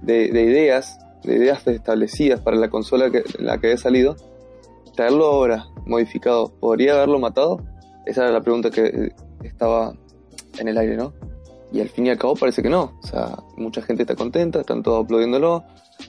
de, 0.00 0.24
ideas, 0.24 0.98
de 1.22 1.36
ideas 1.36 1.66
establecidas 1.66 2.40
para 2.40 2.56
la 2.56 2.70
consola 2.70 3.10
que, 3.10 3.22
la 3.38 3.58
que 3.58 3.66
había 3.66 3.76
salido, 3.76 4.16
traerlo 4.96 5.26
ahora 5.26 5.66
modificado, 5.84 6.50
¿podría 6.60 6.94
haberlo 6.94 7.18
matado? 7.18 7.62
Esa 8.06 8.22
era 8.22 8.32
la 8.32 8.40
pregunta 8.40 8.70
que 8.70 9.12
estaba 9.44 9.92
en 10.58 10.68
el 10.68 10.78
aire, 10.78 10.96
¿no? 10.96 11.12
Y 11.72 11.80
al 11.80 11.90
fin 11.90 12.06
y 12.06 12.10
al 12.10 12.18
cabo 12.18 12.36
parece 12.36 12.62
que 12.62 12.70
no. 12.70 12.98
O 13.02 13.06
sea, 13.06 13.36
mucha 13.58 13.82
gente 13.82 14.04
está 14.04 14.14
contenta, 14.14 14.60
están 14.60 14.82
todos 14.82 15.04
aplaudiéndolo, 15.04 15.64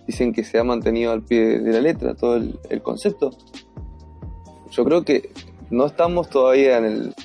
dicen 0.07 0.31
que 0.31 0.45
se 0.45 0.59
ha 0.59 0.63
mantenido 0.63 1.11
al 1.11 1.23
pie 1.23 1.59
de 1.59 1.73
la 1.73 1.81
letra 1.81 2.15
todo 2.15 2.37
el, 2.37 2.81
concepto. 2.81 3.31
Yo 4.71 4.85
creo 4.85 5.03
que 5.03 5.29
no 5.69 5.85
estamos 5.85 6.29
todavía 6.29 6.77
en 6.77 6.85
el, 6.85 7.15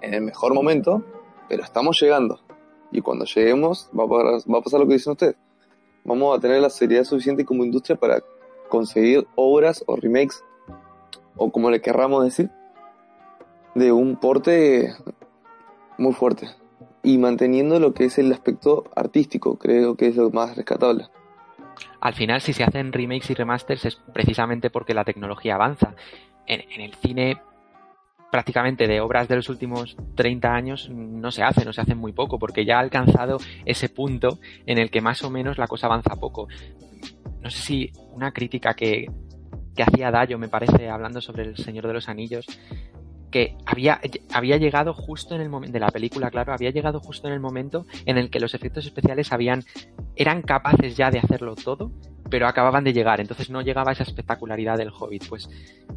en 0.00 0.14
el 0.14 0.22
mejor 0.22 0.54
momento, 0.54 1.04
pero 1.50 1.62
estamos 1.62 2.00
llegando. 2.00 2.40
Y 2.90 3.02
cuando 3.02 3.26
lleguemos 3.26 3.90
va 3.96 4.04
a, 4.04 4.08
pasar, 4.08 4.54
va 4.54 4.58
a 4.58 4.62
pasar 4.62 4.80
lo 4.80 4.86
que 4.86 4.94
dicen 4.94 5.10
ustedes. 5.12 5.36
Vamos 6.04 6.38
a 6.38 6.40
tener 6.40 6.62
la 6.62 6.70
seriedad 6.70 7.04
suficiente 7.04 7.44
como 7.44 7.62
industria 7.62 7.96
para 7.96 8.22
conseguir 8.70 9.26
obras 9.34 9.84
o 9.86 9.96
remakes, 9.96 10.42
o 11.36 11.52
como 11.52 11.70
le 11.70 11.82
querramos 11.82 12.24
decir, 12.24 12.50
de 13.74 13.92
un 13.92 14.16
porte 14.16 14.94
muy 15.98 16.14
fuerte. 16.14 16.48
Y 17.02 17.18
manteniendo 17.18 17.78
lo 17.78 17.92
que 17.92 18.06
es 18.06 18.18
el 18.18 18.32
aspecto 18.32 18.84
artístico, 18.96 19.58
creo 19.58 19.94
que 19.96 20.06
es 20.06 20.16
lo 20.16 20.30
más 20.30 20.56
rescatable 20.56 21.08
al 22.00 22.14
final 22.14 22.40
si 22.40 22.52
se 22.52 22.64
hacen 22.64 22.92
remakes 22.92 23.30
y 23.30 23.34
remasters 23.34 23.84
es 23.84 23.96
precisamente 24.12 24.70
porque 24.70 24.94
la 24.94 25.04
tecnología 25.04 25.54
avanza. 25.54 25.94
En, 26.46 26.80
el 26.80 26.94
cine 26.94 27.40
prácticamente 28.30 28.86
de 28.86 29.00
obras 29.00 29.28
de 29.28 29.36
los 29.36 29.48
últimos 29.48 29.96
30 30.14 30.52
años 30.52 30.88
no 30.90 31.30
se 31.30 31.42
hace, 31.42 31.64
no 31.64 31.72
se 31.72 31.80
hacen 31.80 31.98
muy 31.98 32.12
poco, 32.12 32.38
porque 32.38 32.64
ya 32.64 32.76
ha 32.76 32.80
alcanzado 32.80 33.38
ese 33.64 33.88
punto 33.88 34.38
en 34.66 34.78
el 34.78 34.90
que 34.90 35.00
más 35.00 35.22
o 35.22 35.30
menos 35.30 35.58
la 35.58 35.66
cosa 35.66 35.86
avanza 35.86 36.16
poco. 36.16 36.48
No 37.40 37.50
sé 37.50 37.62
si 37.62 37.92
una 38.12 38.32
crítica 38.32 38.74
que, 38.74 39.06
que 39.74 39.82
hacía 39.82 40.10
Dayo, 40.10 40.38
me 40.38 40.48
parece, 40.48 40.88
hablando 40.88 41.20
sobre 41.20 41.44
El 41.44 41.56
Señor 41.56 41.86
de 41.86 41.94
los 41.94 42.08
Anillos, 42.08 42.46
que 43.30 43.56
había, 43.66 44.00
había 44.32 44.56
llegado 44.56 44.94
justo 44.94 45.34
en 45.34 45.40
el 45.40 45.48
momento 45.48 45.72
de 45.74 45.80
la 45.80 45.88
película, 45.88 46.30
claro, 46.30 46.52
había 46.52 46.70
llegado 46.70 47.00
justo 47.00 47.28
en 47.28 47.34
el 47.34 47.40
momento 47.40 47.86
en 48.06 48.18
el 48.18 48.30
que 48.30 48.40
los 48.40 48.54
efectos 48.54 48.86
especiales 48.86 49.32
habían, 49.32 49.64
eran 50.16 50.42
capaces 50.42 50.96
ya 50.96 51.10
de 51.10 51.18
hacerlo 51.18 51.54
todo, 51.54 51.92
pero 52.28 52.46
acababan 52.46 52.84
de 52.84 52.92
llegar, 52.92 53.20
entonces 53.20 53.50
no 53.50 53.60
llegaba 53.60 53.92
esa 53.92 54.04
espectacularidad 54.04 54.78
del 54.78 54.90
Hobbit. 54.90 55.28
Pues, 55.28 55.48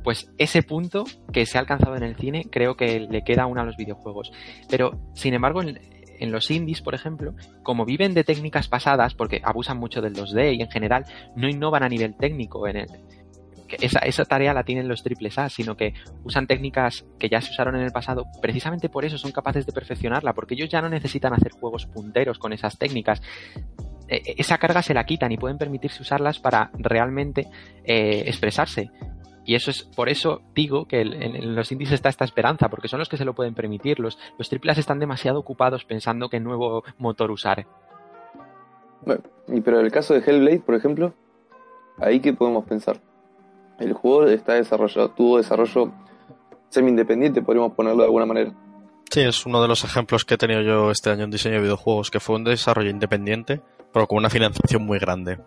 pues 0.04 0.32
ese 0.38 0.64
punto 0.64 1.06
que 1.32 1.46
se 1.46 1.58
ha 1.58 1.62
alcanzado 1.62 1.96
en 1.96 2.04
el 2.04 2.16
cine 2.16 2.48
creo 2.50 2.76
que 2.76 3.02
le 3.02 3.24
queda 3.24 3.44
aún 3.44 3.60
a 3.60 3.64
los 3.64 3.78
videojuegos. 3.78 4.32
Pero, 4.70 5.00
sin 5.14 5.34
embargo, 5.36 5.62
en, 5.62 5.80
en 6.20 6.32
los 6.32 6.50
indies, 6.50 6.82
por 6.82 6.96
ejemplo, 6.96 7.36
como 7.62 7.86
viven 7.86 8.14
de 8.14 8.24
técnicas 8.24 8.68
pasadas, 8.68 9.14
porque 9.14 9.42
abusan 9.44 9.78
mucho 9.78 10.02
del 10.02 10.16
2D 10.16 10.58
y 10.58 10.62
en 10.62 10.72
general 10.72 11.06
no 11.36 11.48
innovan 11.48 11.84
a 11.84 11.90
nivel 11.90 12.16
técnico 12.16 12.68
en 12.68 12.78
el, 12.78 12.88
esa, 13.82 14.00
esa 14.00 14.26
tarea 14.26 14.54
la 14.54 14.64
tienen 14.64 14.88
los 14.88 15.04
triples 15.04 15.38
A, 15.38 15.50
sino 15.50 15.76
que 15.76 15.94
usan 16.24 16.48
técnicas 16.48 17.06
que 17.20 17.30
ya 17.30 17.42
se 17.42 17.52
usaron 17.52 17.76
en 17.76 17.84
el 17.84 17.92
pasado. 17.92 18.26
Precisamente 18.42 18.90
por 18.90 19.06
eso 19.06 19.18
son 19.18 19.32
capaces 19.32 19.66
de 19.66 19.72
perfeccionarla, 19.72 20.34
porque 20.34 20.56
ellos 20.56 20.70
ya 20.70 20.82
no 20.82 20.90
necesitan 20.90 21.34
hacer 21.34 21.52
juegos 21.52 21.86
punteros 21.86 22.40
con 22.40 22.54
esas 22.54 22.78
técnicas. 22.78 23.22
E, 24.08 24.18
e, 24.18 24.36
esa 24.38 24.58
carga 24.58 24.82
se 24.82 24.94
la 24.94 25.06
quitan 25.06 25.32
y 25.32 25.38
pueden 25.38 25.58
permitirse 25.58 26.02
usarlas 26.02 26.40
para 26.40 26.72
realmente 26.74 27.48
eh, 27.84 28.24
expresarse. 28.26 28.90
Y 29.46 29.56
eso 29.56 29.72
es, 29.72 29.84
por 29.84 30.08
eso 30.08 30.42
digo 30.56 30.86
que 30.86 31.02
en, 31.02 31.56
los 31.56 31.72
indies 31.72 31.92
está 31.92 32.10
esta 32.10 32.24
esperanza, 32.24 32.70
porque 32.70 32.88
son 32.88 33.00
los 33.00 33.10
que 33.10 33.18
se 33.18 33.26
lo 33.26 33.34
pueden 33.34 33.54
permitir. 33.54 34.00
Los, 34.00 34.18
los 34.38 34.50
triples 34.50 34.78
están 34.78 35.00
demasiado 35.00 35.40
ocupados 35.40 35.84
pensando 35.84 36.30
qué 36.30 36.40
nuevo 36.40 36.84
motor 36.98 37.30
usar. 37.30 37.68
Bueno, 39.06 39.22
pero 39.66 39.80
en 39.80 39.86
el 39.86 39.92
caso 39.92 40.14
de 40.14 40.22
Hellblade, 40.22 40.62
por 40.62 40.76
ejemplo, 40.76 41.14
ahí 41.98 42.22
qué 42.22 42.32
podemos 42.32 42.64
pensar 42.66 43.02
el 43.80 43.94
juego 43.94 44.26
está 44.28 44.54
desarrollado, 44.54 45.10
tuvo 45.12 45.38
desarrollo 45.38 45.92
semi-independiente, 46.70 47.42
podríamos 47.42 47.74
ponerlo 47.74 48.00
de 48.00 48.06
alguna 48.06 48.26
manera. 48.26 48.54
Sí, 49.10 49.22
es 49.22 49.46
uno 49.46 49.62
de 49.62 49.68
los 49.68 49.84
ejemplos 49.84 50.26
que 50.26 50.36
he 50.36 50.38
tenido 50.38 50.62
yo 50.62 50.90
este 50.90 51.12
año 51.12 51.26
en 51.26 51.32
diseño 51.32 51.56
de 51.56 51.62
videojuegos, 51.62 52.10
que 52.10 52.20
fue 52.20 52.36
un 52.36 52.44
desarrollo 52.44 52.90
independiente, 52.90 53.62
pero 53.92 54.08
con 54.08 54.18
una 54.18 54.30
financiación 54.30 54.86
muy 54.86 54.98
grande 54.98 55.40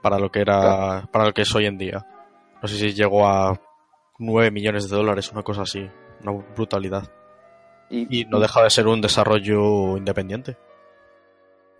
para 0.00 0.18
lo 0.18 0.30
que 0.30 0.40
era, 0.40 1.08
para 1.12 1.26
lo 1.26 1.32
que 1.32 1.42
es 1.42 1.54
hoy 1.54 1.66
en 1.66 1.76
día. 1.76 2.06
No 2.62 2.68
sé 2.68 2.76
si 2.76 2.94
llegó 2.94 3.26
a 3.26 3.60
9 4.18 4.50
millones 4.50 4.88
de 4.88 4.96
dólares, 4.96 5.30
una 5.32 5.42
cosa 5.42 5.62
así, 5.62 5.86
una 6.22 6.32
brutalidad. 6.56 7.04
Y, 7.90 8.20
y 8.20 8.24
no 8.24 8.40
deja 8.40 8.62
de 8.62 8.70
ser 8.70 8.86
un 8.86 9.02
desarrollo 9.02 9.98
independiente. 9.98 10.56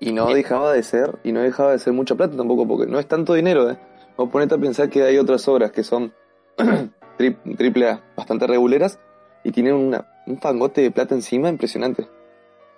Y 0.00 0.12
no 0.12 0.34
dejaba 0.34 0.72
de 0.72 0.82
ser, 0.82 1.18
y 1.24 1.32
no 1.32 1.40
dejaba 1.40 1.72
de 1.72 1.78
ser 1.78 1.94
mucha 1.94 2.14
plata 2.14 2.36
tampoco, 2.36 2.68
porque 2.68 2.90
no 2.90 2.98
es 2.98 3.06
tanto 3.06 3.32
dinero, 3.32 3.70
¿eh? 3.70 3.78
O 4.16 4.28
ponete 4.28 4.54
a 4.54 4.58
pensar 4.58 4.88
que 4.88 5.02
hay 5.02 5.18
otras 5.18 5.46
obras 5.48 5.72
que 5.72 5.82
son 5.82 6.12
triple 7.18 7.90
A, 7.90 8.02
bastante 8.16 8.46
reguleras, 8.46 9.00
y 9.42 9.52
tienen 9.52 9.74
una, 9.74 10.06
un 10.26 10.38
fangote 10.38 10.80
de 10.80 10.90
plata 10.90 11.14
encima 11.14 11.48
impresionante. 11.48 12.08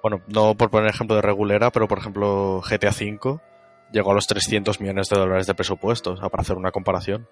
Bueno, 0.03 0.23
no 0.29 0.55
por 0.55 0.71
poner 0.71 0.91
ejemplo 0.91 1.17
de 1.17 1.23
regulera, 1.23 1.71
pero 1.71 1.89
por 1.89 1.99
ejemplo 1.99 2.61
GTA 2.61 2.91
V 2.91 3.41
llegó 3.93 4.11
a 4.11 4.15
los 4.15 4.27
300 4.27 4.81
millones 4.81 5.09
de 5.09 5.19
dólares 5.19 5.47
de 5.47 5.55
presupuesto, 5.55 6.13
o 6.13 6.17
sea, 6.17 6.29
para 6.29 6.43
hacer 6.43 6.57
una 6.57 6.73
comparación. 6.73 7.29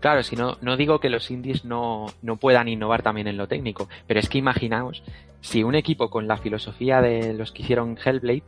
Claro, 0.00 0.24
si 0.24 0.34
no, 0.34 0.56
no 0.60 0.76
digo 0.76 0.98
que 0.98 1.08
los 1.08 1.30
indies 1.30 1.64
no, 1.64 2.06
no, 2.22 2.36
puedan 2.36 2.66
innovar 2.66 3.02
también 3.02 3.28
en 3.28 3.36
lo 3.36 3.46
técnico, 3.46 3.88
pero 4.08 4.18
es 4.18 4.28
que 4.28 4.38
imaginaos 4.38 5.04
si 5.40 5.62
un 5.62 5.76
equipo 5.76 6.10
con 6.10 6.26
la 6.26 6.38
filosofía 6.38 7.00
de 7.00 7.32
los 7.34 7.52
que 7.52 7.62
hicieron 7.62 7.96
Hellblade 8.04 8.42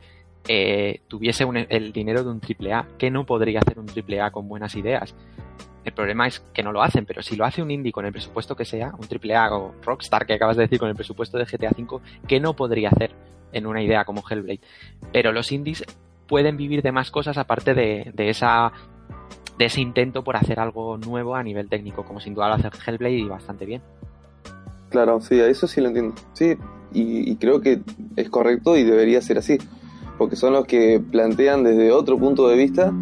eh, 0.46 1.00
tuviese 1.08 1.46
el 1.70 1.92
dinero 1.92 2.22
de 2.22 2.30
un 2.30 2.40
triple 2.40 2.72
A, 2.72 2.86
que 2.98 3.10
no 3.10 3.24
podría 3.24 3.60
hacer 3.60 3.78
un 3.78 3.86
triple 3.86 4.20
A 4.20 4.30
con 4.30 4.48
buenas 4.48 4.74
ideas. 4.76 5.14
El 5.84 5.92
problema 5.92 6.26
es 6.26 6.40
que 6.52 6.62
no 6.62 6.72
lo 6.72 6.82
hacen, 6.82 7.04
pero 7.06 7.22
si 7.22 7.36
lo 7.36 7.44
hace 7.44 7.62
un 7.62 7.70
indie 7.70 7.92
con 7.92 8.06
el 8.06 8.12
presupuesto 8.12 8.56
que 8.56 8.64
sea, 8.64 8.92
un 8.98 9.06
triple 9.06 9.36
A 9.36 9.54
o 9.54 9.74
Rockstar 9.82 10.26
que 10.26 10.34
acabas 10.34 10.56
de 10.56 10.62
decir 10.62 10.78
con 10.78 10.88
el 10.88 10.94
presupuesto 10.94 11.38
de 11.38 11.44
GTA 11.44 11.70
V, 11.76 12.00
que 12.26 12.40
no 12.40 12.54
podría 12.54 12.88
hacer 12.88 13.12
en 13.52 13.66
una 13.66 13.82
idea 13.82 14.04
como 14.04 14.22
Hellblade. 14.28 14.60
Pero 15.12 15.32
los 15.32 15.52
indies 15.52 15.84
pueden 16.26 16.56
vivir 16.56 16.82
de 16.82 16.92
más 16.92 17.10
cosas 17.10 17.36
aparte 17.36 17.74
de, 17.74 18.12
esa 18.16 18.72
de 19.58 19.66
ese 19.66 19.80
intento 19.80 20.24
por 20.24 20.36
hacer 20.36 20.58
algo 20.58 20.96
nuevo 20.96 21.36
a 21.36 21.42
nivel 21.42 21.68
técnico, 21.68 22.04
como 22.04 22.20
sin 22.20 22.34
duda 22.34 22.48
lo 22.48 22.54
hace 22.54 22.68
Hellblade 22.86 23.18
y 23.18 23.28
bastante 23.28 23.66
bien. 23.66 23.82
Claro, 24.88 25.20
sí, 25.20 25.38
eso 25.38 25.66
sí 25.66 25.80
lo 25.80 25.88
entiendo. 25.88 26.14
Sí, 26.32 26.54
y 26.92 27.34
creo 27.36 27.60
que 27.60 27.80
es 28.16 28.30
correcto 28.30 28.76
y 28.76 28.84
debería 28.84 29.20
ser 29.20 29.38
así 29.38 29.58
porque 30.18 30.36
son 30.36 30.52
los 30.52 30.66
que 30.66 31.00
plantean 31.00 31.64
desde 31.64 31.92
otro 31.92 32.18
punto 32.18 32.48
de 32.48 32.56
vista 32.56 32.92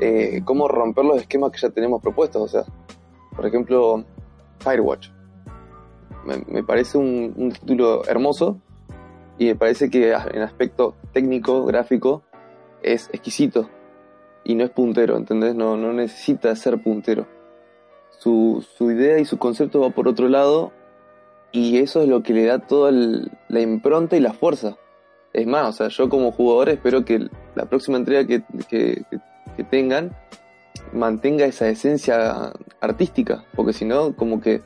eh, 0.00 0.42
cómo 0.44 0.68
romper 0.68 1.04
los 1.04 1.20
esquemas 1.20 1.50
que 1.50 1.58
ya 1.58 1.70
tenemos 1.70 2.00
propuestos. 2.00 2.42
O 2.42 2.48
sea, 2.48 2.64
por 3.34 3.46
ejemplo, 3.46 4.04
Firewatch. 4.60 5.10
Me, 6.48 6.62
parece 6.62 6.98
un, 6.98 7.52
título 7.52 8.04
hermoso 8.06 8.60
y 9.38 9.46
me 9.46 9.54
parece 9.54 9.88
que 9.88 10.10
en 10.10 10.42
aspecto 10.42 10.94
técnico, 11.12 11.64
gráfico, 11.64 12.22
es 12.82 13.08
exquisito 13.12 13.70
y 14.44 14.54
no 14.54 14.64
es 14.64 14.70
puntero, 14.70 15.16
¿entendés? 15.16 15.54
No, 15.54 15.76
no 15.76 15.92
necesita 15.92 16.54
ser 16.54 16.82
puntero. 16.82 17.26
Su, 18.10 18.66
su 18.76 18.90
idea 18.90 19.18
y 19.18 19.24
su 19.24 19.38
concepto 19.38 19.80
va 19.80 19.90
por 19.90 20.06
otro 20.06 20.28
lado 20.28 20.72
y 21.50 21.78
eso 21.78 22.02
es 22.02 22.08
lo 22.08 22.22
que 22.22 22.34
le 22.34 22.44
da 22.44 22.58
toda 22.58 22.90
la 22.92 23.60
impronta 23.60 24.16
y 24.16 24.20
la 24.20 24.34
fuerza. 24.34 24.76
Es 25.38 25.46
más, 25.46 25.68
o 25.68 25.72
sea, 25.72 25.88
yo 25.88 26.08
como 26.08 26.32
jugador 26.32 26.68
espero 26.68 27.04
que 27.04 27.28
la 27.54 27.66
próxima 27.66 27.96
entrega 27.96 28.26
que, 28.26 29.04
tengan 29.70 30.10
mantenga 30.92 31.44
esa 31.44 31.68
esencia 31.68 32.52
artística, 32.80 33.44
porque 33.54 33.72
si 33.72 33.84
no, 33.84 34.16
como 34.16 34.40
que 34.40 34.62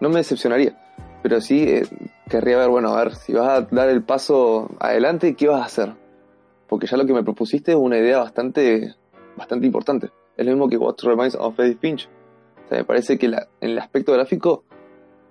no 0.00 0.10
me 0.10 0.16
decepcionaría. 0.16 0.76
pero 1.22 1.40
sí 1.40 1.62
eh, 1.62 1.86
querría 2.28 2.58
ver, 2.58 2.68
bueno, 2.68 2.90
a 2.90 3.02
ver, 3.02 3.14
si 3.14 3.32
vas 3.32 3.48
a 3.48 3.62
dar 3.62 3.88
el 3.88 4.02
paso 4.02 4.70
adelante, 4.78 5.34
¿qué 5.34 5.48
vas 5.48 5.62
a 5.62 5.64
hacer? 5.64 5.94
Porque 6.68 6.86
ya 6.86 6.98
lo 6.98 7.06
que 7.06 7.14
me 7.14 7.22
propusiste 7.22 7.72
es 7.72 7.78
una 7.78 7.96
idea 7.96 8.18
bastante, 8.18 8.94
bastante 9.38 9.66
importante. 9.66 10.10
Es 10.36 10.44
lo 10.44 10.52
mismo 10.52 10.68
que 10.68 10.76
What 10.76 10.96
Reminds 11.02 11.34
of 11.34 11.58
Edith 11.60 11.80
Finch. 11.80 12.10
O 12.66 12.68
sea, 12.68 12.78
me 12.78 12.84
parece 12.84 13.16
que 13.16 13.28
la, 13.28 13.48
en 13.62 13.70
el 13.70 13.78
aspecto 13.78 14.12
gráfico 14.12 14.64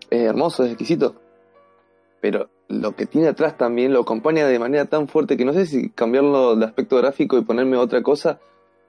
es 0.09 0.21
hermoso, 0.21 0.63
es 0.63 0.71
exquisito. 0.71 1.21
Pero 2.23 2.49
lo 2.69 2.95
que 2.95 3.05
tiene 3.05 3.27
atrás 3.27 3.57
también 3.57 3.91
lo 3.91 3.99
acompaña 3.99 4.47
de 4.47 4.57
manera 4.57 4.85
tan 4.85 5.09
fuerte 5.09 5.35
que 5.35 5.43
no 5.43 5.51
sé 5.51 5.65
si 5.65 5.89
cambiarlo 5.89 6.55
de 6.55 6.63
aspecto 6.63 6.95
gráfico 6.95 7.37
y 7.37 7.43
ponerme 7.43 7.75
otra 7.75 8.01
cosa 8.01 8.39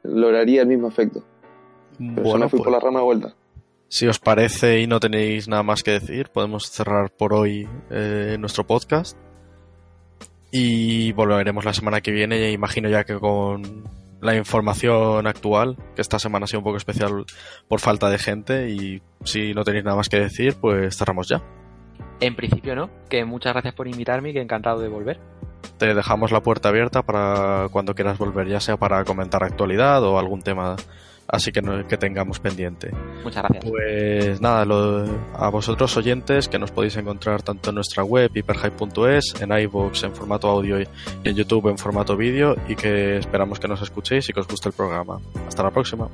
lograría 0.05 0.63
el 0.63 0.69
mismo 0.69 0.87
efecto. 0.87 1.25
Pero 1.99 2.13
bueno, 2.13 2.31
yo 2.31 2.39
me 2.39 2.49
fui 2.49 2.59
pues, 2.61 2.63
por 2.63 2.73
la 2.73 2.79
rama 2.79 3.01
de 3.01 3.05
vuelta. 3.05 3.35
si 3.89 4.07
os 4.07 4.21
parece 4.21 4.79
y 4.79 4.87
no 4.87 5.01
tenéis 5.01 5.49
nada 5.49 5.65
más 5.65 5.83
que 5.83 5.91
decir, 5.91 6.29
podemos 6.29 6.71
cerrar 6.71 7.11
por 7.11 7.35
hoy 7.35 7.69
eh, 7.91 8.37
nuestro 8.39 8.69
podcast. 8.69 9.19
Y 10.53 11.11
volveremos 11.11 11.65
la 11.65 11.75
semana 11.75 12.03
que 12.03 12.13
viene, 12.13 12.39
y 12.39 12.53
imagino 12.53 12.89
ya 12.89 13.03
que 13.03 13.19
con 13.19 13.83
la 14.21 14.37
información 14.37 15.27
actual, 15.27 15.77
que 15.97 16.03
esta 16.03 16.21
semana 16.21 16.45
ha 16.45 16.47
sido 16.47 16.61
un 16.61 16.65
poco 16.67 16.77
especial 16.77 17.25
por 17.67 17.81
falta 17.81 18.09
de 18.11 18.19
gente, 18.19 18.71
y 18.71 19.03
si 19.25 19.55
no 19.55 19.65
tenéis 19.65 19.83
nada 19.85 19.97
más 19.97 20.09
que 20.09 20.21
decir, 20.21 20.55
pues 20.61 20.97
cerramos 20.97 21.27
ya. 21.27 21.43
En 22.21 22.37
principio 22.37 22.75
no, 22.75 22.91
que 23.09 23.25
muchas 23.25 23.53
gracias 23.53 23.75
por 23.75 23.89
invitarme 23.89 24.31
y 24.31 24.33
que 24.33 24.41
encantado 24.41 24.79
de 24.81 24.89
volver. 24.89 25.21
Te 25.79 25.95
dejamos 25.95 26.31
la 26.31 26.41
puerta 26.41 26.69
abierta 26.69 27.03
para 27.03 27.69
cuando 27.73 27.95
quieras 27.95 28.19
volver, 28.19 28.47
ya 28.49 28.61
sea 28.61 28.77
para 28.77 29.05
comentar 29.05 29.43
actualidad 29.43 30.03
o 30.05 30.19
algún 30.19 30.41
tema 30.43 30.77
así 31.27 31.51
que, 31.53 31.63
no- 31.63 31.87
que 31.89 31.97
tengamos 31.97 32.39
pendiente. 32.39 32.91
Muchas 33.25 33.43
gracias. 33.43 33.65
Pues 33.71 34.41
nada, 34.41 34.65
lo- 34.65 35.05
a 35.35 35.49
vosotros 35.49 35.97
oyentes 35.97 36.49
que 36.49 36.59
nos 36.59 36.71
podéis 36.71 36.97
encontrar 36.97 37.43
tanto 37.43 37.71
en 37.71 37.77
nuestra 37.77 38.05
web 38.05 38.31
hiperhype.es, 38.35 39.41
en 39.41 39.51
iVoox 39.59 40.05
en 40.05 40.15
formato 40.15 40.49
audio 40.49 40.81
y 40.81 40.87
en 41.25 41.35
YouTube 41.35 41.69
en 41.71 41.79
formato 41.79 42.17
vídeo 42.17 42.55
y 42.69 42.77
que 42.77 43.17
esperamos 43.17 43.59
que 43.59 43.69
nos 43.69 43.81
escuchéis 43.83 44.29
y 44.29 44.33
que 44.33 44.41
os 44.41 44.47
guste 44.49 44.69
el 44.69 44.75
programa. 44.75 45.19
Hasta 45.49 45.63
la 45.63 45.71
próxima. 45.71 46.09